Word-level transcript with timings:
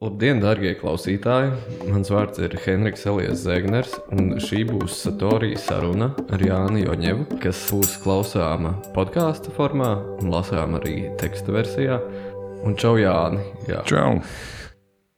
Labdien, 0.00 0.38
darbie 0.40 0.70
klausītāji! 0.80 1.50
Mans 1.92 2.08
vārds 2.08 2.40
ir 2.40 2.54
Henriks 2.64 3.02
Elijas 3.10 3.42
Zegners, 3.42 3.90
un 4.16 4.30
šī 4.40 4.62
būs 4.70 4.94
Satorija 4.96 5.60
saruna 5.60 6.08
ar 6.32 6.40
Jānu 6.40 6.86
Joņevu, 6.86 7.26
kas 7.42 7.60
būs 7.68 7.98
klausāma 8.00 8.72
podkāstu 8.94 9.52
formā 9.52 9.90
un 10.22 10.32
lasām 10.32 10.78
arī 10.80 10.94
teksta 11.20 11.52
versijā. 11.52 12.00
Un 12.64 12.80
čau, 12.80 12.94
Jāni! 12.96 13.44
Jā. 13.68 13.84
Čau! 13.92 14.16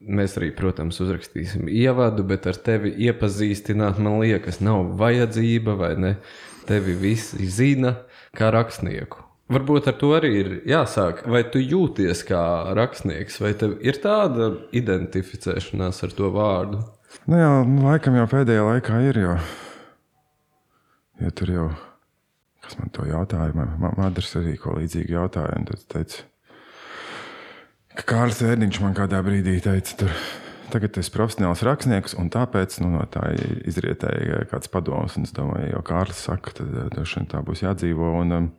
Mēs 0.03 0.35
arī, 0.41 0.51
protams, 0.51 0.99
uzrakstīsim 0.99 1.71
ievadu, 1.71 2.27
bet 2.27 2.51
ar 2.51 2.59
tevi 2.67 2.91
iepazīstināt, 3.07 4.03
man 4.03 4.19
liekas, 4.19 4.59
nav 4.59 4.97
vajadzība, 4.99 5.79
vai 5.79 5.93
ne? 5.95 6.17
Tevi 6.67 6.99
visi 6.99 7.47
zina 7.47 8.01
kā 8.35 8.51
rakstnieku. 8.51 9.29
Varbūt 9.53 9.87
ar 9.91 9.95
to 9.99 10.09
arī 10.17 10.31
ir 10.39 10.51
jāsāk. 10.69 11.23
Vai 11.29 11.43
tu 11.53 11.61
jūties 11.61 12.23
kā 12.25 12.41
rakstnieks, 12.77 13.39
vai 13.43 13.53
tev 13.59 13.75
ir 13.85 13.99
tāda 14.01 14.49
identificēšanās 14.73 16.03
ar 16.07 16.15
to 16.17 16.31
vārdu? 16.33 16.81
Nu 17.29 17.39
jā, 17.39 17.51
nu, 17.67 17.83
laikam 17.85 18.17
jau 18.17 18.27
pēdējā 18.31 18.63
laikā 18.65 18.99
ir. 19.09 19.19
Jo, 19.21 19.33
jo 21.21 21.33
tur 21.37 21.51
jau, 21.53 21.67
kas 22.65 22.79
man 22.79 22.93
to 22.95 23.05
jautāja, 23.07 23.53
man 23.55 23.75
Madars 23.99 24.33
arī 24.39 24.55
ko 24.61 24.77
līdzīgu 24.79 25.13
jautāja. 25.19 25.59
Tad 25.69 25.85
teica, 25.93 26.23
ka 27.99 28.07
Kārlis 28.15 28.41
Vērdiņš 28.43 28.81
man 28.83 28.97
kādā 28.97 29.21
brīdī 29.25 29.59
teica, 29.63 29.99
tur, 30.01 30.17
tagad 30.73 30.97
es 30.97 31.05
esmu 31.05 31.19
profesionāls 31.19 31.63
rakstnieks, 31.67 32.17
un 32.17 32.33
tāpēc 32.33 32.79
nu, 32.81 32.95
no 32.95 33.05
tā 33.13 33.29
izrietēja 33.69 34.47
kāds 34.49 34.71
padoms. 34.73 35.19
Es 35.21 35.35
domāju, 35.35 35.75
jo 35.75 35.85
Kārlis 35.85 36.25
saka, 36.25 36.57
tad 36.57 36.73
droši 36.95 37.21
vien 37.21 37.31
tā 37.35 37.45
būs 37.45 37.65
jādzīvo. 37.67 38.15
Un, 38.23 38.37
um, 38.39 38.51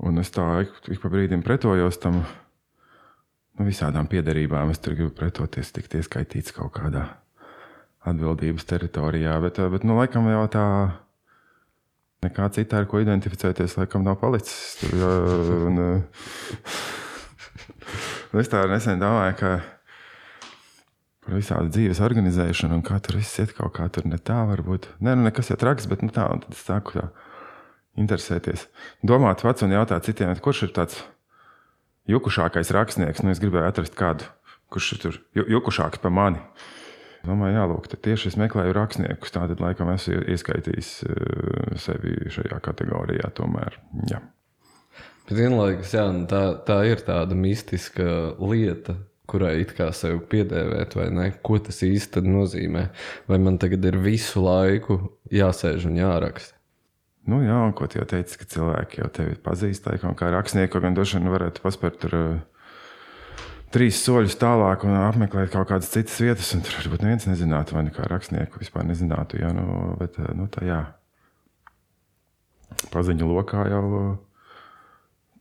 Un 0.00 0.20
es 0.22 0.32
tā 0.32 0.44
ik, 0.64 0.72
ik 0.94 1.00
pa 1.02 1.10
brīdim 1.12 1.42
pretojos 1.44 1.98
tam 2.00 2.22
nu, 2.22 3.66
visādām 3.66 4.08
piederībām. 4.08 4.72
Es 4.72 4.80
tur 4.80 4.96
gribu 4.96 5.12
pretoties, 5.16 5.72
tikt 5.76 5.98
ieskaitīts 5.98 6.54
kaut 6.56 6.72
kādā 6.78 7.04
atbildības 8.08 8.64
teritorijā. 8.64 9.36
Bet, 9.44 9.60
bet 9.74 9.84
nu, 9.84 9.98
laikam 10.00 10.28
jau 10.30 10.46
tā 10.52 10.66
nekā 12.24 12.48
cita, 12.56 12.80
ar 12.80 12.88
ko 12.88 13.00
identificēties, 13.02 13.76
laikam 13.80 14.06
nav 14.06 14.16
palicis. 14.22 14.80
Tur, 14.80 14.96
jā, 15.02 15.12
un, 15.68 15.84
es 18.40 18.52
tā 18.52 18.64
nesen 18.72 19.00
domāju, 19.02 19.36
ka 19.40 19.52
par 21.20 21.36
visādi 21.36 21.74
dzīves 21.76 22.00
organizēšanu 22.04 22.78
un 22.78 22.84
kā 22.86 22.96
tur 23.04 23.20
viss 23.20 23.40
iet 23.42 23.52
kaut 23.56 23.76
kā 23.76 23.88
tur 23.92 24.08
ne 24.08 24.16
tā 24.16 24.40
varbūt. 24.48 24.94
Nē, 25.04 25.18
nu 25.18 25.28
nekas 25.28 25.52
jau 25.52 25.60
traks, 25.60 25.88
bet 25.90 26.00
nu, 26.06 26.08
tā, 26.14 26.24
un 26.32 26.40
tad 26.40 26.56
es 26.56 26.64
saku 26.64 26.96
tā 26.96 27.10
interesēties. 27.98 28.66
Domāt 29.06 29.42
pats 29.46 29.64
un 29.66 29.74
jautāt 29.74 30.06
citiem, 30.06 30.34
kurš 30.42 30.66
ir 30.68 30.74
tāds 30.76 31.00
jukušākais 32.10 32.72
rakstnieks. 32.74 33.24
Nu, 33.24 33.34
es 33.34 33.40
gribēju 33.42 33.68
atrast 33.68 33.96
kādu, 33.98 34.28
kurš 34.72 34.92
ir 34.94 35.02
tur 35.04 35.18
jukušāks 35.34 36.02
par 36.02 36.14
mani. 36.14 36.42
Domāju, 37.26 37.52
jā, 37.58 37.64
lūk, 37.68 37.86
tieši 38.00 38.30
es 38.30 38.36
meklēju 38.40 38.74
rakstniekus. 38.76 39.32
Tātad, 39.34 39.60
laikam, 39.60 39.90
esmu 39.92 40.22
ieskaitījis 40.32 40.92
eh, 41.04 41.74
sevi 41.80 42.14
šajā 42.32 42.60
kategorijā. 42.64 43.28
Tomēr, 43.36 43.76
jā. 44.08 44.22
Bet 45.28 45.36
vienlaikus, 45.36 45.92
jā, 45.94 46.06
nu 46.14 46.24
tā, 46.30 46.42
tā 46.66 46.80
ir 46.88 47.04
tāda 47.06 47.36
mistiska 47.36 48.06
lieta, 48.40 48.96
kurai 49.30 49.60
it 49.62 49.76
kā 49.76 49.90
sev 49.94 50.24
piedēvēt, 50.32 50.96
vai 50.98 51.10
ne? 51.14 51.28
Ko 51.44 51.60
tas 51.62 51.84
īsti 51.86 52.24
nozīmē? 52.24 52.88
Vai 53.30 53.38
man 53.42 53.60
tagad 53.62 53.84
ir 53.86 54.00
visu 54.02 54.42
laiku 54.42 54.98
jāsēž 55.30 55.86
un 55.92 56.00
jāraksta? 56.00 56.56
Nu, 57.28 57.42
jā, 57.44 57.56
un 57.66 57.74
ko 57.76 57.84
tu 57.90 57.98
jau 57.98 58.06
teici, 58.08 58.38
ka 58.40 58.46
cilvēki 58.48 59.02
jau 59.02 59.10
tevi 59.12 59.34
pazīst, 59.44 59.84
laikam, 59.86 60.14
kā 60.16 60.30
rakstnieku, 60.32 60.80
gan 60.80 60.96
droši 60.96 61.18
vien 61.18 61.28
varētu 61.32 61.60
paspērt 61.60 61.98
tur 62.00 62.16
uh, 62.16 62.62
trīs 63.74 64.00
soļus 64.00 64.38
tālāk 64.40 64.86
un 64.88 64.96
apmeklēt 64.96 65.52
kaut 65.52 65.68
kādas 65.68 65.92
citas 65.92 66.16
vietas, 66.22 66.54
tur 66.54 66.78
varbūt 66.78 67.04
neviens 67.04 67.28
nezinātu, 67.28 67.76
vai 67.76 67.84
ne 67.86 67.92
kā 67.94 68.08
rakstnieku 68.08 68.62
vispār 68.62 68.88
nezinātu. 68.88 69.42
Jā, 69.42 69.52
nu, 69.56 69.66
bet, 70.00 70.16
uh, 70.22 70.32
nu, 70.36 70.48
tā 70.50 70.64
jā. 70.64 70.80
Paziņu 72.90 73.28
lokā 73.28 73.66
jau 73.68 73.84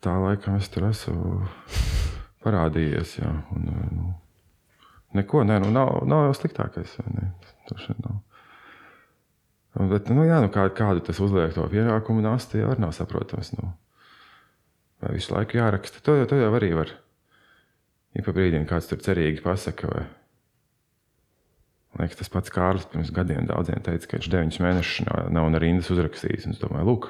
tā 0.03 0.15
laikam 0.19 0.57
es 0.59 0.67
tur 0.73 0.89
esmu 0.89 1.45
parādījies, 2.43 3.19
jā. 3.21 3.31
Un, 3.55 3.69
nu, 3.95 4.13
neko, 5.15 5.45
nē, 5.47 5.61
nu, 5.63 5.71
nav, 5.75 6.01
nav 6.09 6.27
jau 6.27 6.39
sliktākais, 6.41 6.99
ne? 7.15 7.31
Tur 7.69 7.81
šeit 7.87 8.03
nav. 8.03 8.19
Bet, 9.77 10.09
nu, 10.09 10.23
jā, 10.25 10.39
nu, 10.41 10.49
kā, 10.53 10.65
kādu 10.73 11.03
tas 11.05 11.19
uzliek 11.21 11.53
to 11.53 11.67
pienākumu 11.69 12.23
nasti, 12.25 12.61
jau 12.63 12.73
nav 12.81 12.95
saprotams. 12.97 13.51
Nu. 13.57 13.69
Vai 15.03 15.13
visu 15.15 15.35
laiku 15.35 15.59
jāraksta? 15.59 16.01
To, 16.03 16.17
to 16.27 16.39
jau 16.39 16.49
arī 16.57 16.71
var. 16.75 16.95
Ja 18.17 18.25
pa 18.25 18.33
brīdim 18.33 18.65
kāds 18.69 18.89
tur 18.89 18.99
cerīgi 19.05 19.43
pasaka, 19.45 19.91
vai 19.93 20.07
liekas, 21.99 22.17
tas 22.19 22.31
pats 22.33 22.53
Kārlis 22.53 22.87
pirms 22.89 23.13
gadiem 23.13 23.47
daudziem 23.49 23.81
teica, 23.85 24.07
ka 24.07 24.17
viņš 24.17 24.29
deviņus 24.33 24.59
mēnešus 24.65 25.05
nav, 25.07 25.31
nav 25.35 25.49
ne 25.53 25.61
rindas 25.61 25.89
uzrakstījis. 25.93 26.49
Es 26.49 26.61
domāju, 26.61 26.89
lūk, 26.89 27.09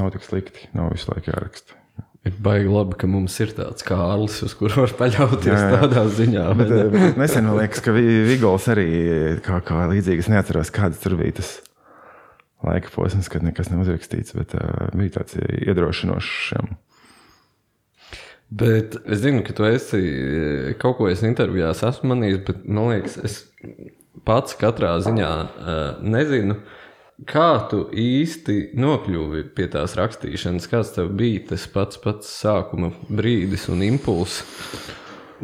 nav 0.00 0.12
tik 0.14 0.24
slikti, 0.26 0.68
nav 0.76 0.92
visu 0.94 1.12
laiku 1.12 1.32
jāraksta. 1.34 1.83
Ir 2.24 2.36
baigi 2.40 2.70
labi, 2.72 2.96
ka 2.96 3.08
mums 3.10 3.34
ir 3.44 3.50
tāds 3.52 3.84
kārlis, 3.84 4.38
uz 4.46 4.54
kuru 4.56 4.86
var 4.86 4.94
paļauties 4.96 5.50
jā, 5.52 5.64
jā. 5.68 5.80
tādā 5.82 6.04
ziņā. 6.08 6.44
Bet, 6.56 6.70
bet, 6.72 6.92
bet 6.94 7.18
nesen 7.20 7.44
man 7.44 7.58
liekas, 7.60 7.82
ka 7.84 7.92
Vigols 7.92 8.68
arī 8.72 8.86
kā, 9.44 9.58
kā 9.66 9.82
līdzīgs. 9.90 10.24
Es 10.24 10.30
neatceros, 10.32 10.72
kāds 10.72 11.02
tur 11.02 11.18
bija 11.20 11.36
tas 11.42 11.58
laika 12.64 12.88
posms, 12.94 13.28
kad 13.28 13.44
nekas 13.44 13.68
nav 13.68 13.82
uzrakstīts, 13.84 14.32
bet 14.38 14.56
uh, 14.56 14.86
bija 14.96 15.18
tāds 15.18 15.36
iedrošinošs. 15.36 16.54
Bet 18.54 18.96
es 19.04 19.20
zinu, 19.20 19.42
ka 19.44 19.52
tu 19.56 19.68
esi 19.68 20.00
kaut 20.80 20.96
ko 20.96 21.10
intervijās 21.12 21.84
esmu 21.84 22.14
manījis, 22.14 22.40
bet 22.48 22.64
man 22.64 22.88
liekas, 22.94 23.18
es 23.20 23.42
pats 24.24 24.56
katrā 24.56 24.96
ziņā 25.04 25.34
uh, 25.44 25.84
nezinu. 26.00 26.56
Uh, 26.56 26.80
Kā 27.22 27.68
tu 27.70 27.84
īsti 27.94 28.72
nokļuvi 28.74 29.44
pie 29.54 29.68
tās 29.70 29.94
rakstīšanas? 29.94 30.66
Kāds 30.66 30.96
tev 30.96 31.12
bija 31.14 31.44
tas 31.52 31.68
pats, 31.70 32.00
pats 32.02 32.32
sākuma 32.42 32.90
brīdis 33.06 33.68
un 33.70 33.84
impulss? 33.86 34.42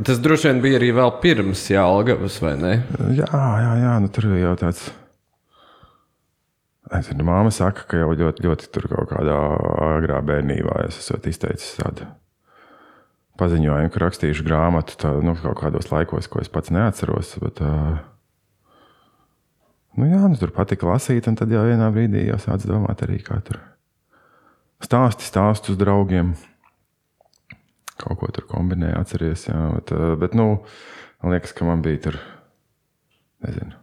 Tas 0.03 0.19
droši 0.23 0.49
vien 0.49 0.63
bija 0.65 0.81
arī 0.81 0.89
vēl 0.97 1.13
pirms 1.23 1.63
Jālgavas, 1.71 2.41
vai 2.43 2.57
ne? 2.59 2.73
Jā, 3.15 3.31
jā, 3.31 3.71
jā 3.85 3.95
nu, 4.03 4.11
tur 4.11 4.27
jau 4.35 4.57
tāds. 4.59 4.89
Zinu, 7.07 7.23
māma 7.23 7.53
saka, 7.55 7.87
ka 7.87 8.03
jau 8.03 8.11
ļoti, 8.19 8.43
ļoti 8.49 8.71
tur 8.75 8.89
kaut 8.91 9.13
kādā 9.13 9.39
agrā 9.93 10.19
bērnībā 10.27 10.89
es 10.89 10.99
esmu 11.05 11.21
izteicis 11.31 11.77
tādu 11.79 12.09
paziņojumu, 13.39 13.93
ka 13.95 14.03
rakstīšu 14.03 14.45
grāmatu 14.45 14.99
tā, 14.99 15.15
nu, 15.23 15.37
kaut 15.39 15.61
kādos 15.63 15.87
laikos, 15.93 16.27
ko 16.27 16.43
es 16.43 16.51
pats 16.51 16.75
neatceros. 16.75 17.37
Bet, 17.45 17.63
uh, 17.63 18.01
Nu, 19.99 20.07
jā, 20.07 20.21
nu, 20.31 20.39
tur 20.39 20.53
patika 20.55 20.87
lasīt, 20.87 21.27
un 21.27 21.37
tad 21.39 21.51
jau 21.51 21.65
vienā 21.67 21.89
brīdī 21.95 22.29
jau 22.29 22.39
sāc 22.43 22.63
domāt 22.69 23.03
arī, 23.07 23.19
kā 23.27 23.41
tur 23.47 23.59
stāsti 24.85 25.27
stāstus 25.27 25.79
draugiem. 25.81 26.35
Kaut 28.01 28.21
ko 28.21 28.31
tur 28.33 28.47
kombinēja, 28.49 29.03
atceries. 29.03 29.49
Jā, 29.49 29.59
bet, 29.75 29.93
eh, 29.93 30.15
bet 30.21 30.37
nu, 30.39 30.63
man 31.21 31.35
liekas, 31.35 31.53
ka 31.57 31.67
man 31.69 31.83
bija 31.85 32.01
tur, 32.07 32.21
nezinu, 33.45 33.75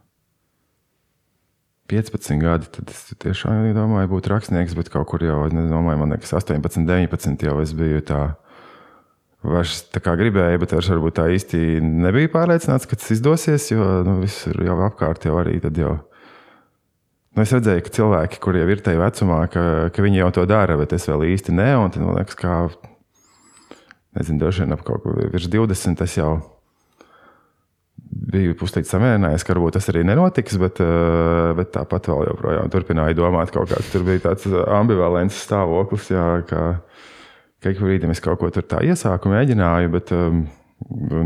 15 1.88 2.42
gadi. 2.42 2.68
Tad 2.72 2.90
es 2.92 3.14
tiešām 3.22 3.70
domāju, 3.76 4.10
būt 4.12 4.28
rakstnieks, 4.32 4.76
bet 4.76 4.90
kaut 4.92 5.08
kur 5.08 5.24
jau, 5.24 5.46
nedomāju, 5.52 6.02
man 6.02 6.12
liekas, 6.12 6.34
18, 6.36 6.84
19 6.88 7.46
jau 7.48 7.60
es 7.62 7.72
biju 7.72 8.02
tā. 8.04 8.22
Vairs 9.46 9.84
tā 9.94 10.00
kā 10.02 10.16
gribēju, 10.18 10.58
bet 10.64 10.72
es 10.74 10.88
varbūt 10.90 11.14
tā 11.20 11.28
īsti 11.30 11.78
nebiju 11.78 12.32
pārliecināts, 12.32 12.88
ka 12.90 12.98
tas 12.98 13.12
izdosies. 13.14 13.68
Jo 13.70 14.02
nu, 14.06 14.18
viss 14.24 14.48
ir 14.50 14.58
jau 14.66 14.78
apkārt, 14.88 15.28
jau 15.28 15.36
arī 15.38 15.60
tad 15.62 15.78
jau. 15.78 15.94
Nu, 17.36 17.44
es 17.44 17.54
redzēju, 17.54 17.84
ka 17.86 17.94
cilvēki, 17.94 18.40
kuriem 18.42 18.70
ir 18.72 18.82
tajā 18.82 18.98
vecumā, 18.98 19.44
ka, 19.52 19.62
ka 19.94 20.02
viņi 20.02 20.24
jau 20.24 20.30
to 20.40 20.46
dara, 20.50 20.74
bet 20.80 20.96
es 20.96 21.06
vēl 21.06 21.28
īsti 21.36 21.54
ne. 21.54 21.70
Un 21.78 21.94
tad 21.94 22.02
man 22.02 22.18
liekas, 22.18 22.34
ka, 22.40 22.56
nezinu, 24.18 24.40
dažiem 24.42 24.66
vien 24.66 24.74
ap 24.74 24.82
kaut 24.86 25.04
ko 25.04 25.14
virs 25.14 25.46
20. 25.52 26.02
Es 26.02 26.18
jau 26.18 26.32
biju 28.32 28.56
puslīdz 28.58 28.90
samierinājies, 28.90 29.44
ka 29.46 29.54
varbūt 29.54 29.78
tas 29.78 29.86
arī 29.92 30.02
nenotiks, 30.08 30.58
bet, 30.58 30.82
bet 31.60 31.70
tāpat 31.76 32.10
vēl 32.10 32.26
joprojām 32.32 32.74
turpināju 32.74 33.20
domāt, 33.20 33.54
ka 33.54 33.80
tur 33.92 34.02
bija 34.08 34.24
tāds 34.26 34.50
ambivalents 34.66 35.38
stāvoklis. 35.46 36.10
Jā, 36.10 36.26
ka, 36.48 36.64
ka 37.62 37.72
ik 37.74 37.82
brīdim 37.82 38.14
es 38.14 38.22
kaut 38.24 38.40
ko 38.42 38.50
tur 38.54 38.66
tā 38.66 38.82
iesāku, 38.86 39.30
mēģināju, 39.32 39.92
bet 39.94 40.12
um, 40.16 40.44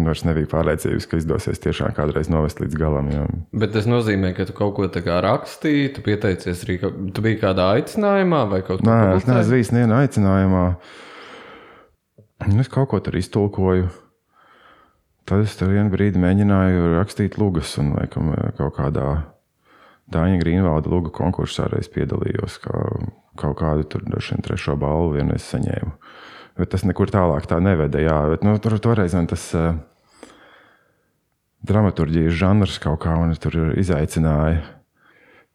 vairs 0.07 0.25
nebija 0.25 0.49
pārliecības, 0.49 1.07
ka 1.09 1.21
izdosies 1.21 1.61
tiešām 1.63 1.93
kādreiz 1.97 2.31
novest 2.33 2.63
līdz 2.63 2.77
galam. 2.81 3.11
Jā. 3.13 3.27
Bet 3.65 3.75
tas 3.77 3.89
nozīmē, 3.91 4.33
ka 4.37 4.47
tu 4.49 4.57
kaut 4.57 4.75
ko 4.79 4.89
tādu 4.89 5.19
rakstīji, 5.27 5.93
tu 5.97 6.05
pieteicies 6.07 6.65
arī, 6.67 6.79
tu 7.13 7.25
biji 7.25 7.41
kādā 7.43 7.69
aicinājumā 7.77 8.45
vai 8.51 8.63
kaut 8.65 8.81
kādā 8.81 8.87
citādā? 8.89 9.11
Nē, 9.11 9.19
es 9.21 9.29
neesmu 9.29 9.57
bijis 9.57 9.75
nevienā 9.77 10.01
aicinājumā. 10.07 10.65
Es 12.59 12.73
kaut 12.73 12.91
ko 12.91 13.03
tur 13.05 13.19
iztulkoju. 13.21 13.91
Tad 15.29 15.45
es 15.45 15.53
tur 15.55 15.71
vienu 15.71 15.93
brīdi 15.93 16.19
mēģināju 16.19 16.97
rakstīt 16.97 17.37
lugas, 17.39 17.77
un 17.79 17.93
laikam, 17.95 18.33
kaut 18.59 18.75
kādā 18.81 19.11
Dāņa 20.13 20.41
Grīnvalda 20.41 20.91
lugu 20.91 21.13
konkursā 21.15 21.69
reiz 21.71 21.87
piedalījos. 21.93 22.59
Kā, 22.65 22.81
kaut 23.39 23.59
kādu 23.61 23.87
tur 23.89 24.05
trešo 24.45 24.77
balvu 24.81 25.17
vienreiz 25.17 25.47
saņēmu. 25.49 25.95
Bet 26.61 26.75
tas 26.75 26.85
nekur 26.85 27.09
tālāk 27.09 27.47
tā 27.49 27.63
neveda. 27.65 28.01
Jā, 28.03 28.19
bet, 28.35 28.45
nu, 28.45 28.59
tur 28.61 28.77
toreiz 28.83 29.17
man 29.17 29.31
tas. 29.31 29.49
Uh, 29.57 29.81
dramaturgijas 31.63 32.37
žanrs 32.37 32.79
kaut 32.83 33.03
kā 33.05 33.17
man 33.17 33.35
tur 33.41 33.75
izaicināja. 33.79 34.63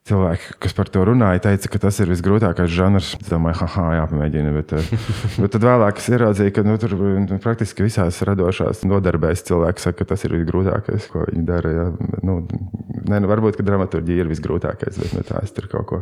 Cilvēki, 0.07 0.53
kas 0.63 0.71
par 0.71 0.87
to 0.87 1.01
runāja, 1.03 1.41
teica, 1.43 1.67
ka 1.67 1.81
tas 1.83 1.97
ir 1.99 2.07
visgrūtākais 2.07 2.71
žanrs. 2.71 3.09
Es 3.19 3.27
domāju, 3.27 3.65
ah, 3.65 3.89
jāpamēģina. 3.97 4.53
Bet, 4.55 4.71
eh, 4.77 4.93
bet 5.43 5.51
tad 5.51 5.65
vēlāk 5.67 5.99
es 5.99 6.07
ieraudzīju, 6.07 6.53
ka 6.55 6.63
nu, 6.63 6.77
tur 6.79 6.95
nu, 6.95 7.39
praktiski 7.43 7.83
visās 7.83 8.21
radošās 8.23 8.85
nodarbēs 8.87 9.43
cilvēki 9.49 9.83
saka, 9.83 9.99
ka 9.99 10.13
tas 10.13 10.23
ir 10.23 10.37
visgrūtākais, 10.37 11.09
ko 11.11 11.25
viņi 11.27 11.43
dara. 11.49 11.73
Ja. 11.75 11.85
Nu, 12.23 12.37
ne, 12.47 13.19
nu, 13.19 13.27
varbūt, 13.27 13.59
ka 13.59 13.67
dramaturgija 13.67 14.23
ir 14.23 14.31
visgrūtākais, 14.31 15.01
bet 15.03 15.17
nu, 15.17 15.27
tā 15.27 15.43
es 15.43 15.51
tur 15.51 15.67
kaut 15.75 15.91
ko 15.91 16.01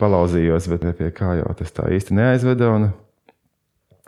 palauzījos, 0.00 0.68
bet 0.72 0.86
pie 0.98 1.10
kā 1.14 1.36
jau 1.40 1.50
tas 1.58 1.74
tā 1.74 1.88
īsti 1.94 2.16
neaizveda. 2.18 2.70
Un, 2.76 2.88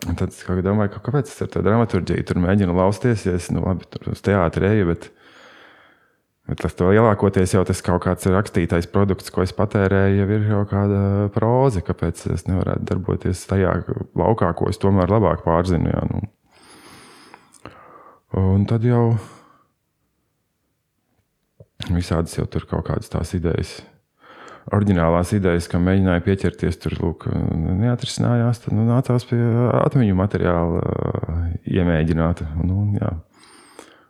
un 0.07 0.19
tad 0.19 0.33
es 0.33 0.43
domāju, 0.65 0.95
ka, 0.95 1.03
kāpēc 1.09 1.31
es 1.31 1.45
ar 1.45 1.51
to 1.53 1.63
dramaturgiju 1.65 2.27
tur 2.27 2.41
mēģinu 2.43 2.75
lausties, 2.77 3.27
ja 3.27 3.37
es 3.39 3.51
nu, 3.53 3.63
labi, 3.65 3.87
tur 3.91 4.13
uz 4.13 4.23
teātri 4.25 4.71
eju. 4.73 4.91
Bet, 4.93 5.11
Bet 6.47 6.61
tas 6.63 6.77
lielākoties 6.79 7.51
jau 7.57 7.61
tas 7.67 7.81
kaut 7.83 8.05
kāds 8.05 8.27
rakstītais 8.31 8.85
produkts, 8.87 9.33
ko 9.35 9.43
es 9.43 9.51
patērēju, 9.55 10.21
jau 10.21 10.27
ir 10.31 10.45
jau 10.47 10.61
kāda 10.69 11.01
proza. 11.35 11.81
Kāpēc 11.83 12.21
es 12.31 12.45
nevarētu 12.47 12.87
darboties 12.87 13.41
tajā 13.49 13.73
laukā, 14.15 14.53
ko 14.55 14.69
es 14.71 14.79
tomēr 14.79 15.11
labāk 15.11 15.43
pārzinu? 15.43 15.91
Jā, 15.91 16.05
nu. 16.07 16.23
Un 18.39 18.63
tad 18.69 18.87
jau 18.87 19.17
visādas 21.91 22.39
jau 22.39 22.47
tur 22.47 22.63
kaut 22.69 22.87
kādas 22.87 23.11
tās 23.11 23.35
idejas. 23.35 23.81
Orģinālās 24.75 25.29
idejas, 25.37 25.69
kam 25.71 25.85
mēģināja 25.87 26.23
pieķerties, 26.25 26.79
tur 26.83 26.97
lūk, 26.99 27.29
neatrisinājās. 27.31 28.65
Tad 28.65 28.75
nu, 28.75 28.83
nācās 28.89 29.23
pie 29.29 29.39
atmiņu 29.79 30.17
materiāla 30.19 30.81
iemēģināt. 31.63 32.43
Nu, 32.67 32.81
jā. 32.99 33.13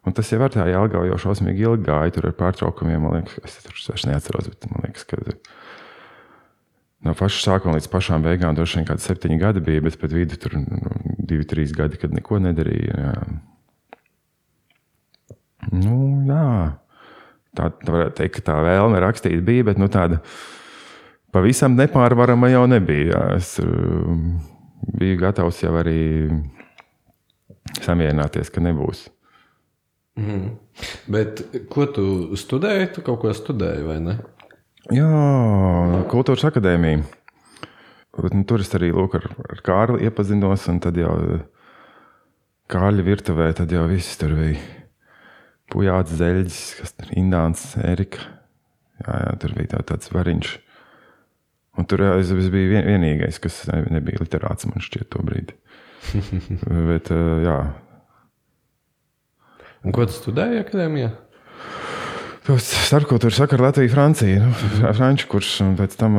Un 0.07 0.15
tas 0.17 0.31
jau 0.31 0.39
ar 0.41 0.53
tā 0.53 0.65
Jālgava 0.71 1.05
jau 1.09 1.19
šausmīgi 1.19 1.65
ilgi 1.67 1.89
gāja, 1.89 2.13
tur 2.15 2.29
ar 2.29 2.35
pārtraukumiem. 2.39 3.03
Man 3.03 3.19
liekas, 3.19 3.37
es 3.43 3.59
tur 3.65 3.75
vairs 3.75 4.07
neatceros, 4.07 4.47
bet 4.53 4.69
man 4.71 4.87
liekas, 4.87 5.03
ka 5.09 5.19
no 7.05 7.13
paša 7.17 7.43
sākuma 7.43 7.75
līdz 7.77 7.89
pašām 7.91 8.25
beigām 8.25 8.55
droši 8.57 8.79
vien 8.79 8.87
kādi 8.87 9.03
septiņi 9.03 9.37
gadi 9.41 9.63
bija, 9.67 9.83
bet 9.85 9.99
pēc 10.01 10.15
vidu 10.15 10.39
tur 10.41 10.57
nu, 10.61 10.79
divi, 11.19 11.45
trīs 11.49 11.75
gadi, 11.75 11.99
kad 12.01 12.15
neko 12.15 12.39
nedarīja. 12.47 12.95
Jā. 13.03 13.13
Nu, 15.75 15.97
jā. 16.29 16.47
Tā, 17.57 17.71
tā 17.73 17.93
varētu 17.93 18.19
teikt, 18.21 18.37
ka 18.37 18.45
tā 18.51 18.59
vēlme 18.65 19.01
rakstīt 19.01 19.41
bija, 19.45 19.65
bet 19.71 19.81
nu, 19.81 19.89
tāda 19.91 20.21
pavisam 21.33 21.77
nepārvarama 21.77 22.51
jau 22.53 22.63
nebija. 22.69 23.23
Es 23.37 23.55
uh, 23.63 24.13
biju 24.97 25.19
gatavs 25.21 25.63
jau 25.63 25.73
arī 25.79 25.99
samierināties, 27.83 28.51
ka 28.53 28.63
nebūs. 28.63 29.07
Mm. 30.17 30.55
Bet 31.11 31.43
ko 31.69 31.85
tu 31.93 32.07
studēji? 32.39 32.93
Tu 32.95 33.05
kaut 33.05 33.21
ko 33.21 33.33
studēji, 33.37 33.85
vai 33.85 33.99
ne? 34.01 34.17
Jā, 34.93 35.07
kultūras 36.11 36.47
akadēmija. 36.47 37.03
Nu, 38.17 38.41
tur 38.49 38.63
es 38.63 38.71
arī 38.73 38.89
lūk, 38.95 39.19
ar, 39.19 39.27
ar 39.51 39.59
Kārli 39.65 40.07
iepazinos, 40.07 40.63
un 40.71 40.79
tad 40.81 40.97
jau 40.97 41.13
Kārļa 42.71 43.03
virtuvē 43.05 43.51
tad 43.55 43.71
jau 43.71 43.85
viss 43.91 44.17
tur 44.19 44.33
bija. 44.39 44.76
Pujāts, 45.73 46.15
Zeļģis, 46.19 46.61
kas 46.79 46.95
ir 47.03 47.15
Indāns, 47.19 47.65
Erika. 47.83 48.23
Jā, 49.03 49.17
jā, 49.25 49.33
tur 49.41 49.57
bija 49.57 49.75
tā, 49.75 49.81
tāds 49.93 50.13
variņš. 50.13 50.53
Un 51.77 51.85
tur 51.89 52.01
jā, 52.01 52.13
es, 52.21 52.31
es 52.33 52.47
biju 52.53 52.71
vien, 52.71 52.87
vienīgais, 52.87 53.41
kas 53.43 53.65
nebija 53.69 54.23
literāts 54.23 54.65
man 54.69 54.81
šķiet 54.81 55.11
to 55.13 55.25
brīdi. 55.27 55.57
Bet, 56.89 57.11
jā, 57.43 57.57
Un 59.87 59.93
ko 59.95 60.03
tu 60.03 60.15
studēji 60.15 60.61
akadēmijā? 60.65 61.13
Starpkultūra 62.47 63.35
sakara 63.35 63.69
Latvija, 63.69 63.91
Francija. 63.91 64.43
Nu, 64.43 64.91
franču 64.95 65.29
kurs 65.31 65.49
un 65.63 65.75
pēc 65.79 65.97
tam, 65.99 66.17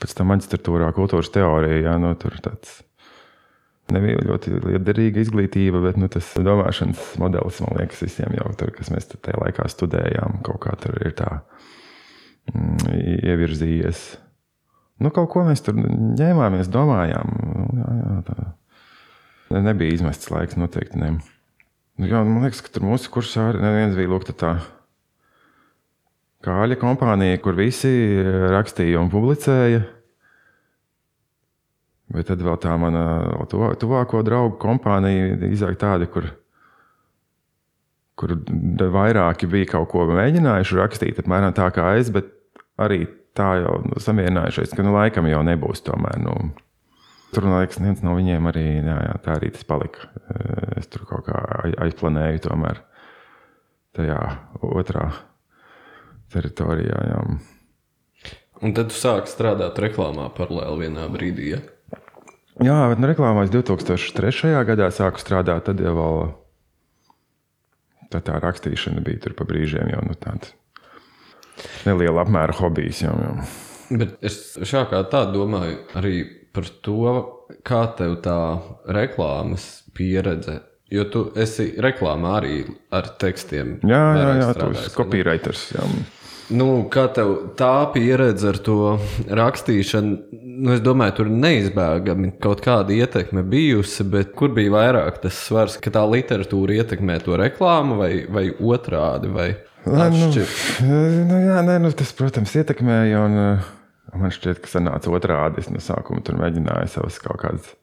pēc 0.00 0.14
tam 0.16 0.30
maģistratūrā 0.32 0.88
kultūras 0.96 1.32
teorija. 1.34 1.82
Jā, 1.88 1.94
nu, 2.00 2.12
tur 2.20 2.36
tāds 2.44 2.78
nebija 3.94 4.22
ļoti 4.26 4.58
liederīga 4.64 5.22
izglītība, 5.22 5.80
bet 5.84 5.98
nu, 6.00 6.08
tas 6.12 6.28
domāšanas 6.42 7.14
modelis, 7.22 7.60
man 7.64 7.78
liekas, 7.80 8.02
visiem 8.06 8.34
jau 8.38 8.50
tur, 8.58 8.72
kas 8.74 8.90
mēs 8.94 9.08
tajā 9.12 9.38
laikā 9.42 9.68
studējām, 9.70 10.40
kaut 10.46 10.60
kā 10.66 10.74
tur 10.82 10.98
ir 11.04 11.14
tā 11.18 11.30
mm, 12.52 12.86
ievirzījies. 13.32 14.04
Nu, 15.02 15.12
kaut 15.12 15.28
ko 15.32 15.44
mēs 15.46 15.62
tur 15.64 15.76
ņēmāmies, 15.76 16.70
domājām. 16.72 17.34
Nu, 17.46 17.66
jā, 17.82 17.88
jā, 18.00 18.20
tā. 18.30 18.52
Nebija 19.62 19.94
izmests 19.94 20.30
laiks, 20.32 20.56
noteikti. 20.58 20.98
Ne. 20.98 21.12
Nu, 22.00 22.08
jā, 22.08 22.22
man 22.26 22.46
liekas, 22.46 22.62
ka 22.64 22.72
tur 22.72 22.86
mūsu 22.88 23.12
kursā 23.12 23.50
arī 23.50 23.62
neviens 23.62 23.98
bija 23.98 24.10
lūgta 24.10 24.34
tā. 24.36 24.54
Kāļa 26.46 26.78
kompānija, 26.80 27.38
kur 27.42 27.56
visi 27.58 27.90
rakstīja 28.52 29.00
un 29.02 29.12
publicēja. 29.12 29.84
Bet 32.14 32.28
tad 32.30 32.42
vēl 32.46 32.58
tā 32.62 32.76
mana 32.78 33.02
tuvāko 33.50 34.22
draugu 34.26 34.60
kompānija 34.62 35.34
izaug 35.50 35.74
tāda, 35.80 36.06
kur, 36.06 36.28
kur 38.14 38.36
vairāki 38.94 39.48
bija 39.50 39.72
kaut 39.74 39.90
ko 39.90 40.06
mēģinājuši 40.12 40.78
rakstīt, 40.78 41.18
apmēram 41.22 41.56
tā 41.56 41.66
kā 41.74 41.96
es, 41.98 42.12
bet 42.14 42.30
arī 42.78 43.08
tā 43.36 43.56
jau 43.64 43.80
nu, 43.88 43.98
samierinājušies, 44.02 44.76
ka 44.76 44.86
nu, 44.86 44.94
laikam 44.94 45.26
jau 45.28 45.42
nebūs 45.46 45.82
tomēr. 45.86 46.22
Nu, 46.22 46.36
Tur, 47.34 47.44
liekas, 47.50 47.80
viens 47.82 47.98
no 48.06 48.14
viņiem 48.16 48.46
arī, 48.48 48.64
jā, 48.78 48.96
jā, 49.02 49.14
tā 49.24 49.34
arī 49.36 49.50
tas 49.52 49.66
palika. 49.66 50.06
Es 50.78 50.86
tur 50.88 51.02
kaut 51.08 51.26
kā 51.26 51.40
aizplanēju 51.84 52.44
tomēr 52.46 52.78
tajā 53.98 54.20
otrā 54.62 55.08
teritorijā. 56.32 57.00
Jā. 57.10 57.18
Un 58.64 58.76
tad 58.76 58.92
tu 58.92 58.96
sāki 58.96 59.28
strādāt 59.28 59.76
reklāmā 59.82 60.30
paralēli 60.36 60.86
vienā 60.86 61.08
brīdī. 61.12 61.50
Ja? 61.56 61.60
Jā, 62.64 62.76
bet 62.88 63.00
nu, 63.02 63.08
reklāmā 63.10 63.44
es 63.44 63.52
2003. 63.52 64.52
gadā 64.68 64.88
sāku 64.94 65.20
strādāt. 65.20 65.66
Tad 65.68 65.82
jau 65.82 65.96
tā, 68.12 68.22
tā 68.24 68.38
rakstīšana 68.40 69.04
bija 69.04 69.26
tur 69.26 69.36
pa 69.36 69.44
brīžiem 69.48 69.92
jau 69.92 70.04
nu, 70.06 70.16
tāds 70.20 70.54
neliela 71.86 72.24
apmēra 72.24 72.56
hobijs. 72.56 73.02
Jau, 73.04 73.16
jau. 73.20 73.36
Bet 73.96 74.16
es 74.26 74.56
šādi 74.66 75.04
domāju 75.34 75.82
arī 75.98 76.16
par 76.56 76.68
to, 76.84 77.12
kā 77.66 77.82
tev 77.98 78.18
tā 78.24 78.38
reklāmas 78.96 79.84
pieredze. 79.96 80.60
Jo 80.92 81.02
tu 81.10 81.24
esi 81.34 81.72
reklāmā 81.82 82.36
arī 82.38 82.60
ar 82.94 83.08
tekstiem. 83.18 83.80
Jā, 83.90 84.02
jā, 84.14 84.28
jā 84.38 84.50
tu 84.54 84.68
esi 84.70 84.92
copywriters. 84.94 85.64
Jā. 85.74 85.86
Nu, 86.54 86.66
kā 86.92 87.08
tev 87.10 87.32
tā 87.58 87.88
pieredze 87.90 88.52
ar 88.52 88.58
to 88.62 88.96
rakstīšanu, 89.26 90.18
nu, 90.56 90.74
es 90.76 90.82
domāju, 90.84 91.16
tur 91.20 91.30
neizbēgami 91.32 92.36
kaut 92.42 92.62
kāda 92.64 92.94
ietekme 92.94 93.42
bijusi, 93.50 94.06
bet 94.12 94.30
kur 94.38 94.54
bija 94.54 94.74
vairāk 94.76 95.18
tas 95.24 95.40
svars, 95.48 95.78
ka 95.82 95.90
tā 95.94 96.04
literatūra 96.06 96.78
ietekmē 96.82 97.18
to 97.24 97.38
reklāmu 97.40 97.98
vai, 97.98 98.12
vai 98.30 98.50
otrādi? 98.54 99.32
Vai 99.32 99.50
Lai, 99.86 100.08
nu, 100.10 100.26
nu, 100.82 101.36
jā, 101.38 101.60
nē, 101.62 101.76
nu, 101.78 101.92
tas, 101.94 102.10
protams, 102.18 102.56
ietekmēja. 102.58 103.20
Un, 103.22 103.36
uh, 103.38 103.72
Man 104.16 104.32
šķiet, 104.32 104.62
ka 104.64 104.70
sanāca 104.70 105.10
otrādi. 105.12 105.62
Es 105.62 105.70
no 105.70 105.82
sākuma 105.82 106.22
tur 106.24 106.38
mēģināju 106.40 106.90
savas 106.92 107.18
kaut 107.22 107.40
kādas 107.42 107.74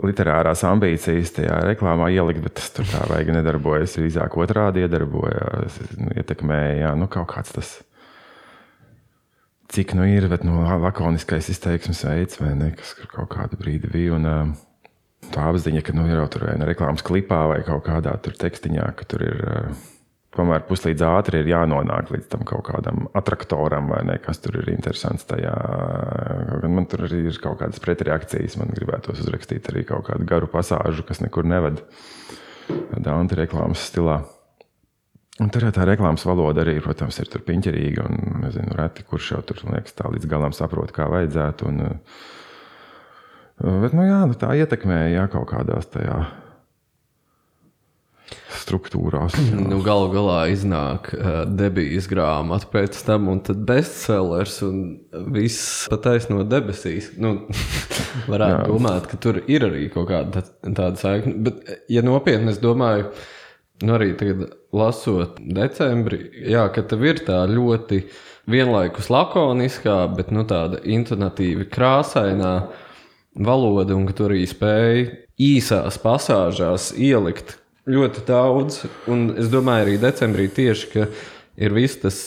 literārās 0.00 0.64
ambīcijas 0.64 1.34
tajā 1.36 1.58
reklāmā 1.68 2.08
ielikt, 2.14 2.42
bet 2.46 2.56
tas 2.60 2.70
tur 2.72 2.88
tā 2.88 3.04
vajag 3.10 3.34
nedarbojas. 3.36 3.98
Drīzāk 3.98 4.36
otrādi 4.40 4.86
iedarbojās, 4.86 5.78
ietekmēja 6.16 6.76
jā, 6.86 6.92
nu, 6.98 7.08
kaut 7.12 7.28
kāds 7.34 7.52
tas. 7.58 7.72
Cik 9.72 9.94
nu 9.96 10.04
ir, 10.08 10.26
bet 10.28 10.44
nu, 10.44 10.58
lakoniskais 10.82 11.48
izteiksmes 11.52 12.02
veids, 12.04 12.36
vai 12.40 12.52
ne, 12.56 12.72
kas 12.76 12.92
kaut 13.08 13.30
kādu 13.32 13.56
brīdi 13.60 13.88
bija. 13.92 14.18
Un, 14.18 14.56
tā 15.32 15.46
apziņa, 15.48 15.84
ka 15.86 15.94
nu, 15.96 16.04
ir 16.10 16.18
jau 16.20 16.28
tur 16.32 16.48
vai 16.48 16.58
ne 16.60 16.68
reklāmas 16.68 17.04
klipā 17.06 17.44
vai 17.52 17.62
kaut 17.64 17.86
kādā 17.86 18.12
tur 18.24 18.36
tekstiņā, 18.40 18.90
ka 18.98 19.08
tur 19.08 19.24
ir. 19.28 19.42
Uh, 19.48 19.91
Tomēr 20.32 20.62
puslīdz 20.64 21.02
ātri 21.04 21.42
ir 21.42 21.50
jānonāk 21.50 22.08
līdz 22.08 22.30
tam 22.32 22.46
kaut 22.48 22.64
kādam 22.70 23.04
attraktoram, 23.18 23.90
vai 23.92 24.00
ne, 24.08 24.14
kas 24.22 24.40
tur 24.40 24.56
ir 24.62 24.70
interesants. 24.72 25.26
Tajā. 25.28 25.52
Man 26.72 26.86
tur 26.88 27.04
arī 27.04 27.26
ir 27.28 27.40
kaut 27.42 27.58
kādas 27.60 27.82
pretreakcijas. 27.84 28.56
Man 28.60 28.72
gribētos 28.72 29.20
uzrakstīt 29.20 29.68
arī 29.68 29.84
kaut 29.88 30.06
kādu 30.08 30.24
garu 30.28 30.48
pasāžu, 30.48 31.04
kas 31.04 31.20
nekur 31.20 31.44
neved. 31.44 31.82
Tādā 32.70 33.18
antireklāmas 33.18 33.84
stilā. 33.90 34.22
Un 35.42 35.52
tur 35.52 35.66
tā 35.68 35.84
reklāmas 35.88 36.24
valoda 36.24 36.62
arī, 36.64 36.78
protams, 36.80 37.18
ir 37.20 37.28
piņķerīga. 37.28 38.06
Un 38.08 38.44
nezinu, 38.46 38.72
reti 38.78 39.04
kurš 39.04 39.34
jau 39.34 39.42
tur 39.44 39.60
liekas, 39.68 39.98
tā 39.98 40.08
līdz 40.12 40.30
galam 40.32 40.56
saprot, 40.56 40.94
kā 40.96 41.10
vajadzētu. 41.12 41.68
Un, 41.68 41.98
bet, 43.60 43.92
nu, 43.92 44.08
jā, 44.08 44.22
nu, 44.30 44.38
tā 44.40 44.56
ietekmēja 44.64 45.12
jā, 45.12 45.28
kaut 45.36 45.50
kādās 45.52 45.92
tajā 45.92 46.22
struktūrās. 48.62 49.36
Nu, 49.72 49.78
Galu 49.84 50.08
galā 50.12 50.38
iznāk 50.52 51.12
uh, 51.14 51.42
debijas 51.48 52.08
grāmata 52.10 52.68
pēc 52.72 52.98
tam, 53.06 53.28
bestsellers 53.68 54.58
un 54.66 54.80
viss 55.34 55.86
pataisno 55.92 56.42
debesīs. 56.48 57.12
Nu, 57.20 57.34
varētu 58.32 58.58
Jā. 58.58 58.66
domāt, 58.70 59.08
ka 59.10 59.20
tur 59.22 59.42
ir 59.46 59.68
arī 59.68 59.86
kaut 59.92 60.10
kāda 60.10 60.44
tāda 60.64 60.96
saikne. 61.00 61.38
Bet, 61.46 61.62
ja 61.92 62.04
nopietni, 62.06 62.52
es 62.52 62.60
domāju, 62.62 63.10
nu 63.82 63.96
arī 63.96 64.12
tagad 64.18 64.52
lasot 64.74 65.40
decembrī, 65.42 66.24
jā, 66.52 66.66
ka 66.74 66.84
tev 66.88 67.04
ir 67.06 67.22
tā 67.26 67.42
ļoti 67.50 68.02
vienlaikus 68.50 69.10
lakoniskā, 69.12 69.98
bet 70.16 70.32
nu, 70.34 70.46
tāda 70.48 70.80
intonatīvi 70.82 71.68
krāsainā 71.70 72.54
valoda, 73.38 73.96
un 73.96 74.06
ka 74.08 74.16
tu 74.16 74.26
arī 74.28 74.42
spēj 74.48 75.04
īsās 75.42 75.98
pasāžās 76.02 76.92
ielikt 76.98 77.56
ļoti 77.88 78.24
daudz. 78.28 78.84
Un 79.10 79.32
es 79.40 79.50
domāju, 79.52 79.86
arī 79.86 79.98
decembrī 80.02 80.48
tieši, 80.52 80.88
ka 80.92 81.08
ir 81.62 81.74
viss 81.76 82.00
tas 82.02 82.22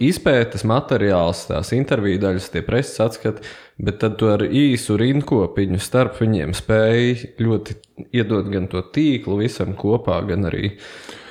izpētes 0.00 0.64
materiāls, 0.68 1.44
tās 1.50 1.74
interviju 1.76 2.22
daļas, 2.22 2.48
tie 2.54 2.62
preses 2.64 3.02
atskati, 3.04 3.44
bet 3.80 4.00
tad 4.00 4.16
tu 4.20 4.30
ar 4.32 4.44
īsu 4.44 4.96
rindkopiņu 5.00 5.80
starp 5.82 6.16
viņiem 6.22 6.54
spēj 6.56 7.10
ļoti 7.42 7.76
iedot 8.16 8.48
gan 8.52 8.68
to 8.72 8.80
tīklu 8.94 9.42
visam 9.42 9.74
kopā, 9.76 10.20
gan 10.28 10.48
arī 10.48 10.74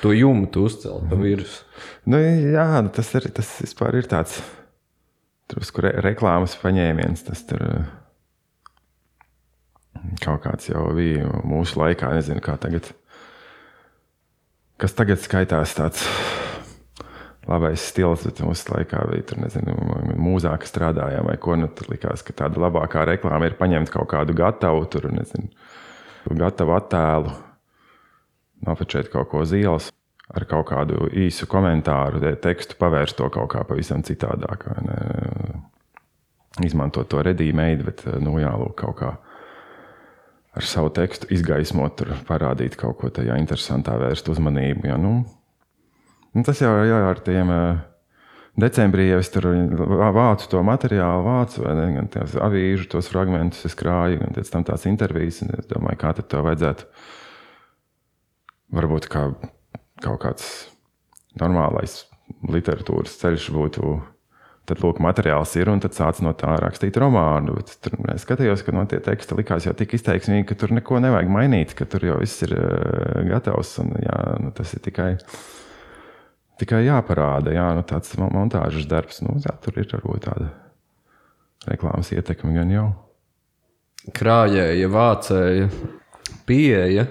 to 0.03 0.13
jumtu 0.13 0.67
uzcelt 0.69 1.09
pa 1.09 1.17
virsmu. 1.19 1.65
Nu, 2.09 2.21
jā, 2.21 2.69
nu 2.85 2.93
tas, 2.93 3.09
ir, 3.17 3.29
tas 3.35 3.49
vispār 3.63 3.99
ir 3.99 4.09
tāds 4.09 4.37
drusku 5.49 5.83
re 5.85 5.95
reklāmas 6.05 6.55
paņēmiens. 6.61 7.25
Tas 7.25 7.43
tur 7.49 7.65
kaut 10.23 10.43
kāds 10.45 10.69
jau 10.69 10.85
bija 10.95 11.27
mūsu 11.47 11.81
laikā, 11.81 12.13
nezinu, 12.15 12.43
kā 12.45 12.55
tagad. 12.61 12.91
Kas 14.79 14.93
tagad 14.95 15.19
skaitās 15.19 15.73
tāds 15.75 16.05
labais 17.49 17.83
stils, 17.89 18.23
bet 18.27 18.39
mūsu 18.45 18.71
laikā 18.71 19.01
bija 19.09 19.25
tur, 19.27 19.41
nezinu, 19.43 19.75
mūzā, 20.15 20.53
kas 20.61 20.71
strādājām, 20.71 21.27
vai 21.27 21.35
ko. 21.41 21.57
Nu, 21.59 21.67
tur 21.75 21.89
likās, 21.91 22.23
ka 22.23 22.35
tāda 22.45 22.61
labākā 22.63 23.03
reklāma 23.09 23.49
ir 23.49 23.57
paņemt 23.59 23.91
kaut 23.91 24.07
kādu 24.13 24.35
gatavu, 24.37 24.85
tur, 24.91 25.09
nezinu, 25.11 25.49
gatavu 26.29 26.77
attēlu, 26.77 27.33
nopečēt 28.67 29.11
kaut 29.11 29.31
ko 29.33 29.43
ielas 29.43 29.91
ar 30.29 30.45
kaut 30.45 30.69
kādu 30.69 31.09
īsu 31.25 31.47
komentāru, 31.49 32.21
tekstu 32.39 32.77
pavērst 32.79 33.17
to 33.17 33.27
kaut 33.33 33.49
kā 33.51 33.65
pavisam 33.67 34.05
citādāk. 34.05 34.67
Izmantot 36.63 37.09
to 37.09 37.23
redīmeidu, 37.25 37.87
bet 37.87 38.05
nu, 38.21 38.37
jālūk 38.39 38.77
kaut 38.79 38.99
kā 38.99 39.15
ar 40.59 40.67
savu 40.67 40.91
tekstu 40.93 41.29
izgaismot, 41.33 41.95
tur 41.99 42.11
parādīt 42.27 42.75
kaut 42.79 42.99
ko 42.99 43.11
tajā 43.13 43.37
interesantā, 43.39 43.95
vērst 44.01 44.27
uzmanību. 44.31 44.89
Ja, 44.91 44.97
nu, 44.99 45.21
nu, 46.35 46.43
tas 46.43 46.59
jau 46.63 46.73
ir 46.83 46.95
ar 46.99 47.23
tiem. 47.23 47.53
Decembrī 48.59 49.05
jau 49.07 49.21
es 49.21 49.29
tur 49.31 49.45
vācu 50.17 50.49
to 50.51 50.59
materiālu, 50.67 51.23
vācu, 51.23 51.63
ne, 51.63 51.85
gan 51.95 52.09
tās 52.11 52.33
avīžu, 52.35 52.89
tos 52.91 53.07
fragmentus, 53.07 53.61
es 53.69 53.77
krāju, 53.77 54.19
gan 54.19 54.35
pēc 54.35 54.51
tam 54.51 54.65
tās 54.67 54.83
intervijas. 54.89 55.39
Es 55.45 55.69
domāju, 55.69 56.01
kā 56.01 56.11
to 56.19 56.41
vajadzētu. 56.43 56.89
Varbūt 58.75 59.07
kā 59.09 59.29
kaut 60.03 60.19
kāds 60.25 60.49
normālais 61.39 62.01
literatūras 62.51 63.15
ceļš 63.21 63.47
būtu. 63.55 63.93
Tad, 64.69 64.83
lūk, 64.83 64.99
materiāls 65.01 65.55
ir, 65.57 65.69
un 65.71 65.79
tad 65.81 65.95
sāc 65.97 66.19
no 66.21 66.35
tā 66.37 66.51
rakstīt 66.61 66.97
romānu. 67.01 67.55
Bet 67.57 67.71
tur 67.81 67.95
es 68.13 68.25
skatījos, 68.25 68.61
ka 68.65 68.73
no 68.75 68.83
tie 68.89 68.99
teksti 69.01 69.37
likās 69.39 69.65
jau 69.65 69.73
tik 69.77 69.95
izteiksmīgi, 69.97 70.45
ka 70.51 70.57
tur 70.61 70.73
neko 70.77 70.99
nevajag 71.01 71.31
mainīt, 71.33 71.73
ka 71.77 71.87
tur 71.89 72.05
jau 72.05 72.19
viss 72.21 72.45
ir 72.45 72.53
uh, 72.53 73.23
gatavs. 73.25 73.73
Un, 73.81 73.95
jā, 74.03 74.19
nu, 74.43 74.53
tas 74.53 74.75
ir 74.77 74.83
tikai, 74.85 75.11
tikai 76.61 76.83
jāparāda. 76.85 77.55
Jā, 77.55 77.69
nu, 77.79 77.85
tāds 77.89 78.13
montāžas 78.21 78.85
darbs, 78.89 79.23
nu, 79.25 79.39
jā, 79.41 79.55
tur 79.63 79.81
ir 79.81 79.89
varbūt 79.89 80.27
tāda 80.27 80.51
reklāmas 81.69 82.13
ietekme 82.13 82.53
gan 82.59 82.75
jau. 82.75 82.87
Krājēja, 84.15 84.93
vācēja, 84.93 85.71
pieeja 86.47 87.09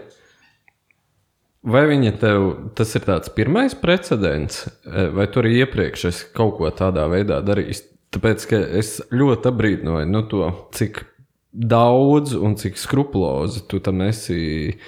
Vai 1.69 1.85
viņa 1.91 2.15
tev 2.21 2.47
tas 2.79 2.95
ir 2.97 3.05
tāds 3.05 3.33
pirmais 3.35 3.75
precedents, 3.77 4.65
e, 4.87 5.09
vai 5.13 5.27
tu 5.29 5.43
arī 5.43 5.59
iepriekš 5.63 6.05
esi 6.09 6.29
kaut 6.37 6.57
ko 6.57 6.71
tādā 6.73 7.05
veidā 7.13 7.43
darījis? 7.45 7.85
Tāpēc 8.15 8.47
es 8.81 8.95
ļoti 9.13 9.51
apbrīnoju 9.51 10.09
nu, 10.09 10.23
to, 10.31 10.47
cik 10.73 11.03
daudz 11.53 12.33
un 12.39 12.57
cik 12.57 12.79
skrupulozi 12.81 13.67
tu 13.69 13.83
tam 13.85 14.01
esi 14.07 14.79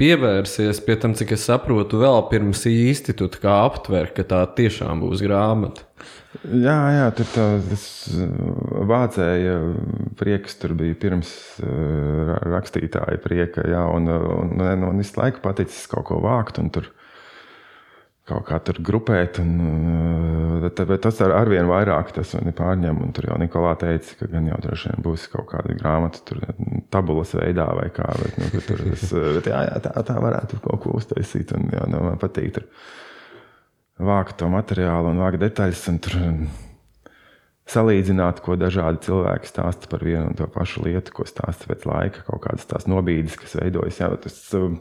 pievērsies. 0.00 0.80
Pie 0.84 0.96
tam, 1.00 1.14
cik 1.18 1.34
es 1.36 1.46
saprotu, 1.48 2.00
vēl 2.02 2.24
pirms 2.30 2.64
īsti 2.70 3.16
tu 3.18 3.28
aptver, 3.50 4.10
ka 4.16 4.26
tā 4.26 4.42
tiešām 4.58 5.04
būs 5.04 5.22
grāmata. 5.24 5.86
Jā, 6.42 6.78
jā 6.90 7.04
tur 7.14 7.28
tā, 7.30 7.44
tas 7.68 7.84
uh, 8.10 8.24
vācēja 8.90 9.54
prieks 10.18 10.58
tur 10.58 10.74
bija 10.76 10.96
pirms 10.98 11.30
uh, 11.62 12.34
rakstītāja 12.50 13.20
prieka, 13.22 13.62
jā, 13.70 13.84
un, 13.94 14.10
un, 14.10 14.56
un, 14.58 14.88
un 14.90 14.98
visu 14.98 15.14
laiku 15.20 15.44
paticis 15.44 15.86
kaut 15.90 16.08
ko 16.10 16.18
vākt 16.24 16.58
tur 16.74 16.90
kaut 18.24 18.46
kā 18.48 18.58
tur 18.64 18.78
grupēt, 18.84 19.38
un 19.42 19.50
uh, 19.60 20.64
bet 20.64 20.94
tas 21.04 21.20
ar, 21.24 21.34
arvien 21.42 21.68
vairāk 21.68 22.14
tas 22.16 22.32
pārņem, 22.56 23.02
un 23.04 23.12
tur 23.16 23.28
jau 23.28 23.38
Nikolā 23.40 23.74
teica, 23.80 24.16
ka 24.20 24.28
gan 24.32 24.48
jau 24.48 24.60
droši 24.64 24.92
vien 24.92 25.04
būs 25.04 25.26
kaut 25.32 25.50
kāda 25.52 25.76
grāmata 25.76 26.22
tur 26.24 26.40
tabulas 26.94 27.34
veidā 27.36 27.68
vai 27.76 27.90
kā, 27.92 28.08
bet, 28.22 28.38
nu, 28.40 28.64
tur, 28.64 28.84
es, 28.94 29.06
bet 29.36 29.50
jā, 29.52 29.64
jā, 29.68 29.80
tā, 29.84 29.94
tā 30.08 30.18
varētu 30.24 30.60
kaut 30.64 30.84
ko 30.86 30.98
uztaisīt, 31.00 31.52
un 31.56 31.68
jā, 31.74 31.84
nu, 31.92 32.04
man 32.08 32.20
patīk 32.22 32.54
tur 32.56 32.68
vākt 34.00 34.38
to 34.40 34.48
materiālu 34.50 35.12
un 35.12 35.20
vākt 35.22 35.42
detaļas. 35.42 35.84
Un 35.92 36.00
tur, 36.02 36.16
um, 36.18 36.40
salīdzināt, 37.70 38.42
ko 38.44 38.56
dažādi 38.60 39.04
cilvēki 39.06 39.48
stāsta 39.48 39.88
par 39.90 40.04
vienu 40.04 40.30
un 40.30 40.38
to 40.38 40.48
pašu 40.52 40.84
lietu, 40.84 41.14
ko 41.16 41.28
stāsta 41.28 41.68
pēc 41.70 41.86
laika, 41.88 42.24
kaut 42.26 42.42
kādas 42.44 42.68
tās 42.68 42.88
nobīdes, 42.90 43.38
kas 43.40 43.56
veidojas. 43.60 44.00
Jā, 44.02 44.10
tas, 44.20 44.40
um, 44.58 44.80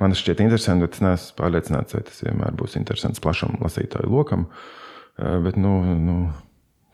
man 0.00 0.12
tas 0.12 0.22
šķiet 0.22 0.42
interesanti, 0.44 0.86
bet 0.86 0.98
es 0.98 1.04
neesmu 1.04 1.36
pārliecināts, 1.38 1.96
vai 1.96 2.02
tas 2.08 2.24
vienmēr 2.24 2.56
būs 2.58 2.76
interesants 2.80 3.22
plašam 3.22 3.58
lasītāju 3.62 4.12
lokam. 4.12 4.48
Uh, 5.16 5.38
bet, 5.44 5.56
nu, 5.60 5.78
nu, 6.00 6.16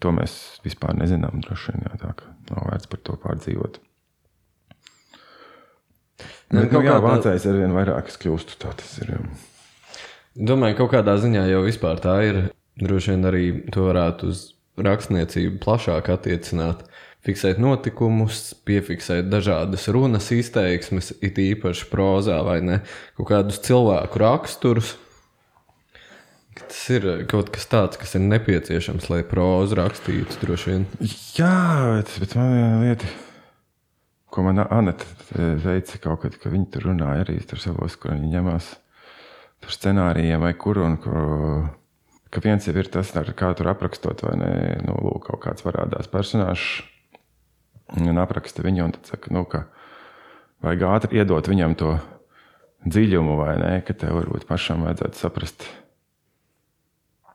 to 0.03 0.13
mēs 0.15 0.37
vispār 0.67 0.97
nezinām. 0.99 1.43
Droši 1.45 1.75
vien, 1.75 1.87
jā, 1.89 1.99
tā 2.03 2.13
nav 2.53 2.69
vērts 2.71 2.91
par 2.91 3.03
to 3.07 3.19
pārdzīvot. 3.23 3.81
Bet, 6.53 6.73
nu, 6.75 6.83
jā, 6.85 6.99
vācējs 7.03 7.47
ar 7.49 7.59
vien 7.63 7.75
vairāk 7.75 8.11
kļūstu. 8.23 8.59
Tā 8.61 8.75
tas 8.79 8.97
ir. 9.01 9.15
Domāju, 10.37 10.77
ka 10.77 10.85
kaut 10.85 10.99
kādā 10.99 11.17
ziņā 11.21 11.47
jau 11.51 11.63
vispār 11.65 12.01
tā 12.03 12.17
ir. 12.29 12.43
Droši 12.81 13.15
vien 13.15 13.29
arī 13.29 13.47
to 13.73 13.87
varētu 13.89 14.29
uz 14.33 14.45
rakstniecību 14.81 15.61
plašāk 15.65 16.09
attiecināt. 16.13 16.85
Fiksēt 17.23 17.61
notikumus, 17.63 18.49
piefiksēt 18.67 19.29
dažādas 19.31 19.85
runas 19.95 20.27
izteiksmes, 20.35 21.13
it 21.23 21.37
īpaši 21.39 21.87
prozā 21.87 22.41
vai 22.43 22.59
ne, 22.67 22.81
kaut 23.15 23.29
kādus 23.31 23.61
cilvēku 23.63 24.19
raksturus. 24.19 24.97
Tas 26.59 26.81
ir 26.91 27.07
kaut 27.31 27.53
kas 27.55 27.69
tāds, 27.71 28.01
kas 28.01 28.17
ir 28.19 28.25
nepieciešams, 28.27 29.07
lai 29.13 29.21
prózu 29.29 29.79
rakstītu. 29.79 30.41
Droši 30.43 30.73
vien. 30.73 30.89
Jā, 31.39 31.55
bet, 31.95 32.11
bet 32.25 32.35
man 32.37 32.51
viena 32.57 32.83
lieta, 32.83 33.13
ko 34.35 34.45
man 34.49 34.65
Anita 34.67 35.07
teica, 35.31 36.03
kaut 36.03 36.25
kad, 36.27 36.37
ka 36.43 36.51
viņi 36.51 36.73
tur 36.75 36.91
runāja 36.91 37.23
arī 37.23 37.39
tur 37.47 37.63
savos, 37.63 37.95
kur 38.03 38.17
viņi 38.17 38.35
ņemās 38.35 38.75
tur 39.63 39.79
scenārijiem 39.79 40.43
vai 40.43 40.57
kur. 40.59 40.83
Un, 40.83 40.99
kur 40.99 41.71
ka 42.33 42.43
viens 42.43 42.67
jau 42.67 42.75
ir 42.75 42.91
tas, 42.91 43.15
kā 43.15 43.53
tur 43.55 43.71
aprakstot, 43.71 44.27
vai 44.27 44.39
ne, 44.41 44.55
nu, 44.89 44.97
lūk, 45.07 45.29
kaut 45.31 45.47
kāds 45.47 45.63
parādās 45.63 46.11
personāžs 46.11 46.83
un 48.01 48.23
apraksta 48.23 48.65
viņu, 48.65 48.87
un 48.87 48.97
tad 48.97 49.13
saka, 49.13 49.33
nu, 49.35 49.45
ka 49.49 49.67
vajag 50.65 50.87
ātri 50.89 51.21
iedot 51.21 51.51
viņam 51.51 51.77
to 51.79 51.93
dziļumu, 52.89 53.37
vai 53.39 53.57
ne, 53.61 53.73
ka 53.87 53.95
tev 53.99 54.17
varbūt 54.21 54.49
pašam 54.49 54.87
vajadzētu 54.87 55.21
saprast, 55.21 55.67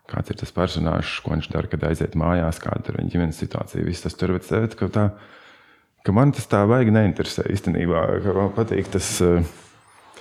kāds 0.07 0.31
ir 0.31 0.39
tas 0.39 0.55
personāžs, 0.55 1.19
ko 1.23 1.35
viņš 1.35 1.51
dara, 1.53 1.71
kad 1.71 1.85
aiziet 1.87 2.17
mājās, 2.19 2.61
kāda 2.63 2.91
ir 2.91 3.01
viņa 3.01 3.13
ģimenes 3.13 3.39
situācija, 3.43 3.85
viss 3.87 4.05
tas 4.05 4.15
tur, 4.17 4.35
bet 4.35 4.75
ka, 4.79 4.89
tā, 4.91 5.07
ka 6.07 6.15
man 6.15 6.33
tas 6.35 6.47
tā 6.51 6.63
vajag 6.67 6.91
neinteresē 6.95 7.47
īstenībā, 7.51 8.03
ka 8.23 8.35
man 8.35 8.53
patīk 8.55 8.91
tas, 8.95 9.15
uh, 9.23 9.43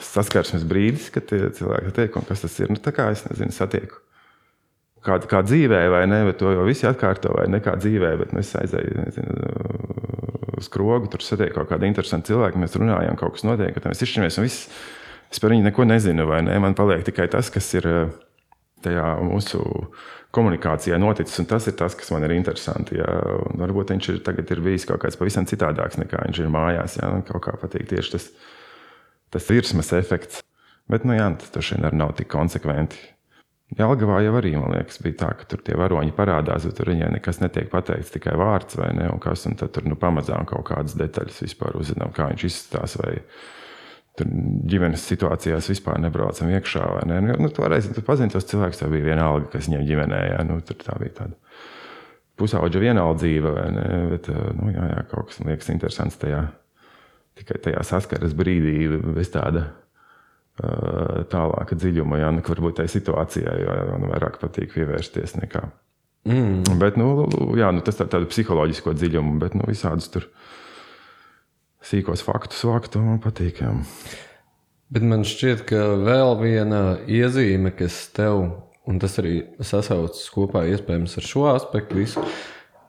saskarsmes 0.02 0.64
brīdis, 0.68 1.10
kad 1.14 1.30
cilvēki 1.30 1.94
tiek 1.96 2.18
un 2.18 2.26
kas 2.28 2.44
tas 2.44 2.58
ir. 2.60 2.72
Nu, 2.72 2.80
tā 2.82 2.92
kā 2.96 3.08
es 3.12 3.24
nezinu, 3.28 3.54
satieku. 3.54 4.02
Kā, 5.06 5.18
kā 5.30 5.42
dzīvē, 5.46 5.84
vai 5.92 6.02
ne? 6.10 6.24
To 6.40 6.50
jau 6.50 6.64
visi 6.66 6.88
atkārto, 6.88 7.30
vai 7.36 7.46
ne 7.52 7.60
kā 7.62 7.76
dzīvē, 7.78 8.12
bet 8.20 8.34
nu, 8.34 8.42
es 8.42 8.50
aizēju 8.58 8.96
nezinu, 8.98 9.50
uz 10.60 10.68
skrogu, 10.70 11.10
tur 11.12 11.24
satieku 11.24 11.60
kaut 11.60 11.72
kādu 11.72 11.88
interesantu 11.88 12.32
cilvēku, 12.32 12.60
mēs 12.62 12.76
runājam, 12.78 13.18
kaut 13.20 13.36
kas 13.36 13.46
notiek, 13.46 13.76
tad 13.76 13.92
mēs 13.92 14.04
izšķiramies. 14.06 14.40
Viss, 14.44 14.66
es 15.32 15.42
par 15.42 15.54
viņu 15.54 15.68
neko 15.68 15.86
nezinu, 15.88 16.26
vai 16.28 16.42
ne? 16.46 16.58
Man 16.62 16.76
paliek 16.78 17.04
tikai 17.06 17.28
tas, 17.32 17.52
kas 17.54 17.70
ir 17.78 17.88
eh, 17.90 18.12
tajā 18.86 19.06
mūsu 19.26 19.62
komunikācijā 20.36 20.98
noticis, 21.00 21.38
tas 21.48 21.70
ir 21.70 21.78
tas, 21.78 21.94
kas 21.96 22.10
man 22.12 22.26
ir 22.26 22.34
interesanti. 22.36 22.98
Jā. 22.98 23.08
Un 23.46 23.62
varbūt 23.62 23.94
viņš 23.94 24.10
ir, 24.12 24.20
ir 24.42 24.60
bijis 24.64 24.84
kaut 24.88 25.00
kāds 25.04 25.16
pavisam 25.16 25.46
citādāks 25.48 25.96
nekā 26.02 26.26
viņš 26.26 26.42
ir 26.42 26.52
mājās. 26.52 26.98
Jā. 27.00 27.08
Man 27.14 27.24
kaut 27.24 27.46
kā 27.46 27.56
patīk 27.60 27.88
tieši 27.94 28.16
tas 28.18 28.28
tas 29.30 29.50
virsmas 29.50 29.92
efekts. 29.92 30.42
Bet, 30.90 31.04
nu, 31.06 31.16
jā, 31.16 31.26
tas 31.40 31.50
droši 31.54 31.76
vien 31.76 31.88
arī 31.88 31.98
nav 31.98 32.14
tik 32.18 32.30
konsekventi. 32.30 33.00
Jālgavā 33.74 34.20
jau 34.22 34.36
arī, 34.38 34.52
man 34.54 34.70
liekas, 34.76 35.00
bija 35.02 35.16
tā, 35.24 35.28
ka 35.40 35.46
tur 35.50 35.58
tie 35.66 35.74
varoņi 35.74 36.12
parādās, 36.14 36.68
bet 36.68 36.76
tur 36.78 36.92
viņai 36.92 37.08
nekas 37.16 37.40
netiek 37.42 37.66
pateikts, 37.72 38.12
tikai 38.14 38.36
vārds 38.38 38.78
vai 38.78 38.92
ne, 38.94 39.08
un 39.10 39.18
kas, 39.22 39.42
un 39.50 39.56
tad 39.58 39.72
tur 39.74 39.88
nu, 39.90 39.98
pamazām 39.98 40.46
kaut 40.46 40.68
kādas 40.68 40.94
detaļas 40.98 41.42
vispār 41.42 41.74
uzzinām, 41.80 42.12
kā 42.14 42.28
viņš 42.30 42.44
izskatās, 42.46 42.94
vai 43.02 43.16
tur 44.16 44.30
ģimenes 44.70 45.02
situācijās 45.10 45.70
vispār 45.72 45.98
nebraucam 46.00 46.52
iekšā. 46.54 46.84
Ne? 47.10 47.18
Nu, 47.26 47.34
nu, 47.42 47.50
toreiz 47.52 47.88
tu 47.90 48.04
pazini 48.06 48.30
tos 48.32 48.46
cilvēkus, 48.46 48.84
tā 48.84 48.90
bija 48.92 49.10
vienalga, 49.10 49.50
kas 49.56 49.66
viņiem 49.66 49.82
ģimenē. 49.90 50.20
Jā, 50.30 50.38
nu, 50.46 50.60
tur 50.64 50.78
tā 50.80 50.94
bija 51.02 51.16
tāda 51.18 51.34
pusauģa 52.38 52.84
vienaldzība, 52.84 53.52
vai 53.58 53.66
ne? 53.74 53.88
Bet, 54.12 54.30
nu, 54.60 54.70
jā, 54.72 54.86
jā, 54.92 55.02
kaut 55.10 55.32
kas 55.32 55.42
man 55.42 55.52
liekas 55.52 55.72
interesants 55.74 56.20
tajā, 56.22 56.44
tikai 57.40 57.58
tajā 57.66 57.82
saskares 57.90 58.36
brīdī, 58.36 58.78
bez 59.16 59.34
tāda 59.34 59.66
tālāka 60.56 61.76
dziļuma, 61.76 62.20
jā, 62.22 62.30
nekā 62.38 62.54
varbūt 62.54 62.78
tajā 62.80 62.94
situācijā, 62.94 63.56
jo 63.60 63.74
man 63.92 64.08
vairāk 64.14 64.38
patīk 64.40 64.72
pievērsties 64.72 65.36
nekā. 65.40 65.66
Mm. 66.26 66.78
Bet, 66.80 66.96
nu, 66.98 67.28
jā, 67.58 67.68
nu, 67.74 67.82
tas 67.86 67.98
tā, 68.00 68.08
tādu 68.10 68.28
psiholoģisko 68.30 68.96
dziļumu, 68.96 69.36
bet 69.42 69.54
nu, 69.58 69.66
visādus 69.68 70.08
tur 70.10 70.26
sīkos 71.86 72.24
faktus 72.26 72.64
vākt, 72.66 72.96
man 72.98 73.20
patīk. 73.22 73.60
Jā. 73.62 73.74
Bet 74.90 75.06
man 75.06 75.22
šķiet, 75.26 75.62
ka 75.68 75.82
vēl 76.02 76.34
viena 76.40 76.82
iezīme, 77.06 77.70
kas 77.76 78.06
tev, 78.16 78.48
un 78.86 79.00
tas 79.02 79.18
arī 79.22 79.38
sasaucas 79.60 80.24
kopā 80.34 80.64
iespējams 80.72 81.18
ar 81.20 81.30
šo 81.30 81.46
aspektu, 81.52 82.00
visu, 82.00 82.24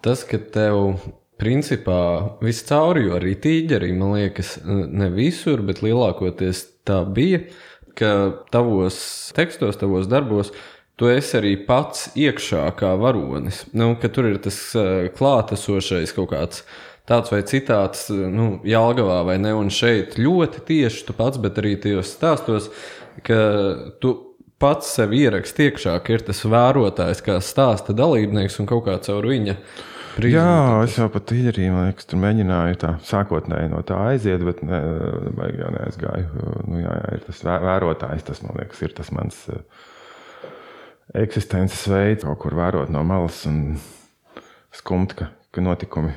tas, 0.05 0.23
ka 0.25 0.39
tev 0.39 0.95
principā 1.37 2.37
viscauri, 2.43 3.05
jo 3.07 3.17
arī 3.19 3.35
tīģerī, 3.41 3.91
man 3.97 4.15
liekas, 4.17 4.57
ne 4.65 5.09
visur, 5.13 5.61
bet 5.65 5.83
lielākoties 5.85 6.65
tā 6.87 7.03
bija, 7.05 7.43
ka 7.97 8.11
tavos 8.53 8.97
tekstos, 9.37 9.79
tavos 9.81 10.09
darbos, 10.09 10.51
tu 10.97 11.09
esi 11.11 11.37
arī 11.37 11.55
pats 11.67 12.11
iekšā 12.17 12.65
kā 12.77 12.93
varonis. 12.97 13.63
Nu, 13.77 13.93
tur 14.01 14.31
ir 14.31 14.39
tas 14.41 14.59
klātesošais 15.17 16.13
kaut 16.17 16.31
kāds 16.33 16.63
tāds 17.07 17.31
vai 17.31 17.41
citāds, 17.47 18.07
nu, 18.11 18.57
Jālgavā 18.67 19.21
vai 19.29 19.37
ne, 19.39 19.53
un 19.55 19.69
šeit 19.71 20.17
ļoti 20.19 20.63
tieši 20.67 21.05
tu 21.07 21.15
pats, 21.17 21.39
bet 21.41 21.59
arī 21.61 21.77
tajos 21.79 22.11
stāstos, 22.17 22.71
ka 23.25 23.37
tu 24.03 24.15
pats 24.59 24.89
sev 24.97 25.13
ieraksti 25.15 25.69
iekšā, 25.69 25.93
ka 26.03 26.17
ir 26.17 26.25
tas 26.27 26.41
vērotājs, 26.49 27.21
kā 27.23 27.37
stāsta 27.45 27.95
dalībnieks 27.95 28.57
un 28.61 28.69
kaut 28.69 28.87
kā 28.89 28.97
caur 29.05 29.29
viņa 29.29 29.55
Prizmu, 30.17 30.39
jā, 30.39 30.53
es 30.81 30.95
jau 30.97 31.05
pat 31.13 31.31
īrī, 31.35 31.67
man 31.69 31.91
liekas, 31.91 32.07
tur 32.09 32.17
mēģināju 32.23 32.77
tā 32.81 32.93
sākotnēji 33.05 33.69
no 33.69 33.83
tā 33.85 33.99
aiziet, 34.09 34.41
bet 34.45 34.63
ne, 34.65 34.79
baigi 35.37 35.61
jau 35.61 35.69
neaizgāju. 35.75 36.45
Nu, 36.65 36.79
jā, 36.81 36.95
jā, 36.97 37.11
ir 37.13 37.25
tas 37.27 37.41
vērotājs, 37.45 38.25
tas 38.25 38.41
man 38.41 38.57
liekas, 38.57 38.81
ir 38.81 38.95
tas 38.97 39.11
mans 39.13 39.37
eh, 39.53 39.83
eksistences 41.21 41.83
veids, 41.93 42.25
kaut 42.25 42.41
kur 42.41 42.57
vērot 42.57 42.89
no 42.93 43.03
malas 43.05 43.43
un 43.49 43.77
skumt, 44.73 45.13
ka, 45.19 45.29
ka 45.53 45.61
notikumi 45.61 46.15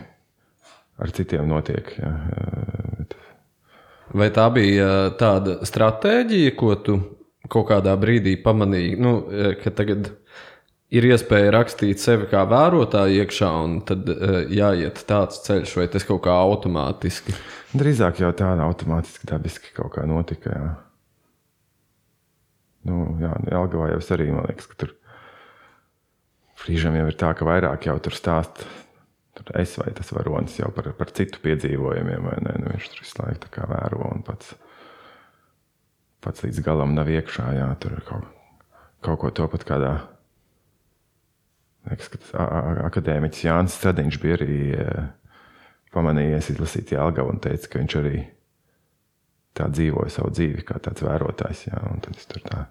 ar 1.01 1.13
citiem 1.17 1.49
notiek. 1.53 1.93
Jā, 2.01 2.15
bet... 2.97 3.19
Vai 4.17 4.31
tā 4.33 4.49
bija 4.57 4.89
eh, 4.89 5.11
tāda 5.21 5.61
stratēģija, 5.69 6.57
ko 6.57 6.73
tu 6.81 6.97
kaut 7.51 7.69
kādā 7.69 7.93
brīdī 8.01 8.39
pamanīji, 8.41 8.97
nu, 8.97 9.15
eh, 9.29 9.53
ka 9.61 9.77
tagad 9.77 10.09
ir 10.91 11.07
iespēja 11.07 11.55
rakstīt 11.55 12.03
sevi 12.03 12.27
kā 12.31 12.43
vērotāju 12.51 13.23
iekšā, 13.23 13.51
un 13.65 13.81
tad 13.87 14.09
uh, 14.11 14.41
jāiet 14.51 15.03
tāds 15.09 15.43
ceļš, 15.47 15.77
vai 15.79 15.89
tas 15.93 16.07
kaut 16.09 16.25
kā 16.27 16.35
automātiski? 16.35 17.35
Drīzāk 17.79 18.23
jau 18.25 18.33
tāda 18.37 18.67
automātiski, 18.67 19.29
dabiski 19.31 19.75
kaut 19.77 19.95
kā 19.95 20.07
notika. 20.11 20.55
Jā. 20.55 20.71
Nu, 22.91 23.05
jā, 23.21 23.35
Elgavā 23.53 23.93
jau 23.93 24.01
es 24.01 24.11
arī, 24.15 24.31
man 24.35 24.49
liekas, 24.49 24.67
ka 24.71 24.79
tur 24.83 24.95
brīžiem 26.65 26.99
jau 26.99 27.09
ir 27.11 27.19
tā, 27.21 27.33
ka 27.39 27.47
vairāk 27.49 27.87
jau 27.89 27.99
tur 28.03 28.17
stāst. 28.17 28.65
Tur 29.39 29.53
es 29.61 29.77
vai 29.79 29.93
tas 29.95 30.11
varonis 30.13 30.57
jau 30.59 30.73
par, 30.75 30.91
par 30.99 31.13
citu 31.15 31.39
piedzīvojumiem, 31.45 32.25
vai 32.27 32.39
ne? 32.45 32.57
Nu, 32.61 32.73
viņš 32.73 32.89
tur 32.91 33.05
visu 33.05 33.21
laiku 33.23 33.69
vēro 33.71 34.09
un 34.11 34.25
pats, 34.27 34.57
pats 36.25 36.43
līdz 36.45 36.65
galam 36.67 36.97
nav 36.97 37.09
iekšā. 37.09 37.47
Jā, 37.55 37.69
tur 37.81 37.95
kaut, 38.09 38.27
kaut 39.07 39.23
ko 39.23 39.31
to 39.39 39.47
pat 39.53 39.69
kādā 39.69 39.93
Liekas, 41.89 42.11
ka 42.13 42.49
akadēmiķis 42.91 43.47
Jānis 43.47 43.79
Stradiņš 43.79 44.19
bija 44.21 44.37
arī 44.37 44.59
pamanījies 45.95 46.53
izlasīt 46.53 46.93
Jālgavu 46.95 47.33
un 47.33 47.41
teica, 47.43 47.71
ka 47.71 47.81
viņš 47.81 47.97
arī 48.03 48.27
tā 49.57 49.71
dzīvoja 49.73 50.13
savu 50.13 50.35
dzīvi 50.35 50.67
kā 50.67 50.77
tāds 50.83 51.03
vērotājs. 51.05 51.65
Jā, 51.71 51.81
un 51.91 52.03
tad 52.05 52.19
es 52.21 52.29
tur 52.31 52.45
tā. 52.45 52.67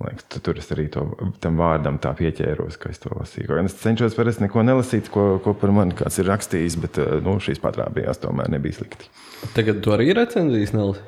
Liekas, 0.00 0.24
tu, 0.32 0.40
tur 0.40 0.56
es 0.56 0.70
arī 0.72 0.86
to, 0.92 1.02
tam 1.44 1.58
vārdam 1.60 1.98
tā 2.00 2.14
pieķēros, 2.16 2.78
ka 2.80 2.88
es 2.88 3.02
to 3.02 3.10
lasīju. 3.12 3.58
Es 3.60 3.74
cenšos 3.82 4.14
parasti 4.16 4.46
neko 4.46 4.62
nelasīt, 4.64 5.10
ko, 5.12 5.24
ko 5.44 5.52
par 5.60 5.74
mani 5.76 5.96
kāds 5.98 6.16
ir 6.22 6.30
rakstījis, 6.30 6.78
bet 6.80 7.00
nu, 7.26 7.34
šīs 7.42 7.60
patrāpījās 7.60 8.22
tomēr 8.22 8.48
nebija 8.54 8.78
slikti. 8.78 9.10
Tagad 9.56 9.82
tu 9.84 9.92
arī 9.92 10.14
recenzijas 10.16 10.72
nelasi? 10.72 11.04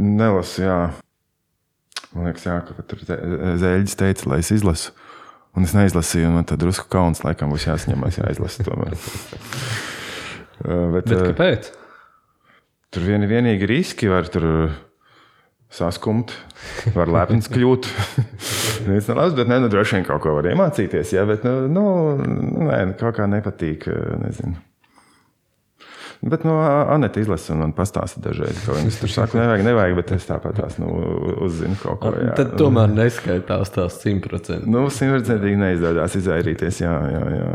Nelasu, 0.00 0.62
jā. 0.64 0.78
Man 2.14 2.30
liekas, 2.30 2.46
jā, 2.48 2.56
ka 2.64 2.86
tur 2.88 3.04
zēļģis 3.04 4.00
teica, 4.00 4.30
lai 4.32 4.40
es 4.40 4.52
izlasu. 4.54 4.96
Un 5.56 5.64
es 5.64 5.72
neizlasīju, 5.76 6.28
un 6.28 6.38
man 6.38 6.48
tad 6.48 6.60
drusku 6.60 6.88
kauns 6.92 7.22
laikam 7.24 7.52
būs 7.52 7.68
jāsņemās, 7.70 8.20
jāizlasa 8.22 8.66
tomēr. 8.68 8.96
Uh, 10.56 10.86
bet, 10.88 11.04
bet 11.04 11.18
uh, 11.18 11.26
kāpēc? 11.28 11.66
Tur 12.96 13.02
vien, 13.04 13.26
vienīgi 13.28 13.66
riski 13.68 14.08
var 14.08 14.24
tur 14.32 14.46
saskumt, 15.68 16.32
var 16.94 17.10
lepns 17.12 17.50
kļūt. 17.52 17.88
Tas 18.86 19.10
nav 19.10 19.18
labi, 19.20 19.36
bet 19.36 19.50
ne, 19.50 19.58
nu, 19.60 19.68
droši 19.68 19.98
vien 19.98 20.06
kaut 20.08 20.22
ko 20.24 20.32
var 20.38 20.48
iemācīties. 20.48 21.12
Jā, 21.12 21.26
bet 21.28 21.44
nu, 21.44 21.66
nu, 21.68 21.84
nē, 22.70 22.78
kaut 22.96 23.18
kā 23.18 23.28
nepatīk. 23.28 23.84
Nezinu. 24.22 24.56
Bet 26.26 26.44
no 26.44 26.56
nu, 26.56 26.62
Anita 26.90 27.20
izlasa 27.22 27.52
un 27.54 27.60
man 27.62 27.72
pastāsta 27.76 28.18
dažreiz, 28.24 28.56
ko 28.66 28.74
viņas 28.74 28.96
tur 28.98 29.12
saka. 29.12 29.38
Nevajag, 29.38 29.60
nevajag, 29.68 29.92
bet 30.00 30.08
es 30.16 30.24
tāpat 30.26 30.56
tās 30.58 30.78
nu, 30.82 30.88
uzzinu 31.46 31.76
kaut 31.78 32.00
ko. 32.02 32.10
Jā. 32.18 32.32
Tad 32.40 32.56
tomēr 32.58 32.90
neskaitās 32.90 33.70
tās 33.76 34.00
simtprocentīgi. 34.02 34.72
Nu, 34.74 34.88
simtprocentīgi 34.90 35.60
neizdodas 35.60 36.16
izvairīties. 36.18 36.80
Jā, 36.82 36.94
jā, 37.12 37.20
jā. 37.36 37.52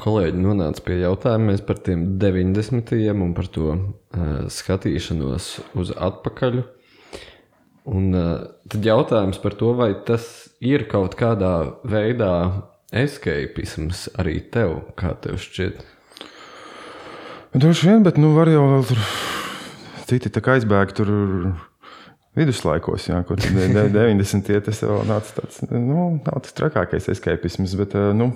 Kolēģi 0.00 0.40
nonāca 0.40 0.86
pie 0.86 0.96
jautājuma 1.02 1.58
par 1.68 1.82
tiem 1.84 2.06
90. 2.22 2.96
un 3.12 3.36
par 3.36 3.52
to 3.52 3.74
uh, 3.74 4.32
skatīšanos 4.48 5.50
uz 5.76 5.92
atpakaļ. 5.92 6.62
Un 7.92 8.08
uh, 8.16 8.32
tad 8.72 8.88
jautājums 8.88 9.42
par 9.44 9.58
to, 9.60 9.74
vai 9.76 9.90
tas 10.08 10.24
ir 10.64 10.88
kaut 10.88 11.18
kādā 11.20 11.52
veidā 11.84 12.32
escapisms 12.96 14.06
arī 14.16 14.38
tev, 14.54 14.78
kā 14.96 15.12
tev 15.20 15.36
šķiet? 15.44 15.84
Droši 17.54 17.88
vien, 17.88 18.02
bet 18.04 18.18
nu, 18.20 18.34
var 18.36 18.50
jau 18.52 18.66
vēl 18.74 18.82
tur 18.90 19.00
citi 20.08 20.32
aizbēgt 20.52 20.98
tur 21.00 21.12
viduslaikos, 22.38 23.08
jā, 23.08 23.22
kur 23.28 23.40
90. 23.40 24.50
tas 24.66 24.82
vēl 24.84 25.08
nāca 25.08 25.40
tāds, 25.40 25.62
nu, 25.70 26.10
nav 26.20 26.42
tas 26.44 26.54
trakākais 26.56 27.08
escapisms, 27.14 27.74
bet, 27.80 27.96
nu, 28.18 28.30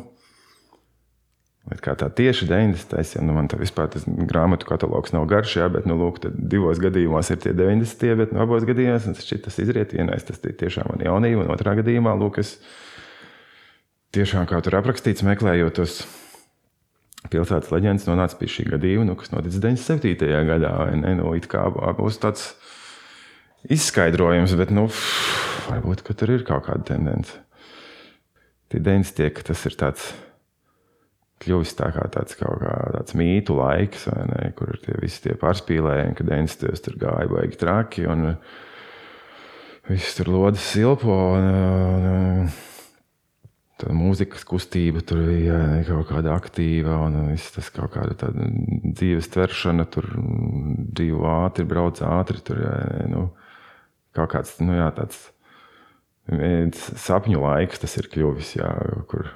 kā 1.85 1.94
tā 1.98 2.09
tieši 2.09 2.48
90. 2.51 2.96
Ja, 3.16 3.25
nu, 3.27 3.37
man 3.37 3.51
tā 3.53 3.61
vispār 3.61 3.90
tas 3.92 4.07
grāmatu 4.07 4.66
katalogs 4.68 5.14
nav 5.14 5.29
garš, 5.31 5.59
jā, 5.61 5.68
bet, 5.72 5.87
nu, 5.88 5.98
lūk, 6.01 6.22
divos 6.33 6.81
gadījumos 6.83 7.35
ir 7.35 7.42
tie 7.44 7.53
90. 7.57 8.16
bet, 8.22 8.33
nu, 8.33 8.42
abos 8.46 8.66
gadījumos 8.68 9.11
tas, 9.12 9.29
tas 9.44 9.61
izriet 9.62 9.92
vienais, 9.96 10.25
tas 10.25 10.40
tiešām 10.40 10.88
man 10.88 11.05
jaunība, 11.05 11.44
un 11.44 11.55
otrā 11.55 11.77
gadījumā, 11.83 12.16
lūk, 12.18 12.40
es 12.42 12.57
tiešām 14.16 14.48
kā 14.48 14.64
tur 14.64 14.81
aprakstīts, 14.81 15.25
meklējot 15.25 15.79
tos 15.79 16.01
pilsētas 17.31 17.71
leģendas 17.71 18.09
nonāca 18.09 18.39
pie 18.41 18.49
šī 18.51 18.67
gadījuma, 18.73 19.07
nu, 19.11 19.17
kas 19.19 19.31
notika 19.35 19.61
97. 19.61 20.31
gadā. 20.49 20.73
Ne, 20.99 21.15
nu, 21.21 21.31
kā 21.51 21.67
būs 21.99 22.19
tāds 22.23 22.53
izskaidrojums, 23.71 24.57
bet 24.59 24.73
nu, 24.75 24.89
varbūt 25.69 26.03
tur 26.19 26.35
ir 26.35 26.45
kaut 26.49 26.67
kāda 26.67 26.95
tendence. 26.95 27.39
Tie 28.73 28.81
90. 28.83 29.43
tas 29.47 29.67
ir 29.69 29.79
tāds. 29.79 30.13
Kļuvis 31.43 31.73
tā 31.75 31.89
kā 31.91 32.05
tāds, 32.15 32.37
kā 32.39 32.47
tāds 32.95 33.17
mītu 33.19 33.57
laiks, 33.59 34.05
ne, 34.31 34.53
kur 34.55 34.69
ir 34.71 34.77
tie 34.85 34.95
visi 35.03 35.25
tie 35.25 35.33
pārspīlējumi, 35.35 36.15
kad 36.15 36.29
90. 36.29 36.83
tur 36.85 36.99
gāja 37.03 37.27
baigi 37.33 37.59
traki 37.59 38.05
un 38.07 38.29
viss 39.89 40.15
tur 40.15 40.31
lodas 40.31 40.63
silpo. 40.63 41.17
Un, 41.35 41.49
un, 41.51 42.53
tā 43.83 43.92
mūzikas 43.97 44.47
kustība 44.49 45.03
tur 45.07 45.21
bija 45.27 45.59
kaut 45.88 46.09
kāda 46.12 46.37
aktīva, 46.37 46.97
un 47.09 47.18
viss 47.33 47.53
tas 47.55 47.68
kaut 47.75 47.95
kāda 47.97 48.31
dzīves 48.33 49.31
tveršana, 49.35 49.87
tur 49.90 50.09
dzīvo 50.16 51.27
ātri, 51.42 51.66
brauc 51.68 52.01
ātri. 52.07 52.40
Tur, 52.47 52.62
jā, 52.62 52.75
nu, 53.12 53.29
kaut 54.16 54.33
kāds 54.35 54.57
nu, 54.62 54.77
jā, 54.79 54.88
tāds 54.97 55.29
sapņu 57.03 57.42
laiks 57.42 57.83
tas 57.83 57.97
ir 57.99 58.09
kļuvis, 58.12 58.57
jā, 58.61 58.71
kur 59.11 59.27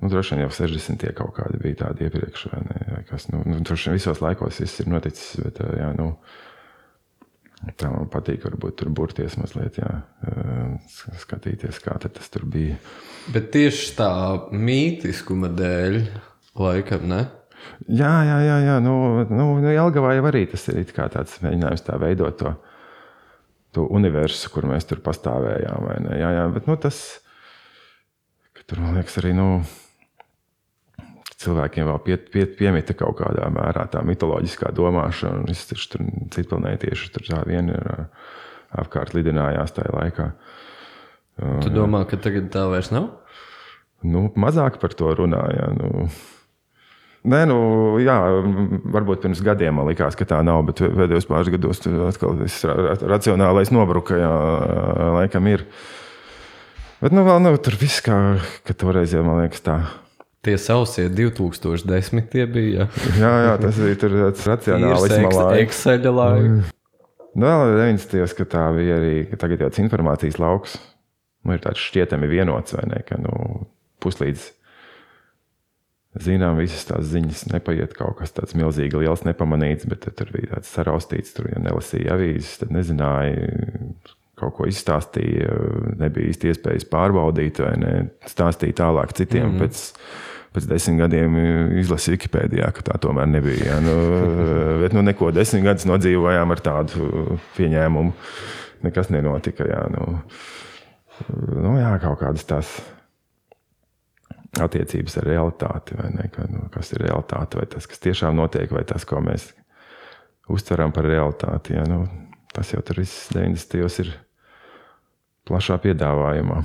nu, 0.00 0.08
droši 0.08 0.34
vien 0.34 0.46
jau 0.46 0.52
60. 0.62 1.06
kaut 1.16 1.34
kādi 1.36 1.60
bija 1.60 1.82
tādi 1.84 2.06
iepriekš, 2.06 2.48
vai 2.52 2.62
ne? 2.64 2.80
Vai 2.94 3.02
kas, 3.08 3.28
nu, 3.32 3.42
nu, 3.48 3.60
droši 3.60 3.90
vien 3.90 3.98
visos 3.98 4.22
laikos 4.24 4.60
viss 4.62 4.80
ir 4.82 4.90
noticis, 4.92 5.36
bet 5.44 5.60
jā, 5.60 5.92
nu, 5.98 6.14
Tā 7.56 7.88
man 7.88 8.10
patīk, 8.12 8.44
varbūt 8.44 8.76
tur 8.78 8.90
burties 8.94 9.38
mazliet, 9.40 9.78
jā, 9.80 9.88
skatīties, 11.22 11.80
kā 11.82 11.96
tas 12.04 12.28
tur 12.30 12.44
bija. 12.52 12.76
Bet 13.32 13.48
tieši 13.54 13.94
tā 13.96 14.10
mītiskuma 14.52 15.48
dēļ, 15.56 15.96
laikam, 16.60 17.08
ne? 17.10 17.22
Jā, 17.88 18.12
jā, 18.28 18.36
jā, 18.44 18.58
jā. 18.66 18.76
Nu, 18.84 18.94
nu, 19.30 19.48
nu 19.64 19.72
Jelgavā 19.72 20.14
jau 20.18 20.26
arī 20.28 20.44
tas 20.52 20.68
ir 20.70 20.84
tāds 20.94 21.40
mēģinājums 21.42 21.86
tā 21.88 21.96
veidot 22.00 22.36
to, 22.38 22.52
to 23.74 23.86
universu, 23.98 24.52
kur 24.52 24.68
mēs 24.68 24.86
tur 24.88 25.02
pastāvējām. 25.04 25.88
vai 25.88 25.96
ne? 26.04 26.20
Jā, 26.20 26.30
jā, 26.36 26.46
bet 26.54 26.68
nu, 26.70 26.76
tas, 26.80 27.00
ka 28.52 28.68
tur, 28.68 28.84
man 28.84 29.00
liekas, 29.00 29.18
arī 29.22 29.32
nu, 29.36 29.48
cilvēkiem 31.42 31.88
vēl 31.90 31.98
pie, 32.04 32.16
pie, 32.32 32.44
piemita 32.58 32.94
kaut 32.96 33.18
kādā 33.20 33.48
mērā 33.52 33.86
tā 33.92 34.00
mitoloģiskā 34.06 34.70
domāšana. 34.76 35.44
Visi 35.48 35.68
taču 35.72 35.90
tur 35.94 36.06
citplanētieši 36.36 37.10
tur 37.14 37.26
tā 37.28 37.42
vien 37.48 37.68
ir 37.74 37.90
apkārt 38.76 39.12
lidinājās 39.16 39.74
tajā 39.76 39.92
laikā. 39.94 40.30
Tu 41.36 41.72
domā, 41.74 42.06
ka 42.08 42.16
tagad 42.16 42.48
tā 42.54 42.64
vairs 42.72 42.88
nav? 42.94 43.10
Nu, 44.06 44.30
mazāk 44.36 44.78
par 44.80 44.94
to 44.96 45.12
runāja. 45.18 45.68
Nu, 45.76 46.08
Nē, 47.26 47.40
nu, 47.50 47.56
jā, 47.98 48.14
varbūt 48.94 49.24
pirms 49.24 49.40
gadiem 49.42 49.74
man 49.74 49.88
likās, 49.88 50.14
ka 50.14 50.22
tā 50.30 50.36
nav, 50.46 50.60
bet 50.68 50.78
pēdējos 50.78 51.26
pāris 51.26 51.48
gados 51.50 51.80
tur 51.82 51.96
atkal 52.06 52.36
viss 52.38 52.62
ra- 52.62 52.94
racionālais 53.02 53.72
nobruka. 53.74 54.14
Jā, 54.20 54.28
laikam 55.16 55.48
ir. 55.50 55.64
Bet 57.00 57.16
nu, 57.16 57.24
vēl 57.26 57.42
nav 57.42 57.58
tur 57.66 57.74
viss, 57.80 57.98
kā 58.06 58.38
ka 58.62 58.76
toreiz 58.78 59.10
jau 59.16 59.24
man 59.26 59.42
liekas 59.42 59.64
tā. 59.66 59.80
Tie 60.46 60.54
sausie 60.62 61.08
2010. 61.10 62.28
tie 62.30 62.46
bija. 62.46 62.86
Jā, 63.18 63.30
jā 63.48 63.54
tas 63.64 63.78
bija 63.82 64.00
tur 64.04 64.18
malājums. 65.26 65.62
Excel 65.64 66.06
laika. 66.14 66.74
Nu, 67.36 67.48
vēl 67.50 67.74
90. 67.82 68.36
ka 68.38 68.46
tā 68.48 68.66
bija 68.76 69.00
arī 69.00 69.16
tagad 69.36 69.66
tāds 69.66 69.80
informācijas 69.82 70.38
lauks. 70.40 70.78
Nu, 71.44 71.56
ir 71.56 71.64
tāds 71.64 71.82
šķietami 71.82 72.30
vienots, 72.30 72.74
vai 72.78 72.86
ne? 72.88 73.02
Ka 73.06 73.18
nu, 73.20 73.66
puslīdz 74.02 74.46
zinām, 76.22 76.56
visas 76.60 76.86
tās 76.88 77.10
ziņas 77.10 77.46
nepaiet 77.52 77.94
kaut 77.96 78.16
kas 78.20 78.32
tāds 78.36 78.56
milzīgi 78.56 79.02
liels, 79.02 79.24
nepamanīts, 79.26 79.88
bet 79.90 80.08
tur 80.16 80.30
bija 80.32 80.54
tāds 80.54 80.70
saraustīts, 80.72 81.34
tur 81.36 81.50
jau 81.50 81.60
nelasīja 81.62 82.14
avīzes, 82.16 82.60
tad 82.62 82.72
nezināja. 82.76 83.50
Kaut 84.36 84.52
ko 84.58 84.66
izstāstīja, 84.68 85.48
nebija 85.96 86.28
īsti 86.28 86.50
iespējas 86.50 86.84
pārbaudīt, 86.92 87.60
vai 87.64 87.72
ne? 87.80 87.92
Stāstīja 88.28 88.82
tālāk 88.82 89.14
citiem. 89.16 89.46
Mm 89.46 89.54
-hmm. 89.54 89.62
pēc, 89.64 89.84
pēc 90.56 90.66
desmit 90.70 91.02
gadiem 91.04 91.36
izlasīju 91.82 92.16
Wikipēdijā, 92.16 92.70
ka 92.72 92.84
tā 92.88 92.98
tomēr 93.02 93.28
nebija. 93.28 93.74
Ja? 93.74 93.78
Nu, 93.84 93.94
bet 94.82 94.96
nu, 94.96 95.04
neko 95.04 95.30
desmit 95.36 95.66
gadus 95.66 95.86
nodzīvojām 95.88 96.54
ar 96.54 96.62
tādu 96.64 97.38
pieņēmumu. 97.58 98.14
Nekas 98.86 99.10
nenotika. 99.12 99.66
Jā, 99.68 99.82
nu, 99.92 100.20
nu, 101.60 101.76
jā 101.80 101.94
kaut 102.02 102.20
kādas 102.22 102.44
tās 102.48 102.76
attiecības 104.62 105.18
ar 105.20 105.28
realitāti, 105.28 105.96
vai 105.98 106.10
ne? 106.14 106.28
Ka, 106.32 106.46
nu, 106.48 106.66
kas 106.72 106.92
ir 106.94 107.04
realitāte, 107.04 107.60
vai 107.60 107.66
tas, 107.72 107.88
kas 107.88 108.00
tiešām 108.04 108.36
notiek, 108.38 108.70
vai 108.72 108.84
tas, 108.88 109.04
ko 109.08 109.20
mēs 109.24 109.50
uztveram 110.52 110.94
par 110.96 111.08
realitāti. 111.08 111.76
Ja? 111.76 111.84
Nu, 111.88 112.04
tas 112.56 112.72
jau 112.72 112.80
tur 112.86 113.02
viss 113.02 113.28
90. 113.34 114.00
ir 114.04 114.14
plašā 115.46 115.78
piedāvājumā. 115.84 116.62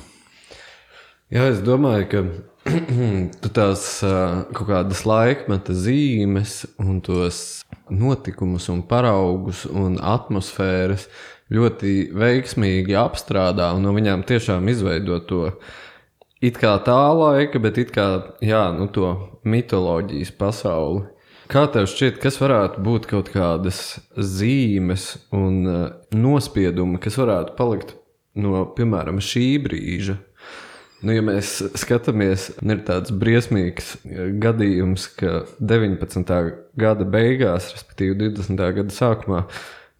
Jā, 1.31 1.45
es 1.47 1.61
domāju, 1.63 2.07
ka 2.11 2.21
tu 3.41 3.49
tās 3.55 3.85
kaut 4.51 4.67
kādas 4.67 5.05
laikmeta 5.07 5.71
zīmes 5.71 6.65
un 6.83 6.97
tos 6.99 7.61
notikumus 7.87 8.65
un 8.73 8.81
paraugus 8.89 9.61
un 9.71 9.95
atmosfēras 9.95 11.05
ļoti 11.55 12.09
veiksmīgi 12.19 12.97
apstrādā 12.99 13.69
un 13.77 13.87
no 13.87 13.93
viņām 13.95 14.25
tiešām 14.27 14.67
izveido 14.73 15.21
to 15.29 15.45
it 16.43 16.59
kā 16.59 16.73
tā 16.83 16.99
laika, 17.15 17.61
bet 17.63 17.79
it 17.79 17.93
kā 17.95 18.07
jā, 18.43 18.65
nu, 18.75 18.89
to 18.91 19.13
mitoloģijas 19.47 20.33
pasauli. 20.35 21.05
Kā 21.51 21.63
tev 21.71 21.87
šķiet, 21.87 22.19
kas 22.19 22.41
varētu 22.43 22.83
būt 22.83 23.07
kaut 23.07 23.31
kādas 23.31 24.01
zīmes 24.19 25.13
un 25.31 25.63
nospiedumi, 26.11 26.99
kas 26.99 27.15
varētu 27.23 27.55
palikt 27.55 27.95
no, 28.35 28.65
piemēram, 28.75 29.23
šī 29.23 29.47
brīža? 29.63 30.17
Nu, 31.01 31.15
ja 31.15 31.21
mēs 31.25 31.57
skatāmies, 31.81 32.51
ir 32.61 32.81
tāds 32.85 33.13
briesmīgs 33.13 33.95
eh, 34.05 34.31
gadījums, 34.41 35.07
ka 35.17 35.43
19. 35.57 36.33
gada 36.77 37.07
beigās, 37.09 37.71
respektīvi 37.73 38.19
20. 38.27 38.61
gada 38.77 38.93
sākumā, 38.93 39.39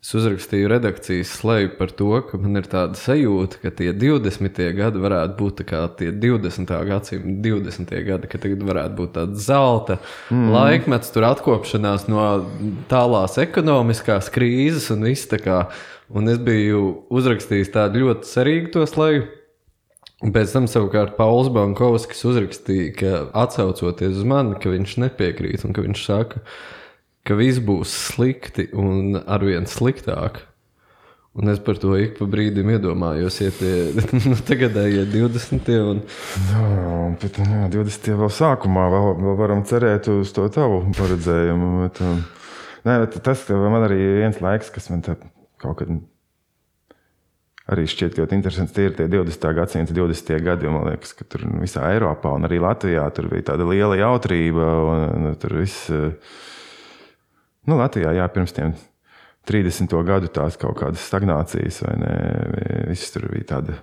es 0.02 0.12
uzrakstīju 0.18 0.70
redakcijas 0.70 1.34
slēju 1.40 1.72
par 1.80 1.94
to, 1.98 2.12
ka 2.30 2.38
man 2.42 2.62
ir 2.62 2.70
tāda 2.70 2.98
sajūta, 2.98 3.64
ka 3.64 3.74
tie 3.82 3.90
20. 3.98 4.62
gadi 4.78 5.02
varētu 5.02 5.38
būt 5.42 5.66
tie 5.98 6.14
20. 6.22 6.76
gadsimta 6.90 7.50
20. 7.50 7.98
gadi, 8.06 8.30
ka 8.30 8.42
tagad 8.46 8.66
varētu 8.70 8.98
būt 9.02 9.14
tāds 9.18 9.46
zelta 9.50 9.98
mm. 10.30 10.48
laikmets, 10.54 11.14
tur 11.14 11.30
atkopšanās 11.32 12.10
no 12.14 12.30
tālās 12.94 13.42
ekonomiskās 13.42 14.30
krīzes 14.34 14.90
un 14.94 15.10
viss 15.10 15.30
tā 15.30 15.42
kā. 15.42 15.64
Un 16.12 16.28
es 16.28 16.42
biju 16.44 17.06
uzrakstījis 17.14 17.72
tādu 17.74 18.06
ļoti 18.06 18.28
cerīgu 18.28 18.74
to 18.74 18.90
slēju. 18.90 19.30
Un 20.22 20.34
Pēc 20.36 20.52
tam 20.54 20.68
savukārt 20.70 21.16
Pauls 21.18 21.50
Bankovskis 21.54 22.22
uzrakstīja, 22.30 22.92
ka 23.00 23.14
atsaucoties 23.42 24.20
uz 24.22 24.28
mani, 24.28 24.54
ka 24.62 24.70
viņš 24.70 25.00
nepiekrīt 25.02 25.66
un 25.66 25.74
ka 25.74 25.82
viņš 25.82 26.04
saka, 26.06 26.44
ka 27.26 27.38
viss 27.40 27.62
būs 27.64 27.90
slikti 28.12 28.68
un 28.78 29.18
arvien 29.26 29.66
sliktāk. 29.70 30.44
Un 31.32 31.48
es 31.48 31.62
par 31.64 31.78
to 31.80 31.94
ik 31.96 32.18
pa 32.18 32.26
brīdim 32.28 32.70
iedomājos, 32.74 33.38
ja 33.40 33.54
tie 33.56 33.74
nu, 34.28 34.36
tagadējie 34.46 35.06
20. 35.14 35.70
Un, 35.80 36.02
Jā, 36.52 36.66
bet 37.22 37.40
nu, 37.40 37.48
jā, 37.56 37.70
20. 37.80 38.10
vēl 38.22 38.32
sākumā 38.36 38.88
vēl, 38.92 39.10
vēl 39.24 39.38
varam 39.40 39.66
cerēt 39.66 40.12
uz 40.12 40.36
to 40.36 40.50
tavu 40.52 40.84
paredzējumu. 41.00 41.72
Bet, 41.86 42.02
um, 42.04 42.20
nē, 42.84 43.00
bet 43.06 43.22
tas 43.24 43.48
man 43.56 43.88
arī 43.88 44.02
viens 44.20 44.44
laiks, 44.44 44.74
kas 44.76 44.92
man 44.92 45.06
te 45.08 45.16
kaut 45.64 45.80
kad 45.80 45.96
arī 47.70 47.86
šķiet 47.90 48.18
ļoti 48.20 48.38
interesants. 48.38 48.74
Tie 48.76 48.88
ir 48.90 48.96
tie 48.98 49.08
20. 49.12 49.50
gadsimta 49.58 49.96
20. 49.96 50.38
gadi, 50.46 50.68
jo 50.68 50.74
man 50.74 50.88
liekas, 50.90 51.14
ka 51.18 51.28
tur 51.28 51.46
visā 51.62 51.92
Eiropā 51.94 52.34
un 52.38 52.48
arī 52.48 52.62
Latvijā 52.64 53.06
tur 53.16 53.30
bija 53.32 53.52
tāda 53.52 53.68
liela 53.70 54.00
jautrība. 54.00 54.70
Un, 54.88 55.04
un, 55.32 55.36
tur 55.42 55.60
viss, 55.60 55.90
eh, 55.94 56.16
nu, 57.70 57.78
Latvijā, 57.80 58.16
jā, 58.18 58.26
pirms 58.34 58.56
tiem 58.58 58.74
30. 59.50 59.94
gadu 60.08 60.32
tās 60.34 60.58
kaut 60.62 60.80
kādas 60.82 61.06
stagnācijas, 61.10 61.84
vai 61.86 61.96
ne? 62.02 62.16
Viss 62.92 63.14
tur 63.14 63.30
bija 63.32 63.56
tāda 63.56 63.78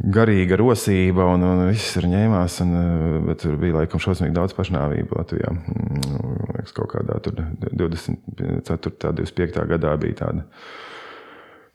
garīga 0.00 0.56
rosība, 0.56 1.26
un, 1.28 1.44
un 1.44 1.66
viss 1.68 1.94
tur 1.96 2.08
ņēmās. 2.08 2.60
Un, 2.64 2.76
eh, 2.80 3.16
bet 3.28 3.44
tur 3.44 3.58
bija 3.60 3.82
laikam 3.82 4.02
šausmīgi 4.02 4.36
daudz 4.36 4.56
pašnāvību 4.56 5.20
Latvijā. 5.20 5.52
Mm, 5.54 5.98
Man 6.40 6.56
liekas, 6.56 6.72
kaut 6.76 6.90
kādā 6.92 7.16
tur 7.22 7.36
24. 7.36 9.12
25. 9.20 9.66
gadā 9.70 9.92
bija 10.00 10.24
tāda. 10.24 10.48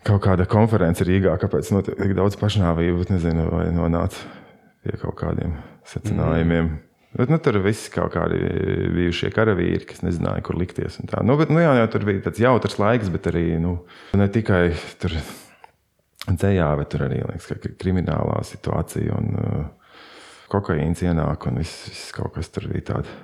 Kaut 0.06 0.22
kāda 0.22 0.46
konference 0.46 1.06
Rīgā, 1.06 1.34
kāpēc 1.41 1.72
notiek 1.74 1.98
tik 1.98 2.12
daudz 2.18 2.38
pašnāvību, 2.38 3.08
nezinu, 3.10 3.48
vai 3.50 3.70
nonāca 3.74 4.28
pie 4.86 5.00
kaut 5.02 5.15
kādiem 5.18 5.56
secinājumiem. 5.89 6.68
Mm. 6.68 6.82
Bet, 7.15 7.32
nu, 7.32 7.39
tur 7.39 7.58
viss 7.63 7.88
kaut 7.94 8.12
kādi 8.13 8.38
bijušie 8.91 9.32
karavīri, 9.34 9.86
kas 9.88 10.04
nezināja, 10.04 10.44
kur 10.46 10.60
likties. 10.60 11.00
un 11.00 11.10
tā. 11.10 11.22
Nu, 11.26 11.38
bet, 11.39 11.50
nu, 11.54 11.62
jā, 11.63 11.72
jā, 11.80 11.88
tur 11.89 12.04
bija 12.06 12.26
tāds 12.28 12.41
jautrs 12.44 12.76
laiks, 12.82 13.10
bet 13.13 13.30
arī 13.32 13.46
nu, 13.63 13.78
ne 14.20 14.28
tikai 14.30 14.65
tur 15.02 15.15
dzējā, 16.28 16.68
bet 16.82 16.91
tur 16.91 17.06
arī 17.08 17.22
liekas, 17.24 17.48
ka 17.63 17.72
kriminālā 17.80 18.41
situācija 18.46 19.15
un 19.15 19.39
uh, 19.39 20.04
kokaīns 20.52 21.06
ienāk 21.08 21.48
un 21.48 21.62
viss, 21.63 21.88
viss 21.88 22.12
kaut 22.15 22.36
kas 22.36 22.52
tur 22.52 22.68
bija 22.74 22.91
tāds. 22.91 23.15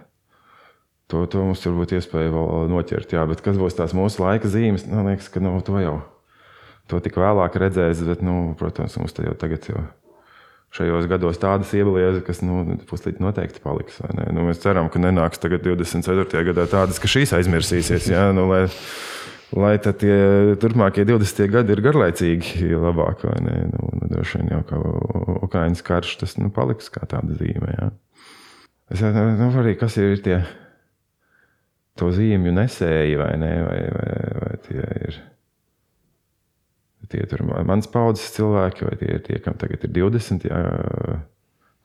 To, 1.11 1.25
to 1.27 1.43
mums 1.43 1.59
tur 1.59 1.75
būtu 1.75 1.99
iespēja 1.99 2.31
vēl 2.31 2.71
noķert. 2.71 3.11
Jā, 3.17 3.27
bet 3.27 3.43
kas 3.43 3.59
būs 3.59 3.75
tās 3.75 3.93
mūsu 3.97 4.23
laika 4.23 4.47
zīmes? 4.47 4.87
Man 4.87 5.11
liekas, 5.11 5.27
ka 5.33 5.43
nu, 5.43 5.57
to 5.67 5.75
jau 5.83 5.97
to 6.91 6.99
tik 7.03 7.17
vēlāk 7.21 7.57
redzēs. 7.63 8.03
Bet, 8.07 8.21
nu, 8.25 8.53
protams, 8.59 8.99
mums 8.99 9.15
te 9.15 9.25
jau 9.25 9.35
tagad 9.39 9.67
jau 9.71 9.81
šajos 10.75 11.07
gados 11.11 11.39
tādas 11.41 11.71
iebildes, 11.75 12.21
kas 12.27 12.39
nu, 12.45 12.63
puslīdz 12.87 13.19
noteikti 13.23 13.63
paliks. 13.63 13.99
Nu, 14.31 14.45
mēs 14.47 14.61
ceram, 14.63 14.87
ka 14.91 15.01
nenāks 15.03 15.41
tagad 15.43 15.65
24. 15.65 16.45
gadā 16.51 16.67
tādas, 16.71 17.01
ka 17.01 17.11
šīs 17.11 17.35
aizmirsīsies. 17.35 18.07
Jā, 18.13 18.29
nu, 18.35 18.45
lai, 18.51 18.63
lai 19.51 19.73
tie 19.83 20.15
turpmākie 20.61 21.03
20 21.07 21.51
gadi 21.51 21.75
ir 21.75 21.83
garlaicīgi 21.83 22.71
labāk. 22.71 23.25
vai 23.27 23.37
ne? 23.43 23.57
Nu, 23.73 23.91
nu, 23.99 24.11
droši 24.13 24.39
vien 24.39 24.55
jau 24.55 24.61
kā 24.69 24.79
Ukraiņas 25.49 25.83
karš, 25.87 26.15
tas 26.23 26.37
nu, 26.39 26.51
paliks 26.55 26.87
kā 26.93 27.03
tāda 27.03 27.35
zīme. 27.35 27.75
Jā. 27.75 27.91
Es 28.91 29.03
domāju, 29.03 29.51
arī 29.63 29.75
kas 29.79 29.99
ir 29.99 30.23
tie 30.23 30.39
to 31.99 32.13
zīmju 32.15 32.55
nesēji, 32.55 33.19
vai 33.19 33.35
ne? 33.39 33.51
Vai, 33.67 33.81
vai, 33.91 34.15
vai 34.39 34.55
tie 34.67 34.87
ir 35.09 35.19
tie 37.11 37.21
ir 37.27 37.43
mans 37.67 37.87
paudzes 37.91 38.31
cilvēki, 38.37 38.87
vai 38.87 38.95
tie 39.01 39.11
ir 39.17 39.21
tie, 39.27 39.37
kam 39.43 39.55
tagad 39.59 39.83
ir 39.87 39.93
20, 39.99 40.47
jā, 40.49 40.61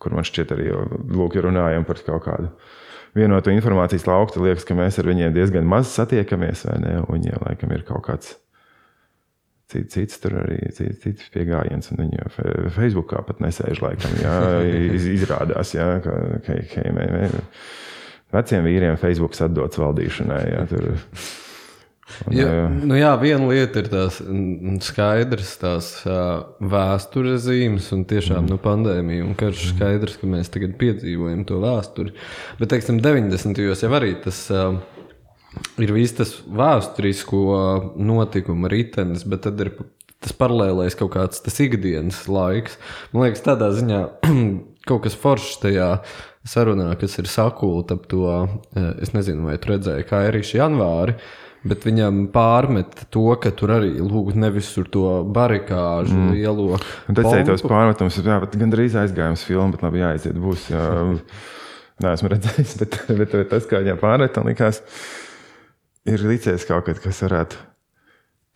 kur 0.03 0.13
man 0.17 0.27
šķiet 0.29 0.53
arī, 0.57 0.71
lūk, 1.17 1.37
ja 1.39 1.45
runājam 1.47 1.87
par 1.89 2.01
kaut 2.07 2.25
kādu 2.29 2.51
vienotu 3.17 3.49
informācijas 3.55 4.05
lauku, 4.09 4.35
tad 4.35 4.45
liekas, 4.45 4.67
ka 4.69 4.75
mēs 4.77 4.99
ar 5.01 5.07
viņiem 5.09 5.33
diezgan 5.33 5.65
maz 5.69 5.89
satiekamies, 5.97 6.67
vai 6.69 6.75
ne? 6.83 6.99
Un 7.07 7.15
viņiem 7.17 7.47
laikam 7.47 7.73
ir 7.73 7.85
kaut 7.89 8.05
kāds 8.11 8.35
cits, 9.73 9.95
cits 9.97 10.21
tur 10.23 10.37
arī 10.43 10.59
cits, 10.77 11.01
cits 11.03 11.31
pieejams. 11.33 11.89
Jau 11.97 12.29
fe- 12.35 12.69
Facebookā 12.77 13.23
pat 13.27 13.41
nesēž, 13.43 13.81
laikam, 13.83 14.13
jā, 14.21 14.37
iz, 14.95 15.09
izrādās, 15.17 15.73
jā, 15.75 15.89
ka, 16.05 16.13
ka, 16.45 16.59
ka 16.75 16.85
mē, 16.93 17.07
mē, 17.17 17.25
veciem 18.37 18.69
vīriem 18.69 19.01
Facebook 19.01 19.35
atdots 19.49 19.81
valdīšanai. 19.81 20.43
Jā, 20.53 20.63
tur, 20.71 20.93
Un, 20.93 21.46
ja, 22.31 22.49
nu 22.71 22.97
jā, 22.99 23.11
viena 23.19 23.49
lieta 23.51 23.83
ir 23.83 23.89
tās 23.91 24.21
skaidrs, 24.87 25.55
tās 25.59 25.89
vēstures 26.63 27.43
zīmes, 27.47 27.89
un 27.97 28.05
tiešām 28.09 28.45
mm. 28.45 28.51
nu, 28.53 28.59
pandēmija 28.63 29.25
un 29.27 29.35
karš 29.39 29.73
skaidrs, 29.73 30.19
ka 30.21 30.29
mēs 30.31 30.53
tagad 30.55 30.77
piedzīvojam 30.81 31.43
to 31.49 31.59
vēsturi. 31.63 32.15
Bet, 32.61 32.71
teiksim, 32.73 33.01
90. 33.03 33.59
gados 33.59 33.83
jau 33.83 33.91
arī 33.99 34.13
tas 34.23 34.39
ir 35.83 35.93
viss 35.97 36.15
tas 36.17 36.35
vēsturisko 36.47 37.43
notikumu 37.99 38.71
ritenis, 38.71 39.25
bet 39.27 39.47
tad 39.49 39.65
ir 39.65 39.73
tas 40.23 40.35
paralēlais 40.37 40.97
kaut 40.99 41.13
kāds 41.17 41.43
tas 41.43 41.59
ikdienas 41.63 42.23
laiks. 42.31 42.79
Man 43.13 43.27
liekas, 43.27 43.43
tādā 43.47 43.73
ziņā 43.75 44.05
kaut 44.89 45.03
kas 45.09 45.19
foršs 45.19 45.59
tajā 45.65 45.91
sarunā, 46.47 46.93
kas 47.01 47.19
ir 47.19 47.27
sakulta 47.27 47.99
ap 47.99 48.07
to, 48.07 48.31
es 49.03 49.11
nezinu, 49.17 49.49
vai 49.49 49.57
tu 49.59 49.73
redzēji, 49.73 50.07
kā 50.07 50.23
ir 50.29 50.39
šī 50.47 50.61
janvāri. 50.61 51.17
Uh, 51.17 51.43
Bet 51.67 51.87
viņam 51.87 52.27
pārmet 52.35 53.07
to, 53.15 53.27
ka 53.43 53.51
tur 53.57 53.75
arī 53.79 53.93
lūk, 53.99 54.33
nevis 54.39 54.69
tur 54.75 54.89
to 54.93 55.05
barikāžu 55.35 56.15
mm. 56.15 56.33
lielo. 56.37 56.81
Un 57.11 57.19
tad 57.19 57.31
tos 57.49 57.65
pārmetums, 57.67 58.19
jā, 58.23 58.39
bet 58.43 58.57
gandrīz 58.61 58.97
aizgājums 59.01 59.45
filmu, 59.47 59.75
bet 59.75 59.87
labi 59.87 60.03
jāaiziet 60.05 60.39
būs. 60.41 60.71
Jā. 60.73 60.87
Nē, 62.05 62.13
esmu 62.13 62.29
redzējis, 62.29 62.75
bet, 62.83 62.99
bet, 63.09 63.33
bet 63.33 63.49
tas, 63.49 63.65
kā 63.71 63.81
viņam 63.81 63.99
pārmet, 64.03 64.37
man 64.37 64.51
likās, 64.51 64.83
ir 66.05 66.25
licies 66.29 66.67
kaut 66.69 66.85
kas, 66.91 67.01
kas 67.01 67.23
varētu. 67.25 67.63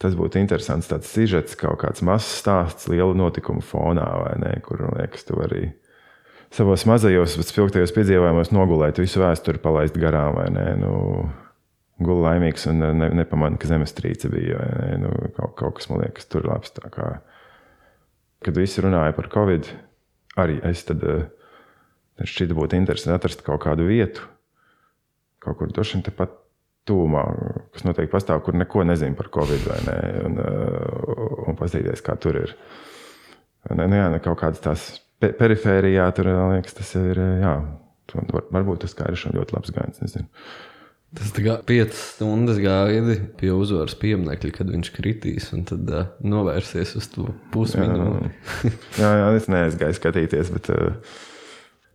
Tas 0.00 0.14
būtu 0.16 0.40
interesants 0.40 0.88
tāds 0.88 1.08
sižets, 1.12 1.56
kaut 1.60 1.82
kāds 1.82 2.00
mazs 2.04 2.28
stāsts 2.40 2.88
lielu 2.88 3.12
notikumu 3.16 3.64
fonā, 3.64 4.06
vai 4.22 4.34
ne, 4.40 4.54
kur, 4.64 4.86
liekas, 4.96 5.26
tu 5.28 5.36
arī 5.44 5.66
savos 6.52 6.86
mazajos, 6.88 7.36
bet 7.36 7.50
spilgtajos 7.50 7.92
piedzīvojumos 7.96 8.52
nogulēt 8.54 9.00
visu 9.00 9.20
vēsturi, 9.22 9.60
palaist 9.62 9.98
garām, 10.00 10.38
vai 10.38 10.48
ne. 10.54 10.66
Nu, 10.80 10.94
gulu 12.06 12.24
laimīgs 12.24 12.66
un 12.70 12.82
ne, 12.82 13.10
nepamanīju, 13.20 13.60
ka 13.60 13.70
zemestrīce 13.70 14.30
bija. 14.32 14.60
Ne, 14.80 14.98
nu, 15.04 15.12
kaut, 15.36 15.54
kaut 15.58 15.78
kas 15.78 15.90
man 15.90 16.02
liekas, 16.04 16.28
tur 16.30 16.46
labs. 16.48 16.72
Kā, 16.92 17.12
kad 18.44 18.60
visi 18.60 18.84
runāja 18.84 19.14
par 19.16 19.30
covid, 19.32 19.68
arī 20.40 20.60
es 20.70 20.84
tad, 20.88 21.04
eh, 21.04 21.26
šķita 22.20 22.56
būtu 22.56 22.78
interesanti 22.78 23.16
atrast 23.16 23.44
kaut 23.46 23.62
kādu 23.64 23.88
vietu, 23.88 24.24
kaut 25.40 25.60
kur 25.60 25.72
vien 25.76 26.04
tepat 26.06 26.36
tūmā, 26.88 27.24
kas 27.74 27.84
noteikti 27.86 28.12
pastāv, 28.14 28.40
kur 28.44 28.56
neko 28.56 28.84
nezinu 28.88 29.16
par 29.18 29.28
covid, 29.32 29.68
ne, 29.86 29.98
un, 30.24 30.40
eh, 30.40 31.44
un 31.50 31.60
paskatīties, 31.60 32.02
kā 32.06 32.16
tur 32.20 32.40
ir. 32.40 32.56
Ne, 33.70 33.86
nu, 33.86 33.96
jā, 33.96 34.08
ne, 34.10 34.18
kaut 34.24 34.40
kādas 34.40 34.64
tās 34.64 34.88
perifērijā, 35.20 36.08
tur 36.16 36.32
liekas, 36.32 36.74
tas 36.78 36.94
ir. 36.96 37.20
Jā, 37.42 37.54
varbūt 38.50 38.86
tas 38.86 38.96
kā 38.96 39.10
ir 39.12 39.20
ļoti 39.36 39.54
labs 39.54 39.72
gājiens. 39.76 40.00
Nezinu. 40.00 40.28
Tas 41.10 41.32
tā 41.34 41.42
kā 41.42 41.56
piecas 41.66 41.98
stundas 42.12 42.60
gaidi 42.62 43.16
pie 43.40 43.48
uzvaras 43.50 43.96
pieminiekļa, 43.98 44.52
kad 44.54 44.68
viņš 44.70 44.92
kritīs 44.94 45.48
un 45.56 45.64
tad 45.66 45.90
uh, 45.90 46.06
novērsies 46.22 46.94
uz 47.00 47.08
to 47.10 47.26
pusminūti. 47.50 48.30
jā, 49.02 49.10
jā, 49.18 49.26
es 49.34 49.50
neaizgāju 49.50 49.98
skatīties. 49.98 50.54
Bet, 50.54 50.70
uh... 50.70 51.18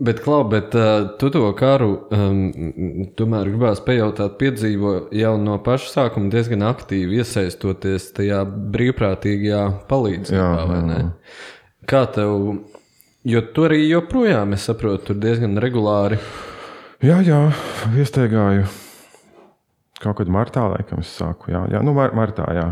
Bet, 0.04 0.20
Klau, 0.26 0.42
bet 0.52 0.76
uh, 0.76 1.06
tu 1.16 1.30
to 1.32 1.46
karu 1.56 1.94
um, 2.12 2.42
tomēr 3.16 3.54
gribās 3.54 3.80
pajautāt, 3.86 4.36
piedzīvo 4.42 4.96
jau 5.16 5.34
no 5.40 5.56
paša 5.64 5.94
sākuma 5.94 6.28
diezgan 6.34 6.68
aktīvi 6.68 7.22
iesaistoties 7.24 8.12
tajā 8.18 8.44
brīvprātīgajā 8.76 9.66
palīdzībā, 9.88 10.42
jā, 10.44 10.70
vai 10.74 10.82
ne? 10.92 11.02
Kā 11.88 12.04
tev, 12.12 12.66
jo 13.24 13.50
tu 13.56 13.70
arī 13.70 13.86
joprojām, 13.86 14.58
es 14.60 14.68
saprotu, 14.68 15.14
tur 15.14 15.24
diezgan 15.24 15.56
regulāri. 15.64 16.20
Jā, 17.00 17.24
jā, 17.24 17.46
iestaigāju 17.96 18.68
Kaut 20.06 20.20
kad 20.20 20.30
martā, 20.30 20.68
laikam, 20.70 21.02
es 21.02 21.10
sāku. 21.18 21.50
Jā, 21.50 21.64
jā 21.74 21.80
nu, 21.82 21.96
mar 21.98 22.14
martā, 22.14 22.46
jā. 22.54 22.66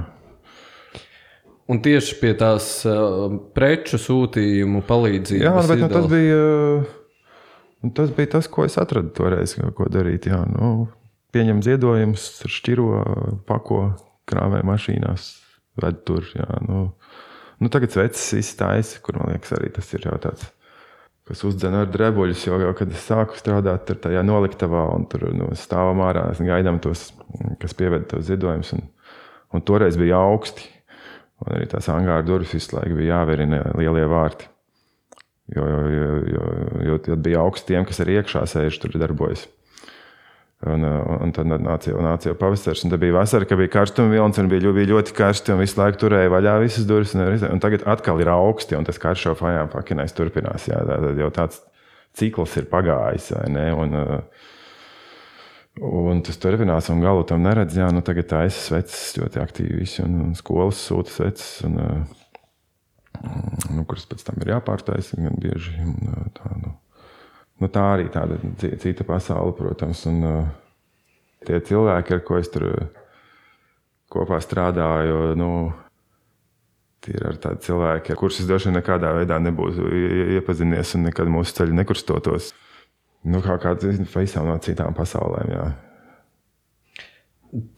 Un 1.72 1.80
tieši 1.82 2.18
pie 2.20 2.34
tās 2.38 2.68
uh, 2.86 3.26
preču 3.56 3.98
sūtījumu 4.02 4.84
palīdzības. 4.86 5.42
Jā, 5.42 5.54
bet 5.72 5.82
nu, 5.82 5.90
tas, 5.90 6.10
bija, 6.12 6.42
uh, 7.88 7.94
tas 7.98 8.12
bija 8.14 8.36
tas, 8.36 8.50
ko 8.52 8.68
es 8.68 8.78
atradu 8.78 9.10
toreiz, 9.18 9.56
ko 9.74 9.88
darīt. 9.90 10.28
Jā, 10.30 10.44
nu, 10.52 10.74
pieņem 11.34 11.64
ziedojumus, 11.66 12.28
šķiro, 12.54 12.90
pako 13.50 13.86
krāvē 14.30 14.62
mašīnās, 14.70 15.32
ved 15.82 16.04
tur. 16.06 16.28
Jā, 16.38 16.50
nu, 16.68 16.86
nu, 17.64 17.74
tagad 17.74 17.96
vecs 17.98 18.28
izstājas, 18.38 19.00
kur 19.02 19.18
man 19.24 19.34
liekas, 19.34 19.56
arī 19.58 19.74
tas 19.74 19.90
ir 19.96 20.06
jau 20.06 20.20
tāds 20.22 20.52
kas 21.30 21.44
uzdzēra 21.48 21.84
ar 21.86 21.92
drebuļus. 21.94 22.46
Jo, 22.48 22.60
jau, 22.64 22.74
kad 22.78 22.92
es 22.94 23.08
sāku 23.08 23.38
strādāt 23.40 23.86
tur 23.88 24.00
tajā 24.04 24.24
noliktavā 24.26 24.86
un 24.96 25.08
tur 25.12 25.30
nu, 25.36 25.50
stāvam 25.60 26.04
ārā, 26.06 26.30
gaidām 26.44 26.82
tos, 26.84 27.12
kas 27.62 27.76
pieved 27.80 28.10
tos 28.12 28.28
ziedojumus. 28.30 28.74
Un, 28.78 28.88
un 29.54 29.66
toreiz 29.66 30.00
bija 30.00 30.20
augsti. 30.20 30.70
Un 31.44 31.56
arī 31.58 31.68
tās 31.72 31.90
angāra 31.92 32.24
durvis 32.26 32.54
visu 32.56 32.78
laiku 32.78 33.00
bija 33.00 33.18
jāverina 33.18 33.64
lielie 33.76 34.06
vārti. 34.08 34.48
Jo, 35.54 35.66
jo, 35.68 35.82
jo, 35.92 36.12
jo, 36.34 36.44
jo, 36.88 37.00
jo 37.10 37.18
bija 37.20 37.42
augsti 37.44 37.74
tiem, 37.74 37.84
kas 37.88 38.00
arī 38.00 38.22
iekšā 38.22 38.46
sēž 38.48 38.80
tur 38.80 38.96
darbojas. 38.96 39.44
Un, 40.64 40.86
uh, 40.88 41.18
un 41.20 41.34
tad 41.36 41.50
nāca 41.50 41.92
nāca 42.00 42.30
jau 42.30 42.38
pavasaris, 42.40 42.86
un 42.86 42.94
tad 42.94 43.02
bija 43.02 43.18
vasara, 43.18 43.48
kad 43.50 43.60
bija 43.60 43.72
karstuma 43.74 44.14
vilnis, 44.14 44.40
un 44.40 44.48
bija, 44.52 44.72
bija 44.72 44.92
ļoti 44.94 45.16
karsti, 45.18 45.52
un 45.52 45.60
visu 45.60 45.80
laiku 45.82 46.00
turēja 46.06 46.32
vaļā 46.32 46.54
visas 46.64 46.88
durvis. 46.88 47.12
Un, 47.18 47.26
un 47.50 47.62
tagad 47.64 47.84
atkal 47.90 48.22
ir 48.24 48.32
augsti, 48.32 48.78
un 48.80 48.88
tas 48.88 49.02
karš 49.02 49.28
jau 49.28 49.36
fajām 49.40 49.72
pakinais 49.74 50.16
turpinās. 50.16 50.70
Jā, 50.72 50.80
tad 50.88 51.20
jau 51.20 51.30
tāds 51.36 51.60
cikls 52.16 52.56
ir 52.62 52.70
pagājis? 52.72 53.34
Un, 53.44 54.00
uh, 54.00 54.50
Un 55.82 56.20
tas 56.22 56.38
turpinās, 56.38 56.86
un 56.94 57.00
galu 57.02 57.24
tam 57.26 57.42
neredz. 57.42 57.74
Jā, 57.80 57.88
nu 57.90 58.04
tagad 58.06 58.28
tā 58.30 58.44
es 58.46 58.60
svecis 58.68 59.16
ļoti 59.18 59.40
aktīvi 59.42 59.80
visi, 59.80 60.04
un, 60.04 60.20
un 60.28 60.36
skolas 60.38 60.78
sūta 60.78 61.10
svecis, 61.10 61.64
un, 61.66 61.80
uh, 61.82 63.32
nu, 63.74 63.82
kuras 63.90 64.06
pēc 64.06 64.22
tam 64.28 64.38
ir 64.46 64.54
jāpārtaisa 64.54 65.18
gan 65.18 65.34
bieži. 65.42 65.74
Un, 65.82 66.30
tā, 66.38 66.54
nu 66.62 66.76
nu, 67.64 67.72
tā 67.72 67.86
arī 67.96 68.10
tāda 68.12 68.38
cita 68.60 69.08
pasaule, 69.08 69.56
protams. 69.58 70.04
Un, 70.12 70.20
uh, 70.28 70.52
tie 71.48 71.60
cilvēki, 71.64 72.18
ar 72.18 72.26
ko 72.28 72.40
es 72.40 72.52
tur 72.52 72.68
kopā 74.14 74.40
strādāju, 74.44 75.34
nu, 75.40 75.50
ir 77.12 77.40
tādi 77.44 77.66
cilvēki, 77.68 78.18
kurus 78.20 78.42
es 78.42 78.50
droši 78.50 78.70
vien 78.70 78.80
nekādā 78.80 79.14
veidā 79.18 79.40
nebūtu 79.44 79.88
iepazinies 80.38 80.94
un 80.98 81.10
nekad 81.10 81.32
mūsu 81.32 81.58
ceļi 81.60 81.82
nekrustotos. 81.82 82.54
Nu, 83.24 83.40
kā 83.44 83.56
kāds 83.62 83.88
pavisam 84.12 84.50
no 84.50 84.60
citām 84.64 84.96
pasaulēm. 84.96 85.52
Jā. 85.56 85.66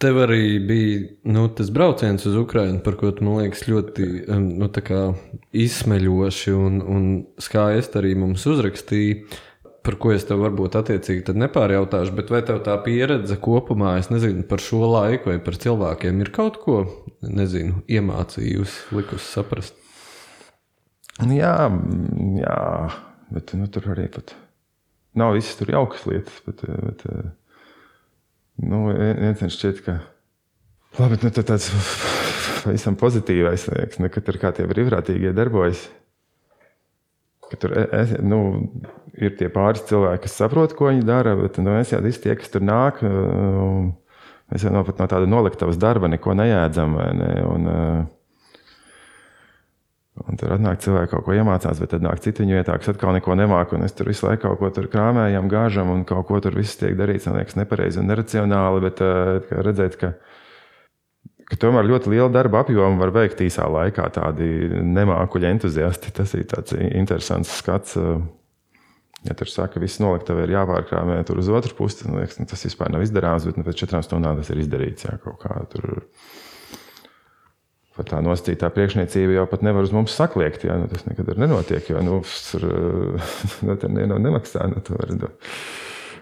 Tev 0.01 0.21
arī 0.23 0.57
bija 0.63 0.99
nu, 1.35 1.49
tas 1.53 1.69
brauciens 1.73 2.23
uz 2.25 2.37
Ukrajinu, 2.39 2.79
par 2.85 2.95
ko 2.97 3.11
tu 3.13 3.25
man 3.27 3.43
liekas 3.43 3.65
ļoti 3.67 4.07
nu, 4.31 4.69
izsmeļoši 5.65 6.53
un, 6.55 6.79
un 6.79 7.09
skaisti 7.43 7.99
arī 7.99 8.13
mums 8.21 8.45
uzrakstīji 8.49 9.19
par 9.85 9.97
ko 10.01 10.11
es 10.15 10.25
tev 10.25 10.41
varbūt 10.41 10.77
attiecīgi 10.79 11.35
nepārjautāšu, 11.37 12.13
bet 12.17 12.31
vai 12.33 12.41
tev 12.45 12.61
tā 12.65 12.75
pieredze 12.85 13.37
kopumā, 13.41 13.95
es 14.01 14.09
nezinu, 14.09 14.45
par 14.49 14.63
šo 14.63 14.81
laiku 14.89 15.31
vai 15.31 15.39
par 15.43 15.57
cilvēkiem 15.61 16.23
ir 16.23 16.31
kaut 16.35 16.57
ko, 16.63 16.79
nezinu, 17.21 17.83
iemācījusi, 17.91 18.95
likusi 18.97 19.29
saprast? 19.29 19.77
Jā, 21.29 21.69
jā 22.41 22.59
bet 23.35 23.53
nu, 23.55 23.69
tur 23.71 23.91
arī 23.93 24.09
pat 24.11 24.35
nav 25.15 25.35
visas 25.37 25.55
tur 25.59 25.71
jaukas 25.71 26.03
lietas, 26.09 26.41
bet, 26.47 26.65
bet 26.65 27.05
nu, 28.65 28.81
viens 28.91 29.55
šķiet, 29.55 29.83
ka 29.85 29.99
labi, 30.99 31.21
nu, 31.23 31.31
tāds 31.35 31.69
pavisam 32.65 32.97
pozitīvais 32.99 33.69
liekas, 33.69 34.01
ne, 34.01 34.09
ka 34.11 34.23
tur 34.25 34.41
kā 34.41 34.51
tie 34.55 34.65
brīvprātīgie 34.69 35.31
darbojas 35.37 35.85
ka 37.51 37.59
tur 37.61 37.75
e, 37.77 37.85
es, 38.01 38.15
nu, 38.23 38.39
ir 39.19 39.35
tie 39.39 39.49
pāris 39.53 39.85
cilvēki, 39.89 40.25
kas 40.25 40.37
saprot, 40.41 40.75
ko 40.77 40.89
viņi 40.91 41.05
dara, 41.07 41.35
bet 41.39 41.59
nu, 41.63 41.75
es 41.79 41.93
jau 41.93 42.01
visi 42.03 42.23
tie, 42.25 42.35
kas 42.39 42.51
tur 42.53 42.65
nāk, 42.65 43.01
mēs 44.51 44.65
jau 44.65 44.73
no, 44.73 44.83
no 44.85 45.07
tāda 45.07 45.25
noliktavas 45.29 45.79
darba 45.81 46.11
neko 46.11 46.35
neēdzam. 46.37 46.97
Ne, 47.19 47.31
un, 47.47 47.69
un 50.25 50.39
tur 50.39 50.55
atnāk 50.55 50.83
cilvēki 50.83 51.13
kaut 51.13 51.25
ko 51.27 51.35
iemācās, 51.37 51.81
bet 51.81 51.93
tad 51.95 52.05
nāk 52.05 52.21
citi 52.23 52.43
viņa 52.43 52.59
vietā, 52.59 52.77
kas 52.79 52.93
atkal 52.93 53.15
neko 53.15 53.37
nemāca. 53.39 53.77
Un 53.77 53.87
es 53.87 53.95
tur 53.95 54.11
visu 54.11 54.27
laiku 54.27 54.47
kaut 54.47 54.61
ko 54.61 54.71
tur 54.77 54.89
krāmējam, 54.91 55.49
gāžam, 55.51 55.91
un 55.95 56.05
kaut 56.07 56.27
ko 56.29 56.41
tur 56.43 56.57
viss 56.57 56.79
tiek 56.79 56.97
darīts, 56.99 57.27
man 57.29 57.39
liekas, 57.41 57.59
nepareizi 57.59 58.01
un 58.01 58.11
neracionāli. 58.11 58.83
Bet 58.89 59.03
redzēt, 59.69 59.99
ka 60.01 60.15
ka 61.49 61.57
tomēr 61.61 61.87
ļoti 61.89 62.11
lielu 62.13 62.29
darba 62.33 62.63
apjomu 62.63 63.01
var 63.01 63.13
veikt 63.15 63.43
īsā 63.45 63.67
laikā. 63.69 64.07
Tādi 64.15 64.47
nemākuļi 64.81 65.51
entuziasti. 65.51 66.13
Tas 66.15 66.33
ir 66.37 66.47
tāds 66.51 66.75
interesants 66.75 67.53
skats. 67.59 67.97
Ja 69.25 69.33
tur 69.33 69.49
saka, 69.49 69.75
ka 69.75 69.81
viss 69.81 69.97
noliktavē 70.01 70.45
ir 70.45 70.53
jāpārkrāmē 70.53 71.17
tur 71.25 71.39
uz 71.41 71.47
otru 71.49 71.73
pusi, 71.79 72.03
tad 72.03 72.13
liekas, 72.13 72.37
nu, 72.37 72.45
tas 72.49 72.61
vispār 72.61 72.91
nav 72.93 73.01
izdarāms, 73.01 73.47
bet 73.49 73.57
nu, 73.57 73.65
pēc 73.65 73.79
četrām 73.79 74.03
stundām 74.05 74.37
tas 74.37 74.51
ir 74.53 74.61
izdarīts. 74.61 75.07
Jā, 75.07 75.15
kaut 75.23 75.39
kā 75.41 75.63
tur. 75.71 76.03
Pat 77.95 78.09
tā 78.11 78.19
nosacītā 78.21 78.67
priekšniecība 78.75 79.37
jau 79.37 79.45
pat 79.47 79.61
nevar 79.65 79.85
uz 79.87 79.93
mums 79.95 80.13
sakliekt. 80.13 80.67
Jā, 80.67 80.75
nu, 80.77 80.89
tas 80.91 81.07
nekad 81.07 81.31
nenotiek, 81.41 81.89
jo 81.89 82.03
nu, 82.05 82.19
tur 82.51 82.67
nu, 83.65 84.19
nemaksā. 84.27 84.67
Nu, 84.69 84.83
un 84.83 85.25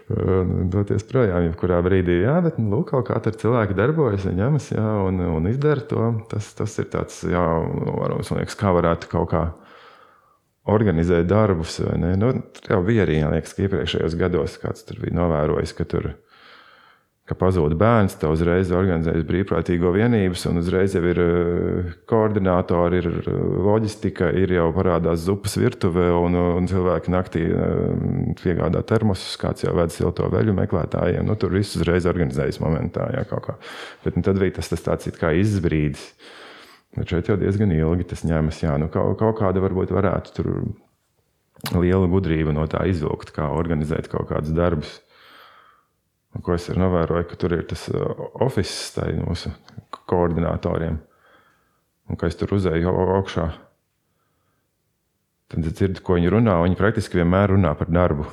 doties 0.08 1.04
projām, 1.08 1.46
jebkurā 1.46 1.78
brīdī. 1.84 2.20
Jā, 2.24 2.36
bet 2.44 2.58
nu, 2.60 2.68
lūk, 2.74 2.92
tur 3.24 3.36
cilvēki 3.40 3.76
darbojas, 3.78 4.26
ņemas 4.28 4.70
jā, 4.74 4.86
un, 5.08 5.20
un 5.38 5.48
izdara 5.48 5.84
to. 5.88 6.10
Tas, 6.30 6.50
tas 6.58 6.76
ir 6.82 6.90
tāds, 6.92 7.22
jā, 7.24 7.40
varbūt, 7.40 8.30
man 8.30 8.42
liekas, 8.42 8.58
kā 8.60 8.74
varētu 8.76 9.10
kaut 9.12 9.30
kā 9.32 9.44
organizēt 10.74 11.28
darbus. 11.28 11.78
Nu, 12.20 12.32
tur 12.56 12.76
jau 12.76 12.82
bija 12.84 13.04
arī, 13.06 13.20
liekas, 13.32 13.56
ka 13.56 13.64
iepriekšējos 13.64 14.18
gados 14.20 14.58
kāds 14.60 14.84
tur 14.88 15.00
bija 15.04 15.16
novērojis, 15.16 15.74
ka 15.76 15.88
tur 15.88 16.12
ka 17.24 17.36
pazūd 17.40 17.72
bērns, 17.80 18.18
tad 18.20 18.34
uzreiz 18.34 18.68
organizējas 18.76 19.24
brīvprātīgo 19.24 19.94
vienības, 19.94 20.42
un 20.50 20.60
uzreiz 20.60 20.92
jau 20.92 21.00
ir 21.08 21.20
eh, 21.22 21.94
koordinātori, 22.10 23.00
ir 23.00 23.08
eh, 23.22 23.38
loģistika, 23.64 24.28
ir 24.36 24.52
jau 24.52 24.66
parādās 24.76 25.22
zupas 25.24 25.56
virtuve, 25.56 26.10
un, 26.20 26.36
un 26.36 26.68
cilvēki 26.68 27.14
naktī 27.14 27.46
eh, 27.48 28.36
piegādā 28.42 28.84
termosus, 28.84 29.38
kāds 29.40 29.64
jau 29.64 29.72
ved 29.78 29.94
silto 29.94 30.28
veļu 30.34 30.52
meklētājiem. 30.58 31.24
Nu, 31.24 31.38
tur 31.40 31.56
viss 31.56 31.78
uzreiz 31.80 32.04
organizējas 32.10 32.60
momentā. 32.60 33.08
Jā, 33.16 33.24
Bet 34.04 34.18
nu, 34.18 34.24
tad 34.26 34.36
bija 34.42 34.58
tas, 34.58 34.68
tas 34.74 34.84
tāds 34.84 35.08
kā 35.16 35.32
izbrīdis. 35.40 36.10
Bet 36.94 37.08
šeit 37.10 37.32
jau 37.32 37.38
diezgan 37.40 37.72
ilgi 37.72 38.04
tas 38.12 38.26
ņemas. 38.28 38.60
Jā, 38.66 38.76
nu, 38.78 38.90
kaut, 38.92 39.16
kaut 39.22 39.40
kāda 39.40 39.64
varbūt 39.64 39.96
varētu 39.96 40.36
tur 40.36 40.52
liela 41.72 42.04
gudrība 42.10 42.52
no 42.52 42.68
tā 42.68 42.84
izvilkt, 42.90 43.32
kā 43.32 43.48
organizēt 43.56 44.12
kaut 44.12 44.28
kādus 44.28 44.52
darbus. 44.52 44.98
Ko 46.42 46.56
es 46.56 46.66
novēroju, 46.74 47.28
ka 47.30 47.36
tur 47.38 47.54
ir 47.54 47.66
tas 47.70 47.86
uh, 47.92 48.24
oficiāls 48.42 49.20
mūsu 49.22 49.52
koordinatoriem. 50.10 50.96
Un, 52.10 52.18
kad 52.20 52.32
es 52.32 52.36
tur 52.36 52.56
uzēju 52.56 52.90
augšā, 52.90 53.46
tad 55.52 55.68
es 55.68 55.76
dzirdu, 55.78 56.02
ko 56.04 56.18
viņi 56.18 56.32
runā. 56.34 56.56
Viņi 56.64 56.80
praktiski 56.80 57.20
vienmēr 57.20 57.54
runā 57.54 57.72
par 57.78 57.92
darbu. 57.92 58.26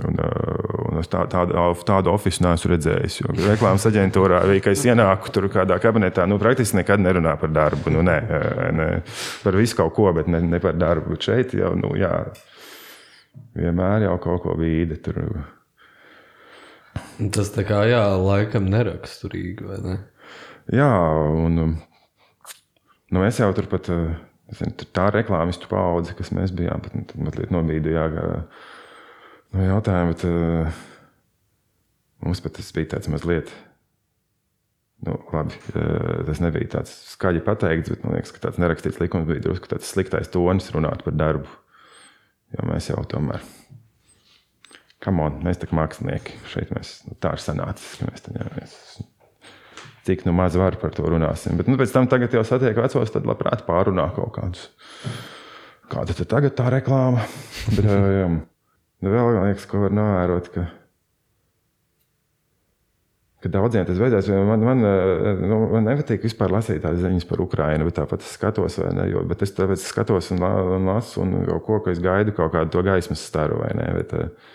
Un, 0.00 0.16
uh, 0.16 0.78
un 0.88 0.98
es 1.02 1.10
tā, 1.12 1.26
tādu, 1.30 1.54
tādu 1.86 2.10
oficiālu 2.10 2.48
neesmu 2.48 2.70
redzējis. 2.72 3.18
Reklāmas 3.44 3.84
aģentūrā 3.90 4.40
kad 4.64 4.72
es 4.72 4.84
ienāku 4.88 5.30
tur 5.34 5.50
kādā 5.52 5.76
kabinetā, 5.82 6.24
nu, 6.26 6.40
praktiski 6.40 6.80
nekad 6.80 7.04
nerunā 7.04 7.36
par 7.40 7.52
darbu. 7.52 7.92
Nu, 7.94 8.02
ne, 8.06 8.16
ne, 8.74 8.88
par 9.44 9.60
visu 9.60 9.76
kaut 9.78 9.92
ko, 9.98 10.08
bet 10.16 10.32
ne, 10.32 10.40
ne 10.40 10.62
par 10.64 10.80
darbu. 10.80 11.12
Bet 11.14 11.28
šeit 11.28 11.54
jau, 11.60 11.74
nu, 11.78 11.92
jā, 12.00 12.14
vienmēr 13.60 14.08
jau 14.08 14.16
kaut 14.24 14.42
ko 14.48 14.56
vīdi. 14.58 14.98
Tur, 15.04 15.20
Tas 17.34 17.50
tā 17.54 17.64
kā, 17.66 17.82
jā, 17.88 18.02
laikam 18.20 18.68
neraksturīgi, 18.72 19.66
vai 19.66 19.78
ne? 19.84 19.96
Jā, 20.74 20.88
un 21.46 21.62
um, 21.62 21.74
nu, 23.14 23.22
es 23.26 23.38
jau 23.40 23.48
turpat, 23.54 23.90
uh, 23.94 24.16
tā 24.96 25.08
reklāmistu 25.14 25.70
paudze, 25.70 26.16
kas 26.18 26.32
mēs 26.34 26.54
bijām, 26.56 26.82
pat 26.82 26.96
nu, 26.98 27.06
mazliet 27.26 27.54
nobīdījā 27.54 28.06
no 28.16 29.68
jautājuma, 29.68 30.14
bet 30.14 30.26
uh, 30.28 30.80
mums 32.26 32.42
pat 32.44 32.58
tas 32.58 32.72
bija 32.74 32.96
tāds 32.96 33.10
mazliet. 33.12 33.52
Nu, 35.06 35.18
labi, 35.30 35.54
uh, 35.76 36.24
tas 36.26 36.40
nebija 36.42 36.72
tāds 36.78 36.94
skaļi 37.12 37.44
pateikts, 37.46 37.92
bet 37.92 38.02
man 38.02 38.16
liekas, 38.16 38.34
ka 38.34 38.48
tāds 38.48 38.58
nerakstīts 38.62 39.02
likums 39.02 39.28
bija 39.28 39.44
drusku 39.44 39.70
tāds 39.70 39.92
sliktais 39.92 40.32
tonis 40.32 40.72
runāt 40.74 41.06
par 41.06 41.14
darbu. 41.16 41.52
Jo 42.56 42.66
mēs 42.70 42.90
jau 42.92 43.02
tomēr 43.10 43.42
on, 45.22 45.40
mēs 45.46 45.60
tā 45.62 45.68
kā 45.70 45.76
mākslinieki 45.78 46.40
šeit 46.50 46.72
mēs, 46.74 46.96
nu, 47.06 47.14
tā 47.22 47.36
ir 47.36 47.42
sanācis. 47.42 48.00
Mēs, 48.06 48.24
tad, 48.24 48.38
jā, 48.40 48.46
mēs, 48.56 48.74
cik 50.06 50.24
nu 50.26 50.34
maz 50.36 50.56
var 50.58 50.78
par 50.80 50.94
to 50.94 51.06
runāsim. 51.10 51.58
Bet 51.58 51.70
nu, 51.70 51.78
pēc 51.80 51.94
tam 51.94 52.08
jau 52.10 52.44
satiek 52.46 52.78
vecos, 52.78 53.12
tad 53.14 53.26
labprāt 53.26 53.66
pārunā 53.66 54.08
kaut 54.16 54.34
kādus. 54.38 54.68
Kāda 55.90 56.16
tad 56.18 56.30
tagad 56.30 56.56
tā 56.58 56.70
reklāma? 56.74 57.26
Bet, 57.74 57.86
nu, 57.86 59.12
vēl 59.12 59.38
liekas, 59.38 59.68
ko 59.70 59.84
var 59.84 59.94
novērot, 59.94 60.50
ka, 60.54 60.64
ka 63.42 63.52
daudziem 63.54 63.86
tas 63.86 64.00
beidzās. 64.02 64.30
Man, 64.50 64.66
man, 64.66 64.82
nu, 65.42 65.60
man 65.76 65.86
nepatīk 65.86 66.26
vispār 66.26 66.54
lasīt 66.54 66.82
tādas 66.82 67.04
ziņas 67.04 67.28
par 67.30 67.42
Ukrajinu, 67.44 67.86
bet 67.86 67.98
tāpat 68.00 68.26
es 68.26 68.34
skatos, 68.38 68.80
vai 68.82 68.90
ne? 68.98 69.06
Jo, 69.12 69.22
bet 69.30 69.46
es 69.46 69.54
tāpēc 69.54 69.86
skatos 69.86 70.32
un, 70.34 70.42
un 70.78 70.90
lasu 70.90 71.22
un 71.22 71.38
kaut 71.46 71.66
ko, 71.68 71.80
ka 71.86 71.94
es 71.94 72.02
gaidu 72.02 72.34
kaut 72.34 72.54
kādu 72.54 72.74
to 72.74 72.82
gaismas 72.86 73.22
staru, 73.26 73.62
vai 73.62 73.70
ne? 73.78 73.86
Bet, 74.00 74.14
uh, 74.18 74.54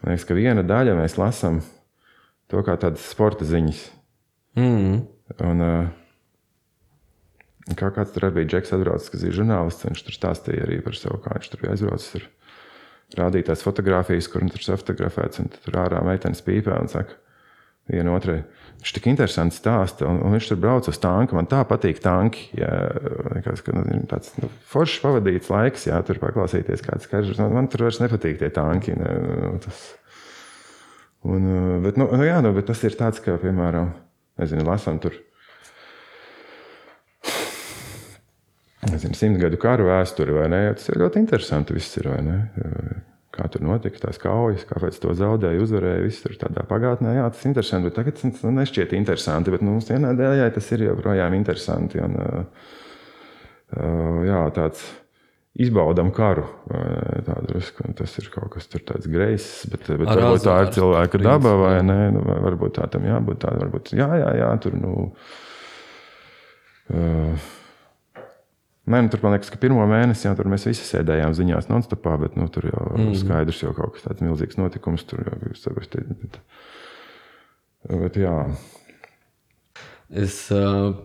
Man 0.00 0.14
liekas, 0.14 0.26
ka 0.28 0.36
viena 0.36 0.64
daļa 0.64 0.96
mēs 0.96 1.18
lasām 1.20 1.60
to 2.50 2.62
kā 2.66 2.76
tādas 2.80 3.04
sporta 3.12 3.44
ziņas. 3.46 3.82
Mm. 4.58 5.02
Un, 5.46 5.62
uh, 5.62 5.86
kā 7.78 7.90
kāds 7.94 8.14
tur 8.14 8.30
bija 8.34 8.48
Džeks, 8.48 8.72
atbraucis, 8.74 9.12
kas 9.12 9.24
ir 9.26 9.36
žurnālists, 9.36 9.86
viņš 9.86 10.04
tur 10.06 10.16
stāstīja 10.16 10.66
arī 10.66 10.80
par 10.84 10.96
savu, 10.98 11.20
kā 11.22 11.36
viņš 11.36 11.50
tur 11.52 11.62
bija 11.62 11.76
aizbraucis. 11.76 12.12
Tur 12.16 13.20
rādīja 13.20 13.50
tās 13.50 13.64
fotogrāfijas, 13.66 14.30
kur 14.30 14.44
viņš 14.44 14.54
tur 14.56 14.80
fotografēts, 14.80 15.42
un 15.42 15.50
tur 15.54 15.78
ārā 15.82 16.00
meitenes 16.06 16.42
pīpē 16.46 16.74
un 16.80 16.90
saka, 16.90 17.18
viena 17.90 18.14
otrai. 18.16 18.40
Viņš 18.80 18.94
tik 18.96 19.06
interesanti 19.10 19.58
stāsta, 19.58 20.06
un, 20.08 20.22
un 20.24 20.32
viņš 20.32 20.46
tur 20.48 20.60
brauc 20.62 20.86
uz 20.88 20.98
tanku. 21.02 21.36
Man 21.36 21.48
tā 21.50 21.60
patīk 21.68 22.00
tanki. 22.00 22.46
Jā, 22.56 22.70
likās, 23.36 23.60
ka, 23.66 23.74
nu, 23.76 23.98
tāds 24.08 24.32
nu, 24.40 24.48
foršs 24.72 25.02
pavadīts 25.04 25.50
laiks, 25.52 25.84
jā, 25.90 25.98
tur 26.06 26.20
paklausīties 26.22 26.84
kāds 26.86 27.10
karš. 27.10 27.34
Man, 27.42 27.68
tur 27.72 27.84
vairs 27.84 28.00
nepatīk 28.00 28.40
tie 28.40 28.48
tanki. 28.56 28.96
Ne, 28.96 29.16
nu, 29.42 29.52
tas, 29.60 29.82
un, 31.28 31.50
bet, 31.84 32.00
nu, 32.00 32.08
nu, 32.08 32.24
jā, 32.24 32.40
nu, 32.44 32.54
bet 32.56 32.70
tas 32.72 32.80
ir 32.88 32.96
tāds, 32.96 33.20
ka, 33.24 33.36
piemēram, 33.42 33.92
nezinu, 34.40 34.64
lasām 34.70 35.02
tur. 35.02 35.18
Nezinu, 38.88 39.12
simt 39.12 39.36
gadu 39.42 39.60
karu 39.60 39.90
vēsturi, 39.90 40.32
vai 40.38 40.48
ne? 40.48 40.64
Tas 40.72 40.88
ir 40.88 41.02
ļoti 41.02 41.20
interesanti. 41.20 41.76
Viss 41.76 42.00
ir, 42.00 42.08
vai 42.08 42.22
ne? 42.24 42.38
Kā 43.34 43.46
tur 43.52 43.62
notika, 43.64 43.98
tās 44.06 44.18
kaujas, 44.20 44.64
kāpēc 44.68 44.94
to 45.02 45.10
zaudēja, 45.18 45.62
uzvarēja. 45.62 46.04
Viss 46.06 46.22
tur 46.24 46.32
tādā 46.40 46.62
pagātnē, 46.68 47.08
jā, 47.20 47.26
tas 47.30 47.42
ir 47.44 47.48
interesanti. 47.52 47.84
Bet 47.88 47.96
tagad 48.00 48.14
tas 48.18 48.42
nešķiet 48.58 48.90
interesanti. 48.98 49.52
Bet 49.54 49.62
nu, 49.64 49.68
mums 49.76 49.86
dēļ 49.90 50.42
tas 50.56 50.66
ir 50.74 50.78
joprojām 50.88 51.32
interesanti. 51.38 51.96
Un, 52.02 52.12
uh, 52.18 52.22
jā, 54.26 54.42
tāds 54.56 54.80
izbaudām 55.60 56.08
karu. 56.14 56.46
Drusku, 57.46 57.80
tas 57.98 58.12
ir 58.18 58.26
kaut 58.34 58.50
kas 58.54 58.64
tāds 58.70 59.06
greizs, 59.10 59.48
bet, 59.70 59.82
bet 59.86 60.10
Ar 60.10 60.16
varbūt 60.24 60.44
tā 60.46 60.54
ir 60.64 60.68
cilvēka 60.78 61.16
daba 61.22 61.52
vai 61.60 61.76
nē. 61.86 62.00
Nu, 62.16 62.20
varbūt 62.26 62.72
tā 62.80 62.84
tam 62.90 63.02
jābūt 63.08 63.36
tādam. 63.46 63.60
Varbūt 63.66 63.84
jā, 63.98 64.10
jā, 64.24 64.30
jā, 64.42 64.50
tur. 64.62 64.72
Nu, 64.80 64.90
uh, 66.90 67.34
Nē, 68.88 69.02
nu, 69.04 69.10
tur 69.12 69.20
man 69.22 69.34
liekas, 69.34 69.50
ka 69.52 69.60
pirmo 69.60 69.84
mēnesi 69.88 70.24
jau 70.24 70.32
tur 70.38 70.48
mēs 70.50 70.64
visi 70.66 70.86
sēdējām 70.88 71.34
ziņās 71.36 71.68
non-stopā, 71.68 72.14
bet 72.22 72.36
nu, 72.40 72.46
tur 72.52 72.70
jau 72.70 72.84
mm. 72.96 73.12
skaidrs, 73.20 73.60
jau 73.62 73.74
kaut 73.76 73.96
kas 73.96 74.06
tāds 74.06 74.24
milzīgs 74.24 74.56
notikums 74.58 75.04
tur 75.08 75.20
jau 75.26 75.36
bija 75.42 75.58
saprastīt. 75.60 76.08
Bet, 76.22 76.38
bet 77.90 78.16
jā. 78.22 78.34
Es 80.24 80.42
uh, 80.54 80.96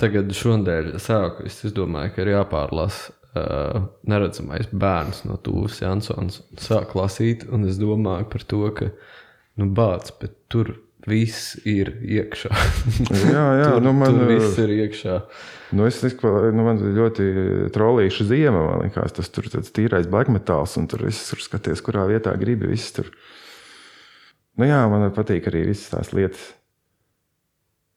tagad 0.00 0.32
šodien 0.34 0.96
sāku, 1.02 1.46
es 1.46 1.60
domāju, 1.76 2.14
ka 2.14 2.24
ir 2.24 2.32
jāpārlasa 2.32 3.12
uh, 3.12 3.84
neredzamais 4.08 4.72
bērns 4.72 5.22
no 5.28 5.36
Tūvas 5.44 5.78
Jansons. 5.84 6.40
Sāk 6.60 6.96
lasīt, 6.98 7.46
un 7.52 7.68
es 7.68 7.78
domāju 7.80 8.30
par 8.32 8.48
to, 8.48 8.64
ka, 8.80 8.90
nu, 9.60 9.68
bāc, 9.76 10.10
bet 10.24 10.34
tur 10.52 10.74
viss 11.08 11.56
ir 11.68 11.90
iekšā. 12.02 12.52
jā, 13.34 13.46
jā, 13.58 13.68
tur, 13.74 13.82
nu 13.84 13.94
man 13.96 14.16
tur 14.16 14.30
viss 14.30 14.58
ir 14.62 14.72
iekšā. 14.76 15.18
Nu 15.72 15.86
es 15.88 15.98
domāju, 16.04 16.52
nu 16.54 16.66
man 16.66 16.80
ļoti 16.98 17.28
trolīša 17.72 18.26
ziema, 18.28 18.60
man 18.68 18.82
liekas, 18.84 19.14
tas 19.16 19.30
tur 19.32 19.48
tāds 19.50 19.72
tīrais 19.74 20.08
black 20.10 20.30
metāls, 20.32 20.76
un 20.80 20.88
tur 20.90 21.06
viss 21.08 21.30
tur 21.30 21.42
skaties, 21.42 21.82
kurā 21.84 22.04
vietā 22.10 22.34
gribi, 22.38 22.68
viss 22.70 22.92
tur. 22.94 23.08
Nu 24.60 24.68
jā, 24.68 24.82
man 24.92 25.08
patīk 25.16 25.48
arī 25.48 25.64
visas 25.70 25.94
tās 25.94 26.12
lietas, 26.12 26.44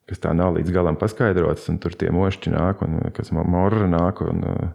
kas 0.10 0.22
tā 0.24 0.32
nav 0.38 0.56
līdz 0.56 0.72
galam 0.72 0.98
paskaidrotas, 1.00 1.68
un 1.74 1.82
tur 1.84 1.98
tie 2.00 2.14
mošķi 2.16 2.56
nāk, 2.56 2.84
un 2.86 3.12
kas 3.16 3.34
morra 3.36 3.90
nāk, 3.92 4.22
un 4.24 4.46
uh, 4.48 4.68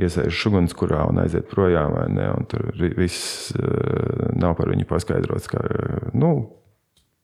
iesēž 0.00 0.46
ugunskurā 0.50 1.04
un 1.12 1.22
aiziet 1.22 1.46
projām, 1.50 1.94
ne, 2.10 2.26
un 2.34 2.48
tur 2.50 2.72
viss 2.98 3.52
uh, 3.54 4.32
nav 4.34 4.58
par 4.58 4.72
viņu 4.72 4.88
paskaidrots, 4.90 5.46
kā, 5.52 5.62
nu, 6.18 6.34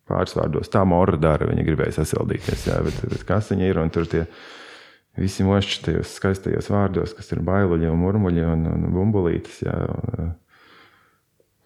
pāris 0.09 0.36
vārdos. 0.38 0.70
Tā 0.72 0.84
morra 0.88 1.18
dara, 1.20 1.48
viņa 1.50 1.64
gribēja 1.66 1.98
sasildīties. 2.00 2.68
Jā, 2.70 2.78
bet, 2.86 3.00
bet 3.11 3.26
kas 3.28 3.50
viņa 3.52 3.70
ir? 3.70 3.80
Un 3.82 3.92
tur 3.94 4.09
tie 4.11 4.24
visi 5.18 5.46
mošķi 5.46 5.82
tajos 5.88 6.14
skaistajos 6.18 6.70
vārdos, 6.72 7.16
kas 7.16 7.32
ir 7.34 7.42
bailuļi 7.46 7.90
un 7.90 8.00
murmuļi 8.04 8.46
un, 8.52 8.68
un 8.74 8.86
bumbulītes. 8.94 9.62
Jā, 9.66 9.76
un, 9.96 10.32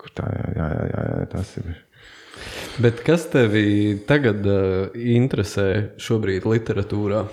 kur 0.00 0.16
tā, 0.16 0.30
jā, 0.32 0.48
jā, 0.56 0.72
jā, 0.94 1.04
jā, 1.10 1.28
tas 1.34 1.54
ir. 1.60 1.70
Bet 2.80 3.02
kas 3.04 3.26
tevi 3.28 4.00
tagad 4.08 4.46
uh, 4.48 4.94
interesē 4.94 5.98
šobrīd 6.00 6.46
literatūrā? 6.48 7.24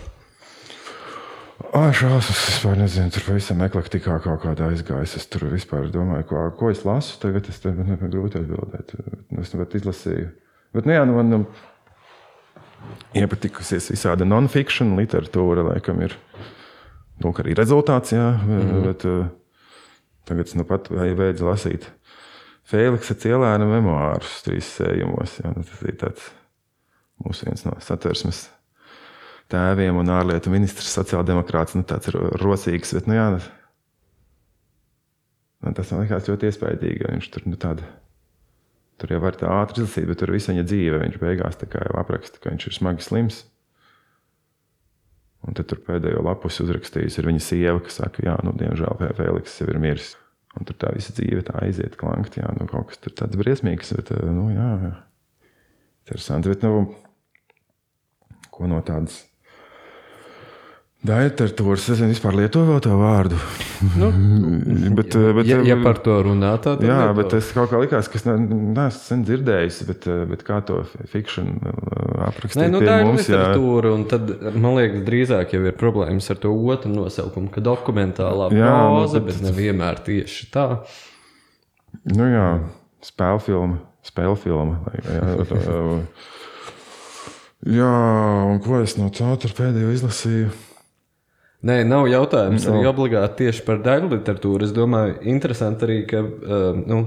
Ah, 1.74 1.90
šās 1.96 2.28
es 2.32 2.42
vispār 2.52 2.78
nezinu, 2.78 3.10
tur 3.14 3.24
pavisam 3.26 3.62
eklektikā 3.66 4.20
kaut 4.24 4.44
kādā 4.44 4.68
aizgājis. 4.72 5.16
Es 5.20 5.26
tur 5.32 5.48
vispār 5.50 5.88
domāju, 5.94 6.28
ko, 6.30 6.44
ko 6.60 6.70
es 6.74 6.84
lasu. 6.86 7.16
Tagad 7.22 7.48
es 7.50 7.62
tev 7.64 7.80
grūti 8.04 8.42
atbildēt. 8.42 8.94
Es 9.42 9.56
nu 9.56 9.66
izlasīju 9.80 10.28
Bet, 10.78 10.86
nu, 10.86 10.94
jā, 10.94 11.04
nu, 11.10 11.18
man 11.18 11.32
nu, 11.34 11.42
iepatikusies 13.18 13.90
visāda 13.90 14.28
non-fiction 14.28 14.94
literatūra, 15.00 15.66
laikam, 15.72 16.02
ir 16.06 16.14
nu, 17.24 17.34
arī 17.34 17.58
rezultāts. 17.58 18.14
Jā, 18.14 18.30
mm 18.38 18.60
-hmm. 18.62 18.84
bet, 18.86 19.06
uh, 19.10 19.28
tagad 20.30 20.46
es 20.48 20.56
nu 20.56 20.64
pat 20.70 20.90
beidzu 20.92 21.48
lasīt 21.48 21.90
Fēliksa 22.68 23.16
Cielēna 23.16 23.66
memoārus 23.66 24.42
trīs 24.44 24.68
sējumos. 24.76 25.40
Jā, 25.40 25.54
nu, 25.56 25.64
tas 25.64 25.82
ir 25.88 25.96
tāds 25.96 26.32
mūsu 27.24 27.48
viens 27.48 27.64
no 27.66 27.78
satversmes 27.80 28.50
tēviem 29.52 29.96
un 29.96 30.12
ārlietu 30.12 30.52
ministrs, 30.52 30.92
sociāldemokrāts. 31.00 31.78
Nu, 31.80 31.84
tāds 31.88 32.12
ir 32.12 32.20
rosīgs, 32.44 32.92
bet 32.98 33.08
nu, 33.08 33.16
jā, 33.16 33.28
nu, 35.64 35.74
tas 35.74 35.92
man 35.92 36.04
likās 36.04 36.28
ļoti 36.28 36.52
iespaidīgi. 36.52 37.06
jo 37.06 37.14
Viņš 37.16 37.32
tur 37.32 37.48
nu, 37.48 37.56
tādu. 37.56 37.88
Tur 38.98 39.14
jau 39.14 39.20
var 39.22 39.38
tā 39.38 39.50
ātri 39.60 39.84
izlasīt, 39.84 40.08
bet 40.10 40.20
tur 40.22 40.34
viss 40.34 40.50
viņa 40.50 40.66
dzīve. 40.66 41.02
Viņš 41.04 41.20
beigās 41.22 41.60
apraksta, 41.62 42.42
ka 42.42 42.50
viņš 42.54 42.68
ir 42.68 42.78
smagi 42.80 43.06
slims. 43.06 43.44
Un 45.48 45.56
tad 45.56 45.70
pēdējo 45.86 46.24
lapus 46.26 46.58
uzrakstījusi 46.64 47.22
ir 47.22 47.28
viņa 47.30 47.44
sieva, 47.44 47.82
kas 47.84 48.02
saka, 48.02 48.26
jā, 48.26 48.34
nu, 48.44 48.56
diemžēl 48.58 48.98
Fēliks 49.16 49.62
jau 49.62 49.70
ir 49.70 49.80
miris. 49.80 50.16
Un 50.58 50.66
tur 50.66 50.76
tā 50.82 50.90
visa 50.96 51.14
dzīve 51.14 51.44
tā 51.46 51.60
aiziet, 51.62 51.96
klankt, 52.00 52.40
jā, 52.40 52.50
nu, 52.58 52.66
kaut 52.70 52.90
kas 52.90 53.00
tur 53.04 53.14
tāds 53.16 53.38
briesmīgs, 53.38 53.94
bet, 54.00 54.10
eh, 54.16 54.30
nu, 54.34 54.48
jā. 54.56 54.96
interesanti. 56.04 56.50
Bet, 56.50 56.66
nu, 56.66 56.88
ko 58.52 58.70
no 58.72 58.82
tādas 58.82 59.22
daļliteratūras, 61.08 61.86
es 61.86 61.90
nezinu, 61.96 62.12
vispār 62.14 62.36
lietoju 62.38 62.68
vēl 62.68 62.82
to 62.86 62.98
vārdu. 63.00 63.38
Nu, 63.98 64.10
bet, 64.98 65.16
eh, 65.18 65.30
bet, 65.38 65.48
ja, 65.50 65.58
ja 65.66 65.78
par 65.84 66.00
to 66.06 66.18
runā, 66.28 66.52
tad 66.64 66.84
Jā, 66.86 67.00
lieto. 67.08 67.16
bet 67.22 67.36
es 67.40 67.50
kaut 67.56 67.72
kā 67.72 67.80
likās, 67.82 68.10
ka 68.12 68.20
es 68.20 68.26
ne- 68.28 68.38
neesmu 68.44 69.02
sen 69.02 69.24
dzirdējis, 69.28 69.80
bet, 69.90 70.08
eh, 70.12 70.22
bet 70.30 70.44
kā 70.48 70.60
to 70.68 70.82
fikšanu 71.14 71.74
aprakstīt 72.28 72.62
Nē, 72.64 72.70
nu, 72.76 72.84
tā 72.84 73.00
ir 73.02 73.10
mums, 73.10 73.28
jā. 73.28 73.40
literatūra, 73.40 73.94
un 73.98 74.06
tad, 74.12 74.32
man 74.56 74.78
liekas, 74.78 75.04
drīzāk 75.08 75.56
jau 75.58 75.64
ir 75.70 75.78
problēmas 75.80 76.30
ar 76.34 76.42
to 76.44 76.54
otru 76.54 76.94
nosaukumu, 76.94 77.50
ka 77.56 77.64
dokumentālā 77.66 78.52
Jā, 78.54 78.72
nu, 78.72 79.02
próza, 79.02 79.24
bet- 79.24 79.40
bet 79.40 79.48
nevienmēr 79.50 80.04
tieši 80.08 80.50
tā. 80.54 80.68
Nu, 82.14 82.28
jā, 82.30 82.48
spēļu 83.08 83.42
filma, 83.48 83.80
spēļu 84.06 84.38
filma. 84.44 84.82
Jā, 85.08 85.38
tā, 85.50 85.62
jā, 87.80 87.92
un 88.52 88.60
ko 88.64 88.82
es 88.84 88.98
no 89.00 89.10
tā 89.14 89.32
tur 89.42 89.54
pēdējo 89.58 89.94
izlasīju? 89.96 90.50
Nē, 91.68 91.82
nav 91.88 92.08
jautājums 92.08 92.66
No. 92.68 92.74
arī 92.76 92.88
obligāti 92.88 93.44
tieši 93.44 93.64
par 93.68 93.82
daļu 93.84 94.12
literatūru. 94.14 94.68
Es 94.68 94.74
domāju, 94.76 95.18
interesanti 95.28 95.88
arī, 95.88 95.98
ka, 96.08 96.22
uh, 96.24 96.78
nu, 96.80 97.00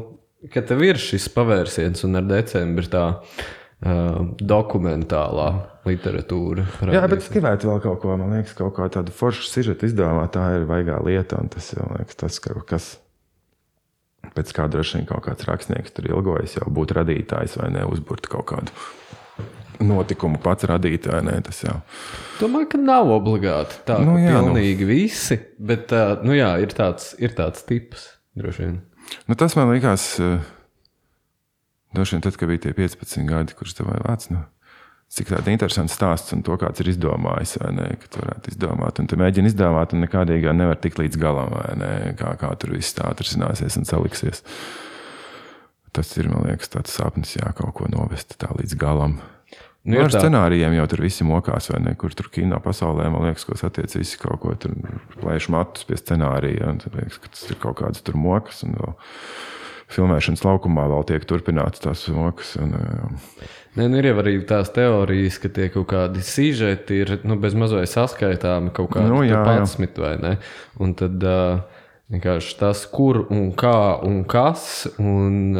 ka 0.52 0.62
tev 0.66 0.82
ir 0.84 1.00
šis 1.00 1.28
pavērsiens 1.32 2.04
un 2.04 2.20
ar 2.20 2.26
decembri 2.28 2.90
tā 2.92 3.04
uh, 3.20 4.18
dokumentālā 4.36 5.48
literatūra. 5.88 6.66
Jā, 6.92 7.06
bet 7.08 7.22
es 7.24 7.30
gribētu 7.32 7.70
vēl 7.70 7.80
kaut 7.86 8.02
ko, 8.02 8.16
man 8.20 8.34
liekas, 8.36 8.56
kaut 8.58 8.74
kā 8.76 8.90
tādu 8.92 9.14
foršu 9.16 9.48
sižetu 9.48 9.88
izdomāt. 9.88 10.34
Tā 10.36 10.50
ir 10.58 10.68
vaigā 10.68 10.98
lieta, 11.06 11.40
un 11.40 11.48
tas, 11.52 11.72
liekas, 11.96 12.20
tas 12.20 12.40
kas. 12.68 12.90
Pēc 14.36 14.52
kā 14.54 14.66
droši 14.70 14.98
vien 14.98 15.06
kaut 15.08 15.24
kāds 15.24 15.46
rakstnieks 15.48 15.94
tur 15.96 16.06
ilgojas, 16.10 16.58
jau 16.58 16.68
būt 16.70 16.92
radītājs 16.98 17.56
vai 17.58 17.70
ne, 17.72 17.86
uzbūrt 17.88 18.28
kaut 18.30 18.50
kādu 18.52 18.74
notikumu 19.80 20.38
pats 20.42 20.66
radīt, 20.68 21.08
vai 21.10 21.22
ne? 21.26 21.38
Tas 21.46 21.62
jau 21.64 21.78
Domāju, 22.40 22.70
ka 22.72 22.78
nav 22.80 23.10
obligāti 23.14 23.80
tā, 23.88 23.98
Nu, 24.04 24.14
nu, 24.14 24.22
jā, 24.22 24.38
nu. 24.40 24.50
pilnīgi 24.52 24.86
visi, 24.88 25.36
bet 25.58 25.92
nu, 26.24 26.32
jā, 26.36 26.54
ir, 26.62 26.72
tāds, 26.76 27.12
ir 27.20 27.34
tāds 27.36 27.64
tips. 27.68 28.06
droši 28.38 28.64
vien. 28.66 28.78
Nu, 29.28 29.34
tas 29.36 29.56
man 29.58 29.72
likās, 29.74 30.14
droši 31.94 32.16
vien, 32.16 32.22
tad, 32.24 32.36
kad 32.40 32.48
bija 32.48 32.64
tie 32.68 32.72
15 32.76 33.26
gadi, 33.28 33.56
kurš 33.58 33.76
tev 33.78 33.90
bija 33.90 34.02
vecāks. 34.06 34.30
Nu, 34.32 34.44
cik 35.10 35.32
tāds 35.32 35.50
interesants 35.50 35.96
stāsts 35.98 36.32
un 36.36 36.44
to 36.46 36.54
kāds 36.60 36.80
ir 36.84 36.92
izdomājis, 36.92 37.56
vai 37.64 37.72
ne? 37.74 37.88
Ka 37.98 38.06
tu 38.12 38.20
varētu 38.22 38.52
izdomāt, 38.52 39.00
un 39.02 39.08
tu 39.10 39.18
mēģini 39.18 39.50
izdomāt, 39.50 39.92
un 39.96 40.04
nekādīgi 40.06 40.52
nevar 40.54 40.78
tikt 40.78 41.00
līdz 41.02 41.18
galam, 41.18 41.50
vai 41.56 41.72
ne? 41.80 41.90
Kā, 42.20 42.36
kā 42.38 42.52
tur 42.62 42.76
viss 42.76 42.94
tā 42.94 43.08
atrisināsies 43.10 43.76
un 43.80 43.88
saliksies. 43.88 44.44
Tas 45.90 46.12
ir, 46.22 46.28
man 46.30 46.46
liekas, 46.46 46.70
tāds 46.70 46.94
sapnis, 46.94 47.32
jā, 47.34 47.50
kaut 47.58 47.74
ko 47.80 47.88
novest 47.90 48.36
tā 48.38 48.52
līdz 48.54 48.76
galam. 48.78 49.18
Nu, 49.84 49.96
Nu, 49.96 50.02
ar 50.04 50.10
tā. 50.12 50.20
scenārijiem 50.20 50.74
jau 50.76 50.86
tur 50.92 51.00
visi 51.00 51.24
mokās, 51.24 51.70
vai 51.72 51.78
ne? 51.80 51.94
Kur 51.96 52.12
tur 52.12 52.28
kino 52.28 52.58
pasaulē, 52.60 53.06
man 53.08 53.24
liekas, 53.30 53.46
ko 53.48 53.56
satiec 53.56 53.94
visi 53.96 54.18
kaut 54.20 54.42
ko 54.42 54.52
tur 54.60 54.74
plēš 55.22 55.48
matus 55.48 55.86
pie 55.88 55.96
scenārija. 55.96 56.68
un 56.68 56.82
tad 56.82 56.98
Liekas, 56.98 57.16
ka 57.18 57.32
tas 57.32 57.46
ir 57.48 57.56
kaut 57.62 57.78
kāds 57.80 58.04
tur 58.04 58.18
mokas. 58.20 58.60
Un 58.66 58.76
vēl 58.76 58.92
filmēšanas 59.90 60.44
laukumā 60.44 60.84
vēl 60.92 61.06
tiek 61.08 61.24
turpināts 61.24 61.80
tās 61.80 62.04
mokas. 62.12 62.52
Un, 62.60 62.76
uh, 62.76 63.48
Nē, 63.78 63.86
nu, 63.88 63.96
ir 64.02 64.10
jau 64.10 64.18
arī 64.20 64.36
tās 64.44 64.68
teorijas, 64.74 65.38
ka 65.40 65.48
tie 65.48 65.68
kaut 65.72 65.88
kādi 65.94 66.22
sižeti 66.26 67.00
ir 67.00 67.16
nu, 67.24 67.38
bez 67.40 67.54
mazliet 67.58 67.88
saskaitāmi 67.90 68.74
kaut 68.76 68.90
kādi 68.92 69.08
Nu, 69.08 69.22
nu, 69.22 69.24
jā, 69.24 69.40
jā. 69.40 69.58
11 69.64 69.98
vai 70.02 70.16
ne. 70.20 70.36
Un 70.82 70.92
tad 70.98 71.22
uh, 71.24 71.62
vienkārši 72.12 72.58
tas, 72.60 72.84
kur 72.90 73.24
un 73.30 73.52
kā 73.56 74.02
un 74.04 74.24
kas. 74.28 74.90
Un, 74.98 75.56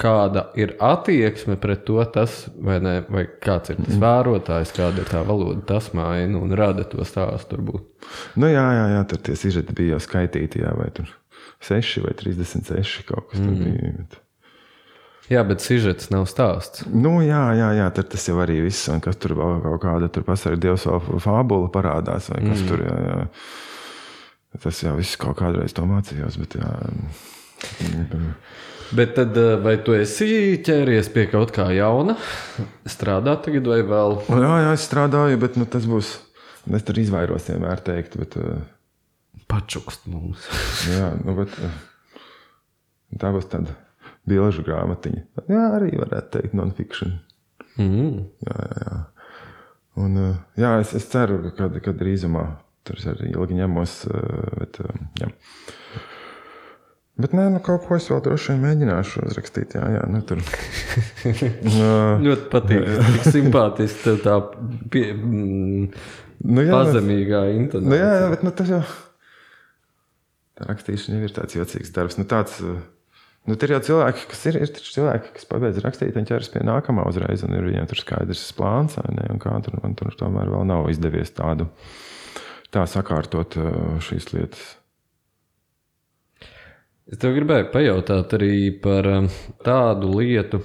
Kāda 0.00 0.46
ir 0.56 0.74
attieksme 0.80 1.58
pret 1.60 1.82
to, 1.84 1.98
tas, 2.14 2.46
vai, 2.56 2.78
ne, 2.80 3.02
vai 3.12 3.26
kāds 3.28 3.70
ir 3.74 3.76
Mhm. 3.76 3.84
tas 3.86 4.00
vērotājs, 4.00 4.72
kāda 4.76 5.04
ir 5.04 5.10
tā 5.10 5.20
valoda, 5.26 5.60
tas 5.66 5.90
maina 5.92 6.40
un 6.40 6.54
rada 6.56 6.84
to 6.88 7.04
stāstu. 7.04 7.58
Varbūt. 7.58 7.84
nu, 8.36 8.46
jā, 8.48 8.64
jā, 8.78 8.86
jā, 8.96 9.02
tur 9.08 9.18
tie 9.18 9.36
sižeti 9.36 9.76
bija 9.76 9.98
jau 9.98 10.00
skaitīti, 10.06 10.64
jā, 10.64 10.72
vai 10.78 10.88
tur 10.90 11.06
6 11.60 12.00
vai 12.06 12.14
36 12.16 13.04
kaut 13.04 13.28
kas 13.30 13.40
tur 13.40 13.52
bija. 13.52 13.92
Bet... 13.98 14.20
Jā, 15.30 15.44
bet 15.46 15.60
sižets 15.62 16.08
nav 16.10 16.24
stāsts. 16.26 16.86
Nu, 16.88 17.20
jā, 17.22 17.42
jā, 17.54 17.68
jā, 17.76 17.90
tad 17.94 18.08
tas 18.10 18.24
jau 18.26 18.40
arī 18.42 18.56
viss, 18.64 18.88
un 18.90 18.98
kas 19.04 19.20
tur 19.20 19.36
vēl 19.38 19.60
kaut 19.62 19.82
kāda 19.84 20.08
tur 20.10 20.24
pasaka, 20.26 20.56
dievs 20.58 20.88
vēl 20.88 21.20
fābula 21.22 21.68
parādās, 21.70 22.32
vai 22.32 22.40
kas 22.48 22.64
mm. 22.64 22.66
tur, 22.72 22.82
jā, 22.88 22.96
jā. 23.06 23.20
Tas 24.64 24.80
jau 24.82 24.96
viss 24.98 25.20
kaut 25.20 25.36
kādreiz 25.38 25.76
to 25.76 25.84
mācījos, 25.86 26.40
bet 26.40 26.56
jā. 26.58 26.72
Bet 28.96 29.14
tad, 29.14 29.36
uh, 29.38 29.54
vai 29.62 29.76
tu 29.86 29.94
esi 29.94 30.58
ķēries 30.66 31.12
pie 31.14 31.26
kaut 31.30 31.52
kā 31.54 31.68
jauna, 31.74 32.16
strādāt 32.90 33.44
tagad 33.46 33.68
vai 33.70 33.80
vēl? 33.86 34.16
Jā, 34.34 34.56
jā, 34.64 34.72
es 34.74 34.86
strādāju, 34.88 35.38
bet 35.42 35.58
nu, 35.60 35.66
tas 35.70 35.86
būs, 35.86 36.16
es 36.74 36.86
tur 36.86 36.98
izvairos 36.98 37.46
vienmēr 37.52 37.82
teikt, 37.86 38.18
bet, 38.20 38.34
uh, 38.40 38.58
Pačukst 39.50 40.04
mums. 40.10 40.44
jā, 40.98 41.12
nu, 41.22 41.34
bet 41.38 41.54
uh, 41.62 41.78
tā 43.18 43.32
būs 43.34 43.48
tāda 43.50 43.74
bilžu 44.30 44.62
grāmatiņa. 44.66 45.24
Jā, 45.50 45.64
arī 45.78 45.94
varētu 45.98 46.36
teikt 46.36 46.56
non-fiction. 46.58 47.16
Mm. 47.80 48.26
Jā, 48.46 48.58
jā, 48.58 48.82
jā. 48.84 48.98
Un, 50.00 50.18
jā 50.58 50.74
es, 50.80 50.94
es 50.96 51.06
ceru, 51.10 51.40
ka 51.56 51.66
kad 51.82 51.98
drīzumā 51.98 52.44
tur 52.86 53.00
arī 53.10 53.32
ilgi 53.34 53.58
ņemos. 53.58 53.96
Bet, 54.60 54.78
jā. 55.20 55.30
Bet 57.22 57.34
nē, 57.36 57.48
nu, 57.54 57.60
kaut 57.64 57.86
ko 57.88 57.98
es 57.98 58.08
vēl 58.10 58.22
droši 58.24 58.54
vien 58.54 58.62
mēģināšu 58.64 59.24
uzrakstīt. 59.28 59.76
Jā, 59.78 59.86
jā, 59.96 60.04
nu, 60.12 60.22
tur. 60.26 60.42
uh, 60.42 62.22
Ļoti 62.26 62.48
patīk. 62.52 62.88
Tik 63.16 63.28
simpātiski 63.28 64.16
tā 64.24 64.36
pie, 64.92 65.04
mm, 65.14 65.90
nu, 66.50 66.64
jā, 66.66 66.72
pazemīgā 66.76 67.44
nu, 67.48 67.58
intonācija. 67.64 68.00
jā, 68.00 68.14
jā, 68.22 68.30
bet 68.34 68.46
nu, 68.46 68.54
tas 68.60 68.72
jau. 68.76 68.80
Tā 70.60 70.70
rakstīšana 70.72 71.20
jau 71.20 71.28
ir 71.28 71.36
tāds 71.36 71.56
jocīgs 71.56 71.94
darbs. 71.96 72.18
Nu, 72.20 72.28
tāds, 72.28 72.58
uh, 72.64 72.80
Nu, 73.48 73.56
tur 73.56 73.72
jau 73.72 73.80
cilvēki, 73.80 74.26
kas 74.28 74.42
ir, 74.50 74.58
ir 74.60 74.70
cilvēki, 74.76 75.30
kas 75.38 75.46
pabeidz 75.48 75.80
rakstīt, 75.80 76.16
un 76.20 76.26
ķeras 76.28 76.50
pie 76.52 76.60
nākamā 76.66 77.06
uzreiz, 77.08 77.40
un 77.46 77.56
ir 77.56 77.64
viņiem 77.64 77.88
tur 77.88 78.02
skaidrs 78.02 78.42
plāns, 78.56 78.98
ne? 79.00 79.24
Un 79.32 79.40
kā 79.40 79.54
tur 79.64 79.78
man 79.80 79.96
tur 79.96 80.12
tomēr 80.18 80.50
vēl 80.52 80.66
nav 80.68 80.90
izdevies 80.92 81.32
tādu 81.32 81.70
tā 82.70 82.84
sakārtot 82.86 83.56
uh, 83.58 83.96
šīs 84.04 84.28
lietas. 84.36 84.66
Es 87.10 87.18
tev 87.18 87.34
gribēju 87.34 87.72
pajautāt 87.72 88.36
arī 88.36 88.70
par 88.82 89.06
um, 89.10 89.26
tādu 89.66 90.12
lietu. 90.14 90.60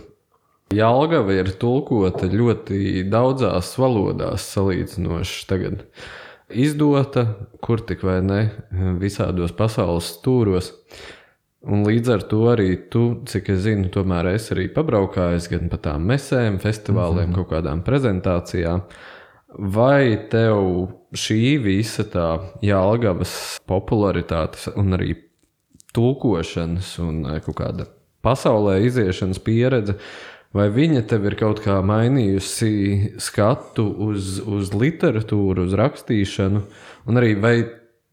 Jālgava 0.75 1.33
ir 1.33 1.49
tulkota 1.61 2.29
ļoti 2.29 3.01
daudzās 3.09 3.71
valodās, 3.81 4.45
salīdzinoši 4.53 5.41
tagad. 5.49 5.83
Izdota, 6.53 7.25
kur 7.65 7.81
tik 7.81 8.05
vai 8.05 8.19
ne, 8.21 8.39
visādos 9.01 9.55
pasaules 9.57 10.11
stūros. 10.19 10.71
Un 11.65 11.81
līdz 11.87 12.13
ar 12.13 12.25
to 12.29 12.43
arī 12.51 12.69
tu, 12.93 13.23
cik 13.25 13.49
es 13.55 13.63
zinu, 13.65 13.89
tomēr 13.93 14.35
esi 14.35 14.53
arī 14.53 14.67
pabraukājis 14.73 15.49
gan 15.49 15.69
pa 15.71 15.81
tām 15.81 16.05
mesēm, 16.11 16.59
festivāliem, 16.61 17.31
mm 17.31 17.33
-hmm. 17.33 17.35
kaut 17.41 17.49
kādām 17.55 17.81
prezentācijām. 17.81 18.85
Vai 19.57 20.27
tev 20.29 20.93
šī 21.15 21.57
visa 21.63 22.03
tā 22.03 22.39
jālgavas 22.61 23.57
popularitāte 23.65 24.75
un 24.77 24.93
arī 24.93 25.15
tulkošanas 25.95 26.95
un 27.03 27.23
eh, 27.29 27.39
kaut 27.45 27.59
kāda 27.61 27.87
pasaulē 28.25 28.79
iziešanas 28.85 29.39
pieredze, 29.45 29.97
vai 30.55 30.69
viņa 30.73 31.03
tev 31.09 31.27
ir 31.29 31.37
kaut 31.39 31.61
kā 31.63 31.77
mainījusi 31.85 33.15
skatu 33.21 33.87
uz, 34.07 34.37
uz 34.41 34.71
literatūru, 34.73 35.67
uz 35.67 35.75
rakstīšanu, 35.77 36.63
un 37.05 37.21
arī 37.21 37.35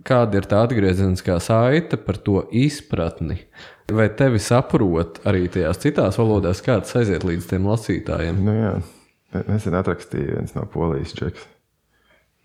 kāda 0.07 0.41
ir 0.41 0.49
tā 0.51 0.65
atgriezeniskā 0.67 1.39
saite 1.43 1.99
par 2.01 2.19
to 2.19 2.43
izpratni? 2.51 3.39
Vai 3.93 4.09
tevi 4.17 4.41
saprot 4.41 5.21
arī 5.29 5.49
tajās 5.53 5.81
citās 5.83 6.19
valodās, 6.21 6.63
kā 6.65 6.79
tas 6.83 6.97
aiziet 7.03 7.27
līdz 7.29 7.49
tiem 7.51 7.67
lasītājiem? 7.69 8.45
Nu, 8.47 8.55
jā, 8.57 8.77
nesen 9.49 9.77
atrakstīja 9.79 10.39
viens 10.39 10.55
no 10.57 10.67
polijas 10.71 11.15
čeks. 11.19 11.49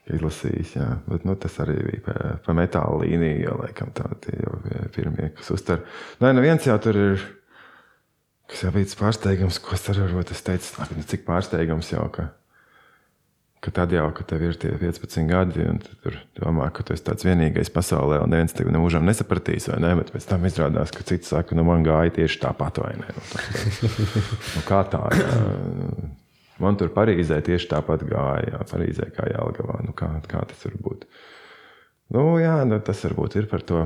Izlasījis, 0.08 0.76
jā. 0.78 0.88
Bet, 1.08 1.26
nu, 1.28 1.36
tas 1.40 1.58
arī 1.64 1.76
bija 1.84 2.04
pa, 2.06 2.16
pa 2.46 2.56
metāla 2.56 3.02
līniju, 3.02 3.42
jo 3.44 3.58
laikam 3.60 3.92
tādi 3.96 4.38
jau 4.40 4.56
bija 4.64 4.88
pirmie, 4.96 5.32
kas 5.36 5.52
uztver. 5.56 5.84
Nē, 6.24 6.32
nu 6.38 6.44
viens 6.46 6.64
jau 6.64 6.78
tur 6.84 7.00
ir. 7.02 7.28
kas 8.48 8.64
jau 8.64 8.72
bija 8.72 8.88
pārsteigums, 9.00 9.60
ko 9.60 9.76
es 9.76 9.88
arī 9.92 10.24
teicu, 10.24 10.74
labi, 10.80 11.00
nu, 11.00 11.08
cik 11.12 11.26
pārsteigums 11.28 11.92
jau, 11.92 12.06
ka, 12.16 12.30
ka 13.60 13.74
tad 13.82 13.92
jau, 13.92 14.06
kad 14.16 14.30
tev 14.30 14.46
ir 14.48 14.56
tie 14.56 14.72
15 14.80 15.28
gadi, 15.28 15.66
un 15.68 15.82
tu 15.84 15.98
tur 16.04 16.16
domā, 16.40 16.70
ka 16.72 16.86
tu 16.88 16.96
esi 16.96 17.04
tāds 17.04 17.28
vienīgais 17.28 17.74
pasaulē, 17.76 18.22
un 18.24 18.32
neviens 18.32 18.56
tev 18.56 18.72
nemūžam 18.72 19.04
nesapratīs, 19.04 19.68
vai 19.74 19.82
ne, 19.84 19.92
bet 20.00 20.14
pēc 20.16 20.30
tam 20.30 20.48
izrādās, 20.48 20.96
ka 20.96 21.04
cits 21.04 21.34
saka, 21.36 21.58
nu 21.60 21.68
man 21.68 21.84
gāja 21.84 22.16
tieši 22.22 22.40
tāpat, 22.46 22.80
vai 22.86 22.94
ne. 23.02 23.12
Nu, 23.18 23.26
tā, 23.34 23.44
nu, 24.56 24.64
kā 24.70 24.86
tā, 24.88 25.04
jā. 25.20 25.44
Man 26.64 26.78
tur 26.80 26.90
Parīzē 26.94 27.38
tieši 27.46 27.70
tāpat 27.70 28.06
gāja, 28.10 28.48
jā, 28.50 28.62
Parīzē 28.72 29.12
kā 29.14 29.28
Jālgavā, 29.30 29.82
nu 29.86 29.94
kā, 29.98 30.10
kā 30.26 30.42
tas 30.50 30.64
var 30.66 30.78
būt. 30.88 31.06
Nu 32.16 32.24
jā, 32.42 32.56
nu, 32.66 32.80
tas 32.82 33.04
varbūt 33.06 33.38
ir 33.38 33.50
par 33.52 33.66
to, 33.68 33.84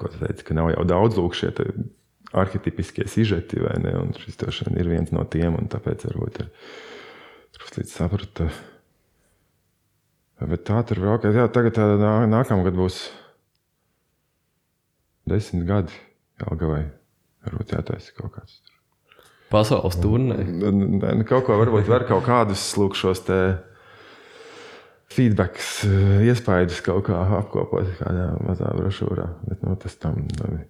ko 0.00 0.08
tu 0.08 0.20
teici, 0.22 0.46
ka 0.46 0.56
nav 0.56 0.70
jau 0.72 0.86
daudz 0.88 1.20
lūk 1.20 1.36
šie 1.36 1.52
arhetipiskie 2.34 3.06
sižeti, 3.10 3.60
vai 3.62 3.76
ne? 3.82 3.94
Un 4.00 4.14
šis 4.18 4.38
tošana 4.40 4.80
ir 4.80 4.90
viens 4.90 5.12
no 5.14 5.24
tiem, 5.28 5.58
un 5.58 5.68
tāpēc 5.70 6.06
varbūt 6.08 6.40
ir 6.42 6.48
drusku 7.54 7.84
saprata. 7.90 8.48
Bet 10.44 10.64
tā 10.66 10.80
tur 10.88 11.00
vēl, 11.04 11.20
ka 11.22 11.30
jā, 11.32 11.46
tagad 11.52 11.76
tā 11.76 11.86
nā, 12.00 12.14
nākamgad 12.28 12.74
būs 12.76 13.04
desmit 15.30 15.68
gadi 15.68 16.04
Jelgavai. 16.42 16.84
Varbūt 17.44 17.76
jātaisa 17.76 18.16
kaut 18.16 18.34
kāds. 18.38 18.73
Pasaules 19.54 19.98
turnē. 20.02 20.40
Kaut 21.28 21.46
ko 21.46 21.60
varbūt 21.60 21.88
var 21.90 22.06
kaut 22.08 22.26
kādus 22.26 22.64
lūk 22.80 22.98
šos 22.98 23.22
te 23.28 23.40
feedbacks, 25.14 25.84
iespējas 26.26 26.80
kaut 26.84 27.06
kā 27.08 27.20
apkopot 27.38 27.90
kādā 28.00 28.32
mazā 28.42 28.72
brošūrā. 28.74 29.28
Bet, 29.46 29.62
nu, 29.62 29.76
tas 29.78 29.94
tam 30.02 30.24
nav. 30.40 30.64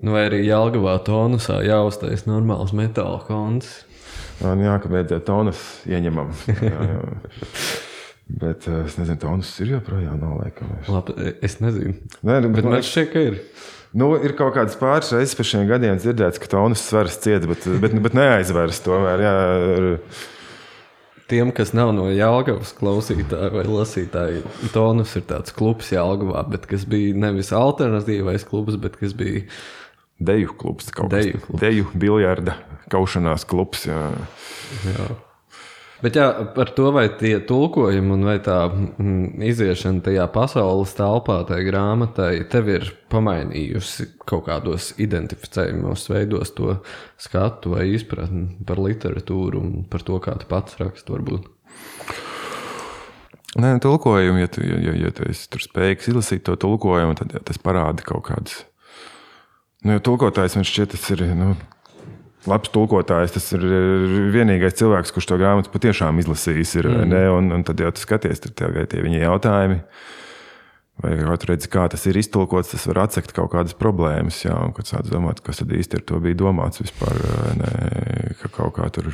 Nu, 0.00 0.14
vai 0.14 0.26
arī 0.28 0.42
Jālgavā 0.46 0.96
tonusā 1.06 1.60
jāuztais 1.66 2.26
normāls 2.28 2.74
metāla 2.76 3.22
konts. 3.26 3.80
Nu 4.40 4.54
jā 4.64 4.78
ka 4.80 4.88
beidzot 4.88 5.26
tonus 5.28 5.60
ieņemam. 5.90 6.30
Jā, 6.70 6.84
jā. 6.94 7.00
Bet 8.40 8.64
es 8.72 8.96
nezinu, 8.96 9.18
tonus 9.20 9.50
ir 9.60 9.74
joprojām 9.76 10.16
nav 10.20 10.38
laikam. 10.40 10.72
Labi, 10.88 11.34
es 11.44 11.58
nezinu. 11.60 11.92
Nē, 12.24 12.40
nu, 12.46 12.54
Bet 12.56 12.68
man 12.68 12.84
šķiet, 12.86 13.12
ka 13.12 13.24
ir. 13.30 13.38
Nu, 13.90 14.12
ir 14.22 14.36
kaut 14.38 14.54
kādas 14.54 14.76
pāris 14.78 15.10
reizes 15.12 15.34
pēc 15.34 15.48
šiem 15.50 15.64
gadiem 15.68 15.98
dzirdēts, 15.98 16.38
ka 16.40 16.48
tonus 16.52 16.82
svars 16.86 17.18
ciet, 17.20 17.44
bet, 17.50 17.66
bet, 17.82 17.96
bet 18.04 18.14
neaizvers 18.16 18.84
tomēr. 18.86 19.24
Jā, 19.26 19.34
Tiem, 21.30 21.52
kas 21.54 21.70
nav 21.76 21.92
no 21.94 22.08
Jālgavas 22.10 22.72
klausītāji 22.74 23.52
vai 23.54 23.62
lasītāji, 23.62 24.40
tonus 24.74 25.12
ir 25.14 25.22
tāds 25.30 25.54
klubs 25.54 25.92
Jālgavā, 25.94 26.42
bet 26.50 26.66
kas 26.66 26.82
bija 26.90 27.14
nevis 27.22 27.52
alternatīvais 27.54 28.42
klubs, 28.48 28.74
bet 28.82 28.98
kas 28.98 29.14
bija 29.14 29.44
Deju 30.20 30.56
klubs, 30.58 30.90
Deju 30.90 31.38
klubs. 31.44 31.60
Deju, 31.62 31.86
biljarda, 31.94 32.56
kaušanās 32.92 33.46
klubs. 33.48 33.86
Jā. 33.86 34.10
Jā. 34.90 35.06
Bet 36.00 36.16
jā, 36.16 36.26
par 36.56 36.70
to, 36.72 36.86
vai 36.96 37.04
tie 37.20 37.34
tulkojumi 37.44 38.14
un 38.14 38.24
vai 38.24 38.38
tā 38.40 38.56
mm, 38.70 39.42
iziešana 39.50 40.00
tajā 40.06 40.24
pasaules 40.32 40.94
telpā, 40.96 41.42
tajā 41.48 41.66
grāmatai, 41.66 42.32
tev 42.48 42.70
ir 42.72 42.88
pamainījusi 43.12 44.06
kaut 44.24 44.46
kādos 44.48 44.94
identificējumos 45.02 46.06
veidos 46.08 46.54
to 46.56 46.78
skatu 47.20 47.74
vai 47.74 47.90
izpratni 47.92 48.62
par 48.64 48.80
literatūru 48.80 49.60
un 49.60 49.84
par 49.90 50.06
to, 50.06 50.16
kā 50.24 50.38
tu 50.40 50.48
pats 50.48 50.80
raksti, 50.80 51.12
varbūt. 51.12 51.50
Nē, 53.60 53.74
tulkojumu, 53.82 54.40
ja 54.40 54.48
tu, 54.48 54.62
ja, 54.62 54.94
ja, 54.94 55.10
tu 55.12 55.26
esi 55.28 55.48
spējīgs 55.66 56.12
izlasīt 56.12 56.44
to 56.46 56.54
tulkojumu, 56.60 57.16
tad 57.18 57.34
ja, 57.34 57.42
tas 57.44 57.58
parāda 57.60 58.06
kaut 58.06 58.28
kādas. 58.30 58.60
Nu, 59.82 59.96
jo 59.96 60.02
tulkotājs 60.06 60.54
man 60.58 60.66
šķiet, 60.68 60.94
tas 60.94 61.06
ir. 61.12 61.24
Nu, 61.34 61.54
Labs 62.48 62.70
tulkotājs, 62.72 63.34
tas 63.34 63.50
ir 63.52 63.64
vienīgais 64.32 64.78
cilvēks, 64.78 65.12
kurš 65.12 65.28
to 65.28 65.36
grāmatu 65.40 65.72
patiešām 65.74 66.22
izlasījis. 66.22 66.72
Ir, 66.80 66.88
mm. 66.88 67.10
ne, 67.10 67.22
un, 67.34 67.50
un 67.58 67.64
tad 67.68 67.82
jau 67.82 67.90
tu 67.92 68.00
skaties, 68.00 68.40
tur 68.40 68.72
ir 68.80 68.88
tie 68.88 69.02
viņa 69.04 69.20
jautājumi. 69.26 69.80
Vai 71.00 71.14
kaut 71.16 71.44
redzi, 71.48 71.68
kā 71.72 71.86
tas 71.92 72.02
ir 72.08 72.18
iztulkots, 72.20 72.72
tas 72.74 72.84
var 72.88 73.02
atsekt 73.06 73.32
kaut 73.36 73.52
kādas 73.54 73.76
problēmas. 73.76 74.42
Jā, 74.44 74.56
un 74.56 74.72
kad 74.76 74.88
sāc 74.88 75.08
domāt, 75.08 75.40
kas 75.44 75.62
tad 75.62 75.72
īsti 75.76 76.00
ar 76.00 76.06
to 76.08 76.20
bija 76.24 76.38
domāts 76.42 76.80
vispār, 76.82 77.20
ne, 77.60 77.70
ka 78.40 78.52
kaut 78.52 78.74
kā 78.76 78.88
tur 78.92 79.12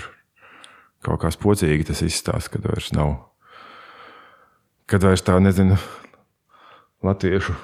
kaut 1.07 1.23
kā 1.23 1.31
spocīgi 1.31 1.87
tas 1.87 2.03
izstāsta, 2.03 2.57
kad 2.57 2.67
vairs 2.67 2.91
nav. 2.95 3.15
Kad 4.91 5.07
vairs 5.07 5.23
tā, 5.27 5.39
nezinu, 5.43 5.79
latviešu 7.07 7.55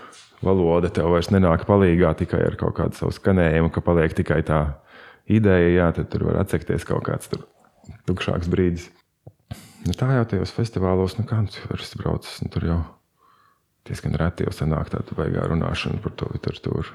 valoda 0.43 0.91
tev 0.91 1.11
vairs 1.15 1.31
nenāk 1.35 1.67
palīdzīgā 1.69 2.15
tikai 2.23 2.43
ar 2.47 2.59
kaut 2.61 2.77
kādu 2.79 2.99
savu 2.99 3.15
skanējumu, 3.15 3.71
ka 3.75 3.83
paliek 3.85 4.15
tikai 4.19 4.43
tā 4.47 4.63
ideja, 5.31 5.71
jā, 5.77 5.89
tad 5.97 6.11
tur 6.13 6.27
var 6.29 6.41
atsekties 6.43 6.87
kaut 6.89 7.05
kāds 7.07 7.31
tukšāks 8.09 8.51
brīdis. 8.53 8.89
Nu, 9.83 9.95
tā 9.99 10.13
jau 10.15 10.27
tajos 10.31 10.53
festivālos, 10.55 11.17
nu, 11.19 11.27
kā 11.27 11.41
tu 11.51 11.63
vari 11.67 11.87
braucis, 11.99 12.39
nu, 12.45 12.51
tur 12.55 12.67
jau 12.69 12.81
diezgan 13.89 14.15
reti 14.19 14.47
jau 14.47 14.55
sanāk 14.55 14.93
tāda 14.93 15.17
baigā 15.19 15.49
runāšana 15.51 15.99
par 16.03 16.15
to 16.19 16.29
literatūru. 16.31 16.95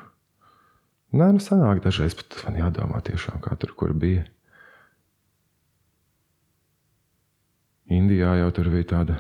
Nē, 1.18 1.30
nu, 1.36 1.44
sanāk 1.44 1.82
dažreiz, 1.84 2.16
bet 2.20 2.36
man 2.48 2.60
jādomā 2.60 3.02
tiešām, 3.04 3.40
kā 3.44 3.56
tur 3.60 3.74
kur 3.80 3.94
bija. 3.96 4.26
Indijā 7.88 8.34
jau 8.42 8.52
tur 8.56 8.72
bija 8.72 8.90
tāda. 8.92 9.20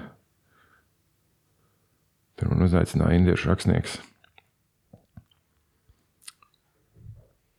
Tur 2.37 2.51
man 2.51 2.67
uzaicināja 2.67 3.19
indiešu 3.19 3.49
rakstnieks. 3.51 3.97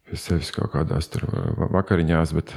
Pie 0.08 0.16
sevis 0.16 0.50
kaut 0.56 0.72
kādās 0.72 1.10
vakariņās, 1.12 2.32
bet 2.36 2.54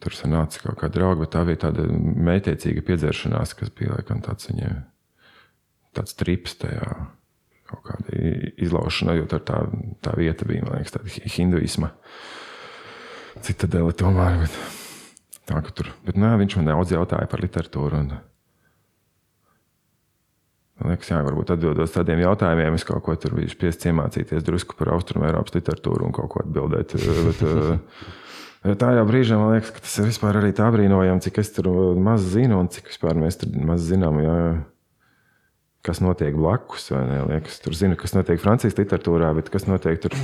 tur 0.00 0.16
sanāca 0.16 0.62
kaut 0.62 0.78
kāda 0.80 0.94
drauga, 0.96 1.28
tā 1.28 1.42
bija 1.48 1.66
tāda 1.66 1.84
mētiecīga 1.90 2.84
piedzeršanās, 2.86 3.52
kas 3.58 3.72
bija 3.76 3.96
laikam 3.96 4.22
tāds 4.24 4.48
viņai 4.48 4.72
tāds 5.96 6.14
trips 6.18 6.56
tajā 6.60 6.86
kaut 7.70 7.82
kāda 7.86 8.22
izlaušana, 8.58 9.14
jo 9.18 9.26
tā, 9.30 9.40
tā 10.02 10.14
vieta 10.18 10.46
bija, 10.48 10.64
man 10.66 10.80
liekas, 10.80 10.96
tāda 10.96 11.30
hinduisma 11.36 11.92
citadele 13.46 13.94
tomēr. 13.94 14.40
Bet, 14.42 14.56
tā, 15.46 15.60
tur, 15.74 15.92
bet 16.06 16.18
nē, 16.18 16.34
viņš 16.40 16.58
man 16.58 16.72
daudz 16.72 16.94
jautāja 16.96 17.30
par 17.30 17.42
literatūru. 17.44 18.02
Un, 18.02 18.12
Man 20.80 20.94
liekas, 20.94 21.10
jā, 21.12 21.18
varbūt 21.26 21.52
atbildot 21.52 21.92
tādiem 21.92 22.22
jautājumiem, 22.22 22.76
es 22.78 22.86
kaut 22.88 23.02
ko 23.04 23.12
tur 23.20 23.34
biju 23.36 23.52
spiests 23.52 23.88
iemācīties 23.90 24.46
drusku 24.46 24.78
par 24.78 24.94
austrumu 24.94 25.26
Eiropas 25.28 25.52
literatūru 25.58 26.06
un 26.08 26.14
kaut 26.16 26.30
ko 26.32 26.40
atbildēt. 26.40 26.96
Bet, 28.60 28.76
tā 28.80 28.90
jau 28.96 29.04
brīžā 29.08 29.36
man 29.40 29.54
liekas, 29.54 29.74
ka 29.76 29.84
tas 29.84 29.98
ir 30.00 30.08
vispār 30.08 30.40
arī 30.40 30.54
tā 30.56 30.66
brīnojami, 30.72 31.20
cik 31.24 31.40
es 31.40 31.52
tur 31.56 31.68
maz 32.00 32.24
zinu 32.32 32.58
un 32.60 32.68
cik 32.72 32.88
vispār 32.92 33.16
mēs 33.20 33.40
tur 33.40 33.52
maz 33.68 33.84
zinām. 33.88 34.22
Jā, 34.24 34.38
kas 35.84 36.00
notiek 36.04 36.36
blakus. 36.36 36.88
Liekas, 36.92 37.60
tur 37.64 37.76
zinu, 37.76 37.96
kas 38.00 38.16
notiek 38.16 38.40
Francijas 38.40 38.76
literatūrā, 38.80 39.34
bet 39.36 39.52
kas 39.52 39.68
notiek 39.68 40.00
tur 40.00 40.16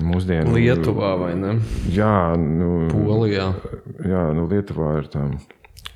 mūsdienu 0.00 0.56
Lietuvā 0.56 1.14
vai 1.20 1.32
ne? 1.36 1.54
Jā, 1.92 2.36
nu, 2.40 2.88
Polijā. 2.92 3.50
Jā, 4.04 4.26
nu, 4.36 4.48
Lietuvā 4.52 4.98
ir 5.00 5.08
tā. 5.12 5.28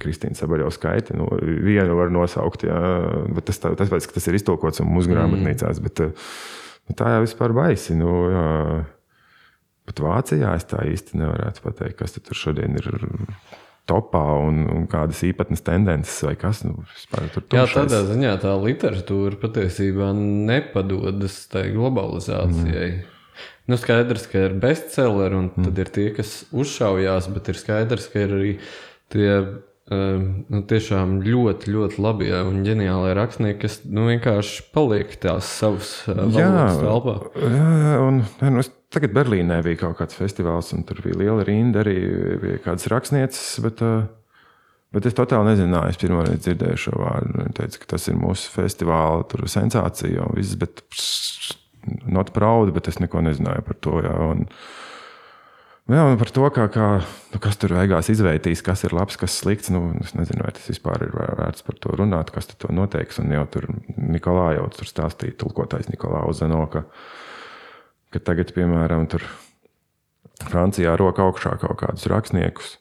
Kristīna 0.00 0.38
Sabaļovs 0.38 0.78
skaita. 0.80 1.16
Nu, 1.18 1.28
vienu 1.40 1.98
var 1.98 2.12
nosaukt, 2.14 2.64
jā, 2.68 2.80
bet 3.36 3.50
tas, 3.50 3.60
tā, 3.62 3.74
tas, 3.78 3.90
tas 3.90 4.30
ir 4.30 4.38
iztolkots 4.38 4.82
mūsu 4.86 5.12
grāmatnīcās. 5.12 5.82
Bet, 5.84 6.04
bet 6.88 7.00
tā 7.00 7.16
jau 7.16 7.24
vispār 7.26 7.56
baisi. 7.56 7.98
Nu, 7.98 8.14
jā. 8.32 8.48
Pat 9.90 10.00
Vācijā 10.04 10.52
es 10.54 10.68
tā 10.70 10.84
īsti 10.86 11.18
nevarētu 11.18 11.64
pateikt, 11.64 11.96
kas 11.98 12.12
tur 12.14 12.38
šodien 12.38 12.76
ir 12.78 12.92
topā 13.90 14.22
un, 14.44 14.62
un 14.70 14.84
kādas 14.90 15.22
īpatnas 15.26 15.64
tendences 15.66 16.20
vai 16.22 16.36
kas 16.38 16.62
nu, 16.62 16.84
vispār 16.92 17.26
tur 17.34 17.46
Jā, 17.56 17.64
tādā 17.72 18.02
ziņā 18.06 18.36
tā 18.44 18.52
literatūra 18.60 19.40
patiesībā 19.40 20.12
nepadodas 20.14 21.40
tai 21.50 21.70
globalizācijai. 21.74 22.90
Mm. 23.00 23.16
Nu, 23.70 23.78
skaidrs, 23.80 24.28
ka 24.30 24.46
ir 24.48 24.54
bestselleri, 24.62 25.36
un 25.38 25.50
mm. 25.50 25.66
tad 25.66 25.82
ir 25.82 25.90
tie, 25.94 26.06
kas 26.14 26.36
uzšaujās, 26.50 27.30
bet 27.34 27.50
ir 27.52 27.58
skaidrs, 27.58 28.08
ka 28.12 28.24
ir 28.26 28.36
arī 28.36 28.54
tie 29.10 29.28
nu, 29.90 30.60
tiešām 30.70 31.16
ļoti, 31.24 31.72
ļoti 31.74 32.02
labi 32.02 32.28
ja, 32.28 32.44
un 32.46 32.60
ģeniāli 32.66 33.14
rakstnieki, 33.18 33.58
kas 33.64 33.80
nu, 33.90 34.04
vienkārši 34.10 34.68
paliek 34.74 35.16
tās 35.22 35.48
savas 35.58 35.90
valodas 36.06 36.78
telpā. 36.78 37.16
Jā, 37.42 37.96
un 38.04 38.22
nu, 38.54 38.64
tagad 38.94 39.16
Berlīnē 39.16 39.60
bija 39.66 39.80
kaut 39.82 39.98
kāds 39.98 40.18
festivāls, 40.18 40.70
un 40.76 40.86
tur 40.86 41.02
bija 41.02 41.18
liela 41.18 41.46
rinda 41.46 41.82
arī 41.82 41.96
bija 42.42 42.62
kādas 42.68 42.86
rakstnieces. 42.92 43.58
Bet, 43.66 43.82
bet 44.94 45.10
es 45.10 45.18
totāli 45.18 45.52
nezināju, 45.52 45.90
es 45.90 45.98
pirmo 46.02 46.22
reizi 46.26 46.44
dzirdēju 46.46 46.84
šo 46.84 46.94
vārdu. 47.00 47.34
Viņa 47.40 47.56
teica, 47.58 47.82
ka 47.82 47.90
tas 47.96 48.06
ir 48.12 48.20
mūsu 48.20 48.54
festivāla 48.54 49.50
sensācija 49.50 50.28
un 50.28 50.38
viss, 50.38 50.58
bet 50.60 50.84
not 52.06 52.30
proud, 52.36 52.70
bet 52.76 52.92
es 52.92 53.02
neko 53.02 53.24
nezināju 53.26 53.66
par 53.66 53.82
to. 53.82 53.98
Jā, 54.06 54.14
un, 54.36 54.46
Jā, 55.88 56.02
un 56.06 56.18
par 56.20 56.30
to, 56.30 56.44
kā, 56.54 56.66
kā, 56.70 56.88
nu, 57.32 57.38
kas 57.42 57.56
tur 57.58 57.72
beigās 57.74 58.10
izvērtīs, 58.12 58.60
kas 58.62 58.84
ir 58.86 58.92
labs, 58.94 59.16
kas 59.18 59.38
slikts. 59.40 59.72
Nu, 59.74 59.88
es 60.04 60.12
nezinu, 60.14 60.44
vai 60.44 60.52
tas 60.54 60.68
vispār 60.70 61.06
ir 61.06 61.14
vērts 61.16 61.64
par 61.66 61.78
to 61.82 61.94
runāt, 61.98 62.30
kas 62.34 62.50
to 62.52 62.70
noteiks. 62.74 63.18
Un 63.22 63.32
jau 63.34 63.46
tur 63.50 63.66
Nikolā 63.96 64.52
jau 64.58 64.68
tur 64.76 64.90
stāstīja, 64.90 65.38
tulkotājs 65.40 65.90
Nikolā 65.90 66.22
Uzano, 66.30 66.62
ka, 66.70 66.84
ka 68.14 68.22
tagad, 68.28 68.52
piemēram, 68.54 69.08
tur 69.10 69.24
Francijā 70.46 70.94
roka 71.00 71.24
augšā 71.26 71.56
kaut 71.62 71.80
kādus 71.82 72.06
rakstniekus, 72.12 72.76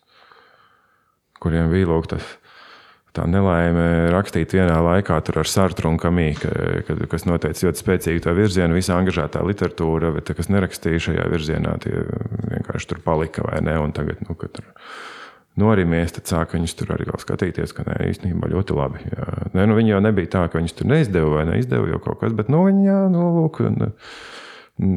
kuriem 1.42 1.72
bija 1.74 1.90
lūk, 1.90 2.12
tas 2.14 2.36
tā 3.18 3.26
nelaime 3.30 4.10
rakstīt 4.14 4.54
vienā 4.56 4.78
laikā 4.86 5.20
ar 5.20 5.50
Sartru 5.50 5.92
un 5.92 6.00
Kamīku, 6.02 6.52
kas 7.12 7.26
noteica 7.30 7.68
ļoti 7.68 7.84
spēcīgu 7.84 8.24
to 8.26 8.34
virzienu, 8.38 8.78
visa 8.78 8.98
angažētā 8.98 9.44
literatūra, 9.46 10.14
bet 10.16 10.34
kas 10.38 10.52
nerakstīja 10.54 11.06
šajā 11.10 11.28
virzienā, 11.32 11.78
tie 11.84 12.04
vienkārši 12.56 12.92
tur 12.92 13.04
palika 13.06 13.46
vai 13.48 13.62
ne. 13.66 13.78
Tagad, 13.96 14.22
nu, 14.28 14.36
tur 14.40 14.66
norimies, 15.60 16.14
tad 16.16 16.30
sāk 16.30 16.56
viņus 16.56 16.76
tur 16.80 16.94
arī 16.96 17.08
skatīties, 17.10 17.74
ka 17.76 17.86
nē, 17.88 18.00
īstenībā 18.14 18.50
ļoti 18.52 18.76
labi. 18.78 19.06
Jā. 19.10 19.30
Nē, 19.56 19.70
nu, 19.70 19.78
viņi 19.80 19.96
jau 19.96 20.04
nebija 20.04 20.34
tā, 20.38 20.44
ka 20.50 20.62
viņus 20.62 20.76
tur 20.78 20.92
neizdeva 20.92 21.40
vai 21.40 21.48
neizdeva 21.50 21.90
jau 21.90 22.02
kaut 22.04 22.22
kas, 22.24 22.36
bet 22.38 22.52
nu, 22.54 22.64
viņi 22.68 22.86
jā, 22.88 23.00
nu, 23.14 23.32
lūk. 23.40 23.64
Un, 23.70 23.90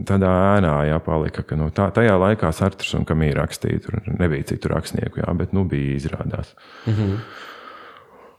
Tādā 0.06 0.28
ēnā 0.60 0.76
jāpalika, 0.86 1.42
ka 1.42 1.56
nu, 1.58 1.66
tā, 1.74 1.88
tajā 1.90 2.12
laikā 2.14 2.52
Sartrs 2.54 2.92
un 2.94 3.02
Kamīra 3.02 3.40
rakstīja. 3.40 3.80
Tur 3.82 3.96
nebija 4.06 4.46
citu 4.52 4.70
rakstnieku, 4.70 5.18
jā, 5.24 5.32
bet 5.34 5.50
nu, 5.56 5.64
bija 5.66 5.96
izrādās. 5.96 6.52
Mm 6.86 6.94
-hmm. 6.94 7.16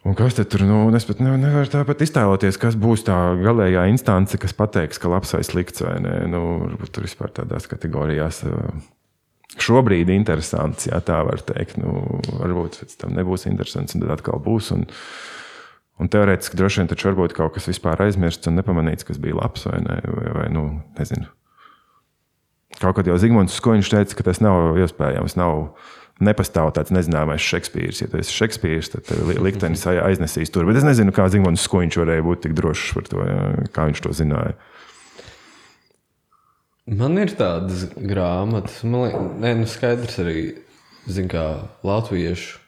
Un 0.03 0.17
kas 0.19 0.35
tur 0.35 0.65
nu, 0.67 0.89
es 0.97 1.05
pat 1.07 1.21
nevaru 1.23 1.39
nevar 1.39 1.69
tāpat 1.71 2.01
iztēloties, 2.03 2.57
kas 2.59 2.75
būs 2.75 3.05
tā 3.07 3.15
galīgā 3.39 3.85
instance, 3.87 4.35
kas 4.35 4.55
pateiks, 4.57 4.99
ka 4.99 5.11
labs 5.11 5.31
vai 5.31 5.43
slikts. 5.47 5.83
Vai 5.85 5.95
ne? 6.03 6.17
nu, 6.27 6.41
tur 6.91 7.07
vispār 7.07 7.31
tādās 7.31 7.69
kategorijās. 7.71 8.41
Šobrīd 9.63 10.11
interesants, 10.11 10.89
ja 10.89 10.99
tā 11.05 11.21
var 11.23 11.39
teikt. 11.47 11.77
Nu, 11.79 12.19
varbūt 12.41 12.81
pēc 12.81 12.97
tam 12.99 13.15
nebūs 13.15 13.47
interesants, 13.47 13.95
un 13.95 14.03
tad 14.03 14.11
atkal 14.17 14.43
būs. 14.43 14.73
Un, 14.75 14.83
un 16.03 16.11
teorētiski 16.11 16.59
droši 16.59 16.81
vien 16.81 16.91
taču 16.91 17.07
varbūt 17.11 17.37
kaut 17.37 17.55
kas 17.55 17.71
vispār 17.71 18.03
aizmirsts 18.03 18.51
un 18.51 18.59
nepamanīts, 18.59 19.07
kas 19.07 19.21
bija 19.23 19.39
labs 19.39 19.63
vai, 19.69 19.79
ne, 19.87 20.01
vai, 20.03 20.27
vai 20.41 20.49
nu, 20.51 20.65
nezinu. 20.99 21.31
Kaut 22.81 22.97
kad 22.97 23.07
jau 23.07 23.15
Zigmunds 23.21 23.55
Skoņš 23.55 23.93
teica, 23.93 24.19
ka 24.19 24.27
tas 24.27 24.43
nav 24.43 24.75
iespējams. 24.83 25.37
Nav, 25.39 25.77
nepastāv 26.25 26.71
tāds 26.77 26.93
nezināmais 26.95 27.43
Šekspīrs. 27.43 28.03
Ja 28.03 28.09
tas 28.11 28.29
ir 28.29 28.37
Šekspīrs, 28.41 28.93
tad 28.95 29.11
liktenis 29.43 29.85
aiznesīs 29.89 30.53
tur. 30.53 30.67
Bet 30.69 30.79
es 30.79 30.87
nezinu, 30.87 31.13
kā 31.15 31.27
Zigmunds 31.31 31.65
Skuņš 31.67 31.99
varēja 32.01 32.25
būt 32.25 32.45
tik 32.45 32.55
drošs 32.57 32.95
par 32.97 33.09
to, 33.09 33.25
ja, 33.27 33.43
kā 33.75 33.87
viņš 33.89 34.03
to 34.05 34.15
zināja. 34.17 34.55
Man 36.83 37.15
ir 37.21 37.31
tādas 37.39 37.85
grāmatas, 37.95 38.81
man 38.83 39.05
liekas, 39.05 39.29
ne, 39.39 39.53
nu 39.61 39.69
skaidrs 39.71 40.17
arī, 40.19 40.39
zin, 41.07 41.29
kā 41.31 41.45
latviešu. 41.87 42.59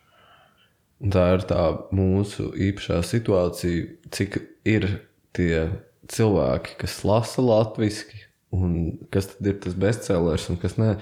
Tā 1.11 1.25
ir 1.35 1.43
tā 1.49 1.63
mūsu 1.91 2.47
īpašā 2.69 3.01
situācija, 3.03 3.89
cik 4.15 4.39
ir 4.71 4.87
tie 5.35 5.65
cilvēki, 6.07 6.77
kas 6.79 7.01
lasa 7.03 7.43
latviešu, 7.43 8.23
un 8.55 8.75
kas 9.11 9.33
tad 9.33 9.49
ir 9.51 9.59
tas 9.63 9.75
bestsellers 9.75 10.47
un 10.51 10.59
kas 10.61 10.77
nē. 10.79 10.95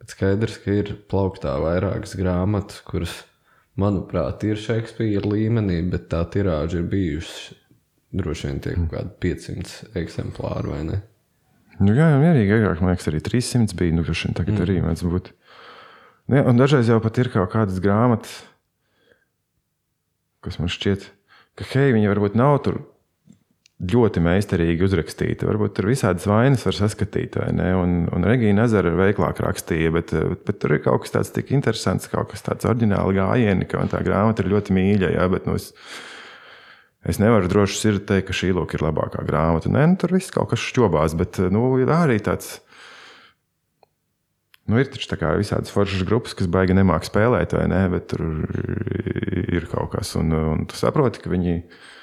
Bet 0.00 0.12
skaidrs, 0.12 0.58
ka 0.62 0.74
ir 0.76 0.92
plauktā 1.10 1.56
vairākas 1.62 2.14
grāmatas, 2.18 2.82
kuras, 2.86 3.14
manuprāt, 3.80 4.44
ir 4.48 4.60
Šekspīra 4.60 5.24
līmenī, 5.26 5.80
bet 5.92 6.10
tā 6.12 6.22
tirāža 6.32 6.82
ir 6.82 6.90
bijusi 6.90 7.56
droši 8.16 8.48
vien 8.48 8.60
tie 8.64 8.74
kaut 8.76 8.92
kādi 8.94 9.14
500 9.24 9.96
eksemplāri 10.00 10.72
vai 10.72 10.82
ne? 10.88 11.00
Nu, 11.76 11.92
jā, 11.92 12.08
jau 12.12 12.20
mierīgi, 12.22 12.54
agrāk, 12.56 12.80
man 12.80 12.94
liekas, 12.94 13.08
arī 13.10 13.20
300 13.24 13.76
bija. 13.76 13.96
Nu, 13.98 14.04
tagad 14.06 14.54
mm. 14.54 14.62
arī 14.64 14.76
mēdz 14.84 15.04
būt. 15.04 15.32
Jā, 16.32 16.42
un 16.48 16.58
dažreiz 16.58 16.88
jau 16.90 16.98
pat 17.04 17.20
ir 17.20 17.30
kaut 17.34 17.50
kādas 17.52 17.80
grāmatas, 17.84 18.38
kas 20.42 20.56
man 20.62 20.72
šķiet, 20.72 21.04
ka 21.58 21.66
hei, 21.74 21.92
viņi 21.94 22.10
varbūt 22.10 22.38
nav 22.38 22.56
tur 22.64 22.80
ļoti 23.76 24.22
meistarīgi 24.24 24.86
uzrakstīta. 24.86 25.46
Varbūt 25.48 25.74
tur 25.76 25.90
visādas 25.90 26.24
vainas 26.28 26.64
var 26.64 26.76
saskatīt, 26.78 27.36
vai 27.36 27.50
ne? 27.52 27.68
Un, 27.76 27.96
un 28.08 28.24
Regīna 28.24 28.64
Ezera 28.64 28.94
veiklāk 28.96 29.42
rakstīja, 29.44 29.92
bet, 29.92 30.14
bet 30.46 30.60
tur 30.62 30.78
ir 30.78 30.82
kaut 30.84 31.04
kas 31.04 31.12
tāds 31.12 31.32
tik 31.34 31.52
interesants, 31.52 32.08
kaut 32.08 32.30
kas 32.32 32.44
tāds 32.46 32.68
oriģināli 32.68 33.18
gājieni, 33.18 33.68
ka 33.68 33.84
tā 33.92 34.00
grāmata 34.06 34.44
ir 34.44 34.52
ļoti 34.54 34.76
mīļa. 34.76 35.10
Jā, 35.18 35.26
bet, 35.32 35.48
nu, 35.48 35.58
es, 35.60 35.74
es 37.04 37.20
nevaru 37.20 37.50
droši 37.52 37.82
sirdi 37.82 38.06
teikt, 38.08 38.30
ka 38.30 38.36
šī 38.38 38.54
lūk 38.56 38.78
ir 38.78 38.84
labākā 38.86 39.26
grāmata. 39.28 39.72
Nē, 39.72 39.84
nu, 39.92 39.98
tur 40.00 40.16
viss 40.16 40.32
kaut 40.32 40.54
kas 40.54 40.64
šķobās, 40.64 41.16
bet 41.20 41.42
nu, 41.52 41.68
ir 41.82 41.92
arī 41.92 42.16
tāds. 42.24 42.62
Nu, 44.66 44.80
ir 44.80 44.88
taču 44.90 45.14
visādas 45.38 45.70
foršas 45.70 46.02
grupas, 46.08 46.32
kas 46.34 46.48
baigi 46.50 46.74
nemāķi 46.74 47.12
spēlēt, 47.12 47.52
vai 47.54 47.68
ne? 47.70 47.82
Bet 47.92 48.08
tur 48.10 48.24
ir 49.52 49.68
kaut 49.70 49.92
kas, 49.92 50.16
un, 50.18 50.32
un 50.32 50.64
tu 50.66 50.80
saproti, 50.80 51.20
ka 51.22 51.30
viņi 51.30 51.60
viņi 51.60 51.95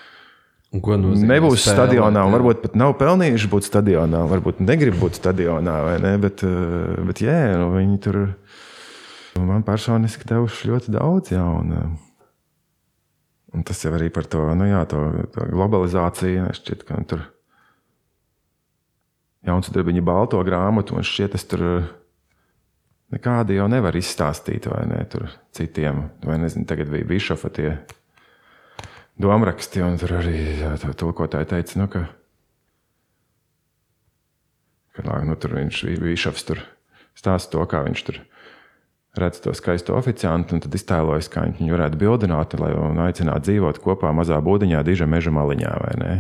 Nebūs 0.74 1.68
stadionā, 1.68 2.24
un 2.26 2.34
varbūt 2.34 2.64
pat 2.64 2.78
nav 2.80 2.96
pelnījuši 2.98 3.50
būt 3.52 3.68
stadionā, 3.68 4.24
varbūt 4.32 4.62
negrib 4.66 4.98
būt 4.98 5.20
stadionā, 5.20 5.76
vai 5.86 6.00
ne? 6.02 6.16
Bet, 6.22 6.42
eh, 6.48 6.98
bet 7.06 7.22
jā, 7.22 7.38
nu, 7.62 7.70
viņi 7.76 8.00
tur 8.02 8.18
man 9.38 9.62
personiski 9.68 10.26
devuši 10.30 10.72
ļoti 10.72 10.96
daudz. 10.98 11.36
Jā, 11.36 11.46
un, 11.46 11.78
eh, 11.78 12.34
un 13.54 13.64
tas 13.70 13.86
jau 13.86 13.94
arī 13.94 14.10
par 14.10 14.26
to, 14.26 14.42
nu, 14.58 14.66
jā, 14.66 14.82
to, 14.90 15.28
to 15.36 15.46
globalizāciju. 15.54 16.50
Šķiet, 16.58 16.86
ka 16.90 16.98
tur 17.06 17.28
jauns 19.46 19.70
darbiņa 19.70 20.02
balto 20.02 20.42
grāmatu, 20.42 20.98
un 20.98 21.06
šķiet, 21.06 21.38
tas 21.38 21.46
tur 21.46 21.62
nekādi 23.14 23.62
jau 23.62 23.70
nevar 23.70 23.94
izstāstīt, 23.94 24.66
vai 24.74 24.88
ne? 24.90 25.06
Tur 25.06 25.30
citiem, 25.54 26.10
vai 26.26 26.42
nezinu, 26.42 26.66
tagad 26.66 26.90
bija 26.90 27.06
bišofa 27.06 27.54
tie 27.54 27.76
domāraksti, 29.22 29.84
un 29.86 29.98
tur 30.02 30.18
arī 30.20 30.38
tulkotāji 30.98 31.50
teica, 31.54 31.80
nu, 31.82 31.88
ka, 31.92 32.04
ka 34.98 35.24
nu, 35.26 35.36
tur 35.36 35.58
viņš 35.60 35.84
bija 36.02 36.34
tur 36.48 36.64
stāsta 37.18 37.58
to, 37.58 37.66
kā 37.70 37.84
viņš 37.86 38.06
tur 38.08 38.22
redz 39.18 39.44
to 39.44 39.54
skaisto 39.54 39.94
oficiantu, 39.94 40.58
un 40.58 40.64
tad 40.64 40.74
iztēlojas, 40.74 41.30
kā 41.30 41.46
viņu 41.46 41.76
varētu 41.76 42.00
bildināt, 42.02 42.56
lai 42.58 42.74
aicinātu 43.06 43.50
dzīvot 43.50 43.80
kopā 43.84 44.10
mazā 44.16 44.40
būdiņā, 44.42 44.82
diža 44.88 45.06
meža 45.10 45.34
maliņā, 45.34 45.74
vai 45.84 45.94
ne? 46.02 46.14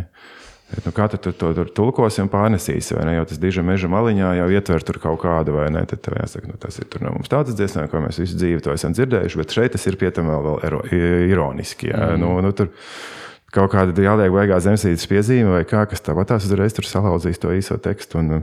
Bet, 0.73 0.87
nu, 0.87 0.91
kā 0.95 1.05
tu 1.11 1.19
to 1.21 1.51
tur 1.53 1.69
tulkosi 1.69 2.23
un 2.23 2.29
pārnesīsi? 2.33 2.95
Ne, 3.05 3.17
jau 3.19 3.25
tas 3.29 3.39
diža 3.41 3.61
meža 3.65 3.89
maliņā 3.93 4.31
jau 4.39 4.47
ietver 4.49 4.85
tur 4.85 4.97
kaut 5.03 5.19
kādu, 5.21 5.53
vai 5.57 5.67
ne? 5.73 5.83
Tad 5.89 6.01
tev 6.01 6.17
jāsaka, 6.17 6.49
nu, 6.49 6.57
tas 6.61 6.79
ir 6.81 6.87
no 7.03 7.13
mums 7.13 7.29
tāds 7.29 7.53
dziesmām, 7.53 7.89
ko 7.91 8.01
mēs 8.01 8.17
visu 8.23 8.39
dzīvi 8.39 8.63
to 8.65 8.73
esam 8.73 8.95
dzirdējuši, 8.97 9.41
bet 9.41 9.53
šeit 9.53 9.75
tas 9.77 9.85
ir 9.89 9.99
pietam 10.01 10.31
vēl, 10.31 10.47
vēl 10.63 10.79
ironiski. 11.29 11.91
Jā. 11.93 12.15
Mm. 12.15 12.23
Nu, 12.25 12.37
nu, 12.41 12.55
tur, 12.57 12.73
Kaut 13.53 13.69
kāda 13.69 13.93
jāliek 14.01 14.33
beigā 14.33 14.57
zemesītas 14.65 15.05
piezīme, 15.05 15.51
vai 15.53 15.65
kā, 15.69 15.83
kas 15.85 16.01
tāpat 16.01 16.31
tās 16.31 16.47
uzreiz 16.47 16.73
tur 16.73 16.87
salauzīs 16.89 17.37
to 17.37 17.51
īso 17.53 17.77
tekstu. 17.77 18.17
Un, 18.23 18.39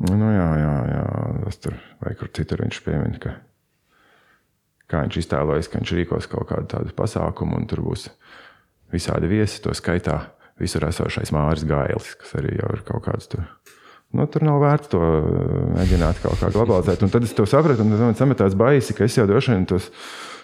nu, 0.00 0.30
jā, 0.32 0.46
jā, 0.62 0.76
jā, 0.88 1.02
tas 1.42 1.60
tur 1.60 1.76
vai 2.00 2.14
kur 2.16 2.30
citur 2.32 2.62
viņš 2.64 2.78
piemin, 2.86 3.18
ka 3.20 3.34
kā 4.88 5.02
viņš 5.04 5.18
iztēlojas, 5.20 5.68
ka 5.68 5.82
viņš 5.82 5.92
rīkos 5.98 6.30
kaut 6.32 6.48
kādu 6.48 6.70
tādu 6.72 6.96
pasākumu, 6.96 7.58
un 7.60 7.68
tur 7.68 7.84
būs 7.84 8.06
visādi 8.94 9.28
viesi, 9.28 9.60
to 9.60 9.76
skaitā 9.76 10.22
visur 10.60 10.86
esošais 10.88 11.32
Mārcis 11.34 11.68
Gailis, 11.68 12.14
kas 12.20 12.36
arī 12.40 12.58
jau 12.58 12.70
ir 12.76 12.84
kaut 12.86 13.06
kāds 13.08 13.30
tur. 13.32 13.46
Nu, 14.14 14.28
tur 14.30 14.44
nav 14.46 14.60
vērts 14.62 14.92
to 14.92 15.00
eh, 15.02 15.56
mēģināt 15.74 16.20
kaut 16.22 16.38
kā 16.38 16.52
globalizēt. 16.54 17.02
Un 17.02 17.10
tad 17.10 17.26
es 17.26 17.34
to 17.34 17.46
sapratu, 17.50 17.82
un 17.82 17.96
man 17.98 18.14
sametās 18.18 18.54
baisi, 18.58 18.94
ka 18.94 19.08
es 19.08 19.18
jau 19.18 19.26
droši 19.26 19.56
vien 19.56 19.66
tos, 19.66 19.88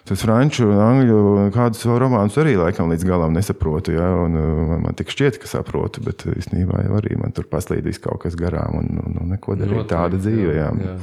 tos 0.09 0.25
franču 0.25 0.67
un 0.67 0.81
angļu 0.83 1.21
kādus 1.55 1.87
vēl 1.87 2.01
romānus 2.03 2.39
arī 2.43 2.57
laikam 2.59 2.91
līdz 2.91 3.07
galam 3.07 3.37
nesaprotu. 3.37 3.95
Ja? 3.95 4.09
Un, 4.25 4.35
eh, 4.41 4.75
man 4.89 4.99
tik 4.99 5.15
šķiet, 5.15 5.39
ka 5.39 5.51
saprotu, 5.51 6.03
bet 6.09 6.27
īstenībā 6.27 6.83
jau 6.89 6.99
arī 6.99 7.15
man 7.21 7.37
tur 7.37 7.47
paslīdīs 7.53 8.03
kaut 8.03 8.25
kas 8.27 8.39
garām 8.39 8.81
un, 8.83 8.93
un, 9.05 9.19
un 9.23 9.35
neko 9.37 9.55
darīt. 9.61 9.87
Tāda 9.93 10.19
dzīve. 10.19 10.51
Jā. 10.59 10.73
Jā. 10.75 10.99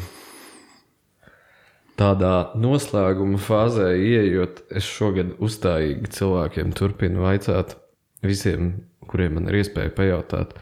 Tādā 1.97 2.35
noslēguma 2.59 3.39
fāzē, 3.41 3.93
ieejot, 3.95 4.59
es 4.75 4.85
šogad 4.85 5.31
uzstājīgi 5.41 6.11
cilvēkiem 6.13 6.75
turpinu 6.77 7.23
vaicāt 7.23 7.73
visiem 8.21 8.73
kuriem 9.09 9.37
man 9.39 9.49
ir 9.49 9.61
iespēja 9.61 9.93
pajautāt, 9.97 10.53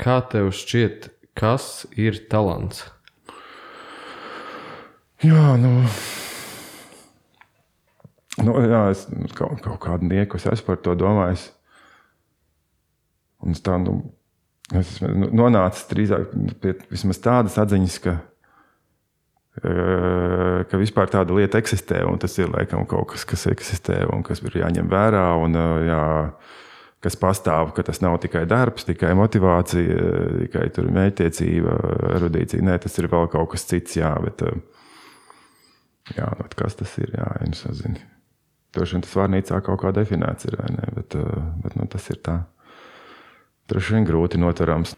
kā 0.00 0.20
tev 0.32 0.52
šķiet, 0.56 1.10
kas 1.38 1.84
ir 1.98 2.22
talants? 2.30 2.86
Jā, 5.20 5.52
nu. 5.60 5.84
Nu, 8.40 8.54
jā, 8.64 8.84
es 8.94 9.04
kaut, 9.36 9.58
kaut 9.60 9.80
kādu 9.82 10.08
nieku 10.08 10.38
es 10.38 10.46
esmu 10.48 10.70
par 10.70 10.80
to 10.84 10.94
domājis. 10.96 11.50
Un 13.44 13.52
es 13.56 13.60
tā, 13.64 13.76
nu, 13.80 13.98
es 14.72 14.96
esmu 14.96 15.28
nonācis 15.36 15.88
drīzāk 15.90 16.32
pie 16.62 16.74
tādas 17.20 17.58
atziņas, 17.60 17.98
ka, 18.04 18.16
eh, 19.60 20.62
ka 20.70 20.80
vispār 20.80 21.12
tāda 21.12 21.36
lieta 21.36 21.60
eksistē, 21.60 22.00
tas 22.20 22.38
ir 22.40 22.48
laikam 22.52 22.86
kaut 22.88 23.12
kas, 23.12 23.26
kas 23.28 23.44
eksistē 23.52 24.02
un 24.14 24.24
kas 24.24 24.40
ir 24.40 24.60
jāņem 24.62 24.88
vērā. 24.88 25.26
Un, 25.44 25.56
eh, 25.56 25.76
jā, 25.90 26.02
kas 27.04 27.16
pastāv, 27.16 27.72
ka 27.76 27.84
tas 27.86 28.02
nav 28.04 28.18
tikai 28.20 28.44
darbs, 28.48 28.84
tikai 28.88 29.14
motivācija, 29.16 30.00
tikai 30.44 30.66
mērķtiecība, 30.96 31.76
erudīcija. 32.18 32.64
Nē, 32.66 32.76
tas 32.84 32.98
ir 33.00 33.08
vēl 33.12 33.28
kaut 33.32 33.54
kas 33.54 33.64
cits. 33.70 33.96
Jā, 33.96 34.12
bet, 34.24 34.44
jā, 36.16 36.28
nu, 36.36 36.48
kas 36.60 36.76
tas 36.80 36.96
ir? 37.00 37.14
Jā, 37.16 37.30
es 37.48 37.64
nezinu. 37.68 38.04
Droši 38.76 38.96
vien 38.96 39.06
tas 39.06 39.16
vārnīcā 39.18 39.62
kaut 39.66 39.80
kā 39.82 39.94
definēts 39.96 40.46
ir, 40.46 40.60
ne, 40.76 40.92
bet, 40.94 41.16
bet 41.64 41.78
nu, 41.80 41.88
tas 41.90 42.04
ir 42.12 42.20
tā. 42.22 42.42
Droši 43.70 43.96
vien 43.96 44.06
grūti 44.06 44.38
notverams. 44.38 44.94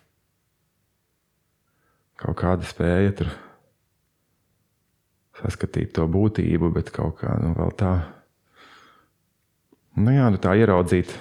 kaut 2.22 2.36
kāda 2.38 2.62
spēja 2.62 3.14
tur 3.18 3.30
saskatīt 5.40 5.90
to 5.96 6.05
būtību, 6.07 6.68
bet 6.74 6.92
kaut 6.94 7.16
kā 7.22 7.32
nu, 7.42 7.50
vēl 7.57 7.72
tā, 7.78 7.92
nu, 9.96 10.12
jā, 10.14 10.28
nu, 10.30 10.38
tā 10.38 10.55
ieraudzīt 10.61 11.16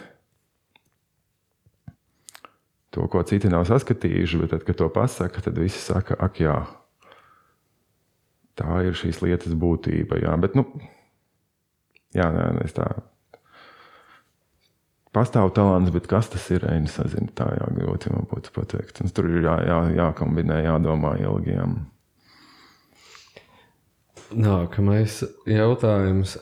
to, 2.91 3.07
ko 3.07 3.23
citi 3.27 3.49
nav 3.51 3.65
saskatījuši, 3.69 4.39
bet 4.43 4.51
tad, 4.55 4.65
kad 4.67 4.79
to 4.79 4.89
pasaka, 4.91 5.43
tad 5.43 5.59
visi 5.59 5.79
saka, 5.79 6.17
ak, 6.19 6.41
jā, 6.43 6.57
tā 8.59 8.81
ir 8.87 8.97
šīs 8.97 9.21
lietas 9.23 9.55
būtība. 9.57 10.19
Jā, 10.21 10.35
bet, 10.41 10.57
nu, 10.59 10.65
jā, 12.17 12.27
nē, 12.35 12.51
es 12.65 12.75
tā. 12.75 12.89
Pastāv 15.11 15.49
talants, 15.55 15.91
bet 15.91 16.05
kas 16.07 16.29
tas 16.31 16.43
ir? 16.55 16.63
Es 16.71 16.95
nezinu, 16.99 17.31
tā 17.35 17.49
jā, 17.57 17.65
grūti 17.75 18.13
man 18.13 18.27
būtu 18.31 18.53
pateikt. 18.55 19.01
Un 19.03 19.11
tur 19.11 19.27
ir 19.27 19.43
jā, 19.43 19.57
jā, 19.67 19.79
jākombinē, 19.97 20.61
jādomā 20.63 21.17
ilgi. 21.19 21.57
Jā. 21.57 21.65
Nākamais 24.31 25.19
jautājums. 25.47 26.37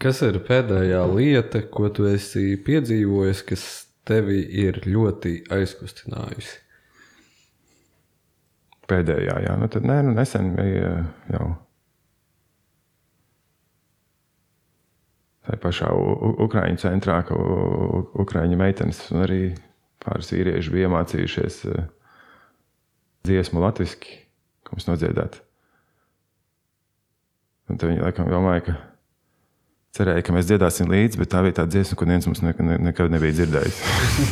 Kas 0.00 0.20
ir 0.26 0.40
pēdējā 0.44 1.00
lieta, 1.08 1.62
ko 1.72 1.88
tu 1.92 2.04
esi 2.10 2.58
piedzīvojis, 2.60 3.40
kas 3.48 3.64
tevi 4.08 4.40
ir 4.62 4.82
ļoti 4.86 5.42
aizkustinājusi? 5.52 6.58
Pēdējā, 8.90 9.36
jā, 9.46 9.52
nu 9.60 9.68
tad 9.72 9.86
nē, 9.88 10.00
nu 10.04 10.14
nesen 10.16 10.52
bija 10.56 10.94
jau. 11.32 11.52
Tā 15.46 15.58
pašā 15.62 15.88
Ukrāņu 16.44 16.78
centrā, 16.82 17.20
ka 17.26 17.38
Ukrāņu 18.22 18.58
meitenes 18.58 19.00
un 19.14 19.24
arī 19.24 19.40
pāris 20.02 20.30
vīrieši 20.34 20.74
bija 20.74 20.90
iemācījušies 20.90 21.62
dziesmu 23.26 23.62
latviešu, 23.62 23.98
ko 24.66 24.76
mums 24.76 24.88
nodziedāt. 24.90 25.40
Un 27.70 27.78
tad 27.78 27.90
viņi 27.90 28.02
laikam 28.04 28.30
domāja, 28.30 28.66
ka 28.66 28.78
cerēja, 29.92 30.22
ka 30.24 30.32
mēs 30.32 30.46
dziedāsim 30.48 30.88
līdzi, 30.88 31.18
bet 31.20 31.30
tā 31.34 31.42
bija 31.44 31.58
tā 31.58 31.66
dziesma, 31.68 31.96
ko 32.00 32.06
neviens 32.08 32.24
mums 32.24 32.40
ne, 32.40 32.54
ne, 32.64 32.78
nekad 32.88 33.12
nebija 33.12 33.36
dzirdējis. 33.36 33.80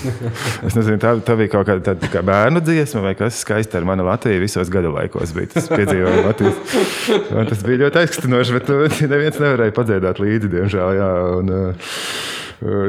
es 0.70 0.76
nezinu, 0.78 0.96
tā, 1.02 1.12
tā 1.26 1.36
bija 1.36 1.52
kaut 1.52 1.68
kāda 1.68 1.84
tāda 1.90 2.08
kā 2.12 2.22
bērnu 2.24 2.62
dziesma, 2.64 3.02
vai 3.04 3.12
kas 3.18 3.42
skaisti 3.44 3.76
ar 3.76 3.84
mani 3.88 4.06
Latviju 4.06 4.40
visos 4.40 4.72
gadu 4.72 4.94
laikos 4.94 5.34
bija. 5.36 5.52
Tas 5.52 5.68
piedzīvoja 5.68 6.24
Latvijas. 6.24 6.80
Man 7.28 7.52
tas 7.52 7.64
bija 7.66 7.82
ļoti 7.84 8.02
aizkustinoši, 8.06 8.56
bet 8.56 8.72
nu, 8.72 8.80
neviens 9.12 9.40
nevarēja 9.44 9.76
padziedāt 9.76 10.24
līdzi, 10.24 10.52
diemžēl. 10.56 10.96
Jā, 10.96 11.10
un, 11.42 11.54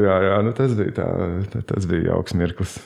jā, 0.07 0.17
jā 0.29 0.41
nu, 0.47 0.55
tas 0.63 0.79
bija, 0.79 0.95
tā, 1.01 1.11
tā, 1.51 1.67
tas 1.75 1.91
bija 1.91 2.13
jauks 2.13 2.39
mirklis. 2.39 2.79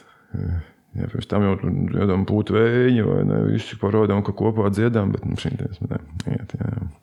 Jā, 0.95 1.11
pirms 1.11 1.29
tam 1.29 1.45
jau 1.45 1.55
dziedām 1.61 2.25
pūtu 2.25 2.57
vēju, 2.57 3.05
vai 3.11 3.23
ne? 3.29 3.41
Visi 3.53 3.77
parodām, 3.77 4.25
ka 4.25 4.33
kopā 4.33 4.73
dziedām, 4.73 5.13
bet 5.13 5.29
nu, 5.29 5.38
šī 5.38 5.53
dziesma 5.59 5.99
neiet. 6.25 6.57
Jā, 6.57 6.73
jā. 6.73 6.93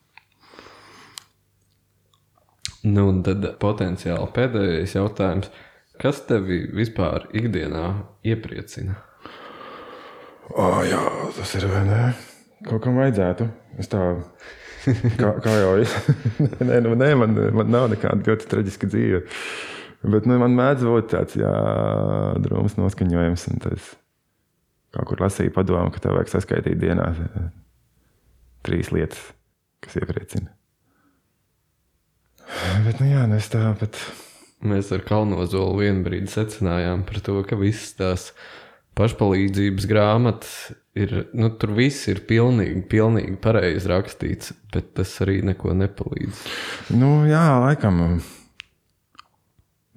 Nu, 2.83 3.07
un 3.13 3.21
tad 3.23 3.45
potenciāli 3.63 4.27
pēdējais 4.35 4.97
jautājums. 4.97 5.51
Kas 6.03 6.23
tevi 6.27 6.65
vispār 6.75 7.29
ikdienā 7.37 7.85
iepriecina? 8.27 8.97
Oh, 10.51 10.81
jā, 10.83 11.01
tas 11.37 11.53
ir 11.59 11.69
vai 11.71 11.83
ne? 11.87 12.01
Kaut 12.67 12.83
kam 12.83 12.99
vajadzētu. 12.99 13.47
Es 13.79 13.91
tā 13.93 14.01
kā, 15.21 15.31
kā 15.45 15.55
jau 15.61 15.77
es. 15.83 15.95
nē, 16.69 16.81
nu, 16.83 16.97
nē 16.99 17.13
man, 17.21 17.39
man 17.55 17.71
nav 17.71 17.87
nekāda 17.93 18.33
ļoti 18.33 18.49
traģiska 18.51 18.91
dzīve. 18.91 19.23
Bet 20.03 20.27
nu, 20.27 20.41
man 20.43 20.57
mēdz 20.59 20.87
būt 20.89 21.13
tāds 21.13 21.39
drūms 22.43 22.75
noskaņojums. 22.81 23.47
Tas 23.63 23.93
kaut 24.93 25.13
kur 25.13 25.23
lasīju 25.23 25.55
padomu, 25.55 25.95
ka 25.95 26.03
tev 26.03 26.19
vajag 26.19 26.35
saskaitīt 26.35 26.83
dienā 26.83 27.13
trīs 28.67 28.91
lietas, 28.95 29.23
kas 29.83 30.01
iepriecina. 30.03 30.51
Bet, 32.87 33.01
nu, 33.01 33.09
jā, 33.11 33.25
nu 33.31 33.39
es 33.39 33.49
tā, 33.53 33.65
bet... 33.81 33.99
Mēs 34.63 34.93
ar 34.95 35.03
Kalnozolu 35.03 35.81
vienu 35.81 36.05
brīdi 36.07 36.31
secinājām 36.31 37.03
par 37.09 37.19
to, 37.27 37.41
ka 37.49 37.57
visas 37.59 37.97
tās 37.99 38.29
pašpalīdzības 38.99 39.89
grāmatas 39.91 40.53
ir, 40.95 41.15
nu, 41.35 41.49
tur 41.59 41.73
viss 41.75 42.07
ir 42.13 42.23
pilnīgi, 42.29 42.85
pilnīgi 42.93 43.35
pareizi 43.43 43.91
rakstīts, 43.91 44.53
bet 44.75 44.93
tas 44.99 45.15
arī 45.25 45.41
neko 45.49 45.75
nepalīdz. 45.81 46.45
Nu, 46.95 47.25
jā, 47.27 47.43
laikam. 47.65 48.03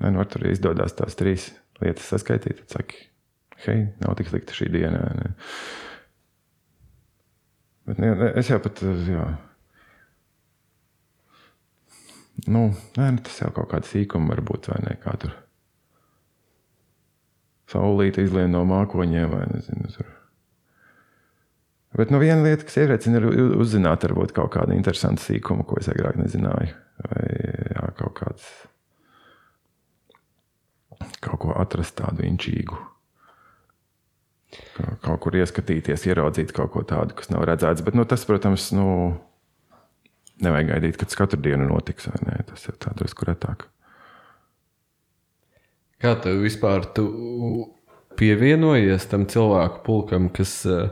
Nē, 0.01 0.11
nu, 0.11 0.25
tur 0.31 0.47
izdodas 0.49 0.95
tās 0.97 1.17
trīs 1.19 1.51
lietas 1.83 2.09
saskaitīt. 2.11 2.63
Tad 2.63 2.79
saki, 2.79 3.01
hei, 3.67 3.89
nav 4.01 4.17
tik 4.19 4.31
slikta 4.31 4.55
šī 4.55 4.71
diena. 4.73 5.03
Ne. 5.19 5.33
Bet 7.85 8.01
ne, 8.01 8.15
ne, 8.17 8.31
es 8.39 8.49
jau 8.49 8.57
pat, 8.63 8.81
jā, 8.81 9.27
Nu, 12.51 12.67
nē, 12.99 13.09
nu, 13.15 13.23
tas 13.25 13.39
jau 13.41 13.49
kaut 13.55 13.71
kāda 13.71 13.87
sīkuma 13.87 14.33
var 14.33 14.43
būt, 14.45 14.69
vai 14.73 14.81
ne? 14.83 14.95
Kā 15.01 15.15
tur 15.21 15.33
saulīte 17.71 18.25
izlien 18.25 18.53
no 18.53 18.63
mākoņiem, 18.67 19.31
vai 19.31 19.45
nezinu. 19.51 19.89
Tur. 19.95 20.11
Bet 21.95 22.11
nu, 22.11 22.19
viena 22.21 22.43
lieta, 22.43 22.65
kas 22.67 22.77
iepriecina, 22.81 23.21
ir 23.21 23.55
uzzināt 23.55 24.03
varbūt 24.05 24.35
kaut 24.35 24.51
kādu 24.57 24.75
interesantu 24.75 25.23
sīkumu, 25.23 25.65
ko 25.67 25.79
es 25.79 25.89
agrāk 25.91 26.19
nezināju. 26.19 26.73
Vai 27.05 27.23
jā, 27.71 27.85
kaut 27.99 28.17
kāds, 28.19 28.49
kaut 31.23 31.41
ko 31.43 31.55
atrast 31.59 31.97
tādu 32.01 32.27
inčīgu. 32.27 32.77
Kaut 35.03 35.19
kur 35.23 35.35
ieskatīties, 35.35 36.05
ieraudzīt 36.07 36.53
kaut 36.55 36.71
ko 36.75 36.83
tādu, 36.87 37.15
kas 37.17 37.31
nav 37.31 37.43
redzēts. 37.47 37.83
Bet 37.83 37.97
nu, 37.97 38.05
tas, 38.07 38.23
protams, 38.27 38.69
nu, 38.75 38.87
Nevajag 40.43 40.73
gaidīt, 40.73 40.97
kad 40.99 41.11
tas 41.11 41.19
katru 41.19 41.39
dienu 41.39 41.67
notiks. 41.69 42.09
Tas 42.09 42.67
ir 42.67 42.75
tāds 42.81 42.99
drusku 42.99 43.27
retāk. 43.29 43.69
Kā 46.03 46.11
tev 46.19 46.41
vispār 46.43 46.83
tu 46.95 47.05
pievienojies 48.19 49.07
tam 49.11 49.23
cilvēku 49.31 49.81
pulkam, 49.85 50.27
kas 50.35 50.57
uh, 50.67 50.91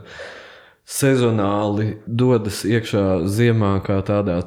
sezonāli 0.88 1.98
dodas 2.06 2.62
iekšā 2.64 3.04
ziemā 3.28 3.76
kā 3.84 4.00
tādā 4.04 4.40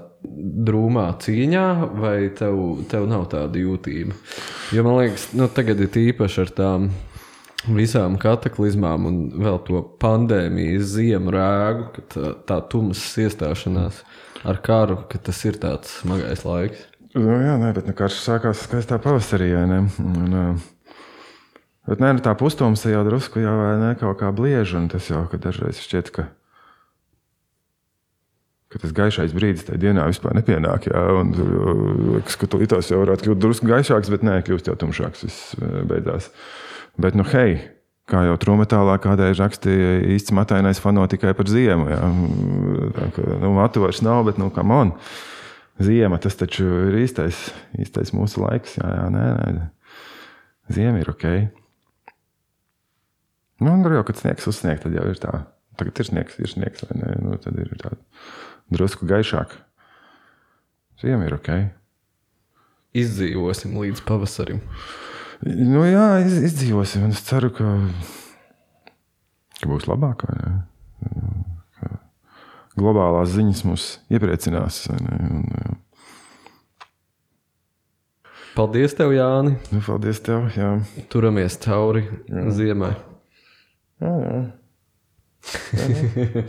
drūmā 0.68 1.08
cīņā, 1.22 1.68
vai 2.02 2.18
tev, 2.38 2.58
tev 2.90 3.06
nav 3.10 3.30
tāda 3.32 3.62
jūtība? 3.62 4.18
Jo 4.74 4.86
man 4.86 4.98
liekas, 5.04 5.30
nu, 5.38 5.46
tagad 5.54 5.82
ir 5.86 6.02
īpaši 6.08 6.42
ar 6.44 6.54
tām 6.58 6.90
visām 7.78 8.18
kataklizmām 8.22 9.06
un 9.10 9.26
vēl 9.38 9.62
to 9.68 9.84
pandēmijas 10.02 10.90
ziemu 10.98 11.34
rēgu, 11.38 12.08
tā, 12.14 12.34
tā 12.50 12.64
tumsas 12.74 13.14
iestāšanās. 13.28 14.02
Mm 14.02 14.27
ar 14.46 14.62
karu, 14.64 15.00
ka 15.10 15.20
tas 15.30 15.40
ir 15.48 15.58
tāds 15.62 16.00
smagais 16.02 16.44
laiks. 16.46 16.86
Nu, 17.18 17.38
jā, 17.42 17.56
nē, 17.58 17.72
bet 17.74 17.88
nu, 17.90 17.96
karš 17.98 18.20
sākās 18.22 18.66
skaistā 18.68 19.00
pavasarī. 19.02 19.50
Un, 19.58 20.60
bet 21.88 22.04
nē, 22.04 22.18
nu, 22.18 22.24
tā 22.26 22.34
pustums 22.38 22.84
jau 22.86 23.04
drusku 23.08 23.42
jau 23.42 23.56
ne, 23.82 23.94
kaut 24.00 24.20
kā 24.20 24.34
bliež, 24.36 24.76
un 24.78 24.90
tas 24.92 25.08
jau 25.10 25.24
dažreiz 25.34 25.80
šķiet, 25.82 26.12
ka, 26.14 26.28
ka 28.74 28.84
tas 28.84 28.94
gaišais 28.98 29.34
brīdis 29.34 29.66
tajā 29.70 29.82
dienā 29.88 30.06
vispār 30.12 30.38
nepienāk. 30.38 30.92
Jā, 30.92 31.06
un 31.22 31.34
liekas, 32.18 32.38
ka 32.38 32.52
tulītās 32.52 32.92
jau 32.92 33.02
varētu 33.06 33.30
kļūt 33.30 33.42
drusku 33.42 33.72
gaišāks, 33.72 34.14
bet 34.14 34.28
nē, 34.28 34.42
kļūst 34.46 34.70
jau 34.70 34.78
tumšāks. 34.84 35.26
Viss 35.26 35.58
beidzās. 35.90 36.30
Bet, 37.02 37.18
nu, 37.18 37.26
hei, 37.32 37.58
Kā 38.08 38.22
jau 38.24 38.38
trūmetālā 38.40 38.96
kādreiz 39.04 39.40
rakstīja, 39.42 39.98
īsts 40.16 40.32
matainais 40.36 40.80
fano 40.80 41.04
tikai 41.12 41.34
par 41.36 41.50
ziemu. 41.52 41.90
Jā. 41.92 42.12
Tā, 42.96 43.08
ka, 43.18 43.26
nu, 43.44 43.52
matu 43.58 43.84
vairs 43.84 44.00
nav, 44.06 44.22
bet, 44.30 44.40
nu, 44.40 44.48
kā 44.56 44.64
man, 44.64 44.94
ziema 45.84 46.20
tas 46.24 46.40
taču 46.40 46.64
ir 46.88 47.02
īstais, 47.04 47.50
īstais 47.76 48.14
mūsu 48.16 48.46
laiks. 48.46 48.78
Jā, 48.80 48.94
jā, 48.96 49.10
nē, 49.12 49.26
nē. 49.58 49.68
Ziema 50.78 51.04
ir 51.04 51.12
ok. 51.12 51.28
Nu, 53.60 53.74
un 53.74 53.84
jau, 53.84 54.04
kad 54.08 54.20
sniegs 54.20 54.48
uzsniegt, 54.48 54.86
tad 54.86 54.96
jau 54.96 55.06
ir 55.10 55.20
tā. 55.20 55.34
Tagad 55.78 56.00
ir 56.00 56.08
sniegs, 56.08 56.38
ir 56.40 56.52
sniegs, 56.52 56.84
vai 56.88 57.00
ne? 57.02 57.12
Nu, 57.22 57.36
tad 57.42 57.58
ir 57.60 57.74
tā 57.82 57.92
drusku 58.74 59.08
gaišāk. 59.10 59.56
Ziema 61.02 61.28
ir 61.28 61.36
ok. 61.38 61.52
Izdzīvosim 62.98 63.76
līdz 63.78 64.02
pavasarim. 64.08 64.64
Nu, 65.46 65.84
jā, 65.86 66.08
iz, 66.26 66.40
izdzīvosim. 66.50 67.10
Es 67.12 67.22
ceru, 67.28 67.52
ka, 67.54 67.76
ka 69.62 69.70
būs 69.70 69.86
labāk. 69.90 70.26
Ka 70.26 70.66
globālās 72.78 73.34
ziņas 73.34 73.64
mūs 73.68 73.90
iepriecinās. 74.14 74.86
Un, 74.94 75.46
Paldies, 78.58 78.96
tev, 78.98 79.12
Jāni. 79.14 79.54
Nu, 79.70 79.84
paldies, 79.86 80.18
tev. 80.26 80.48
Jā. 80.58 80.72
Turamies 81.14 81.60
cauri 81.62 82.08
jā. 82.08 82.48
ziemai. 82.58 82.96
Jā, 84.02 84.14
jā. 84.24 84.40
jā, 85.78 85.86
jā. 86.26 86.46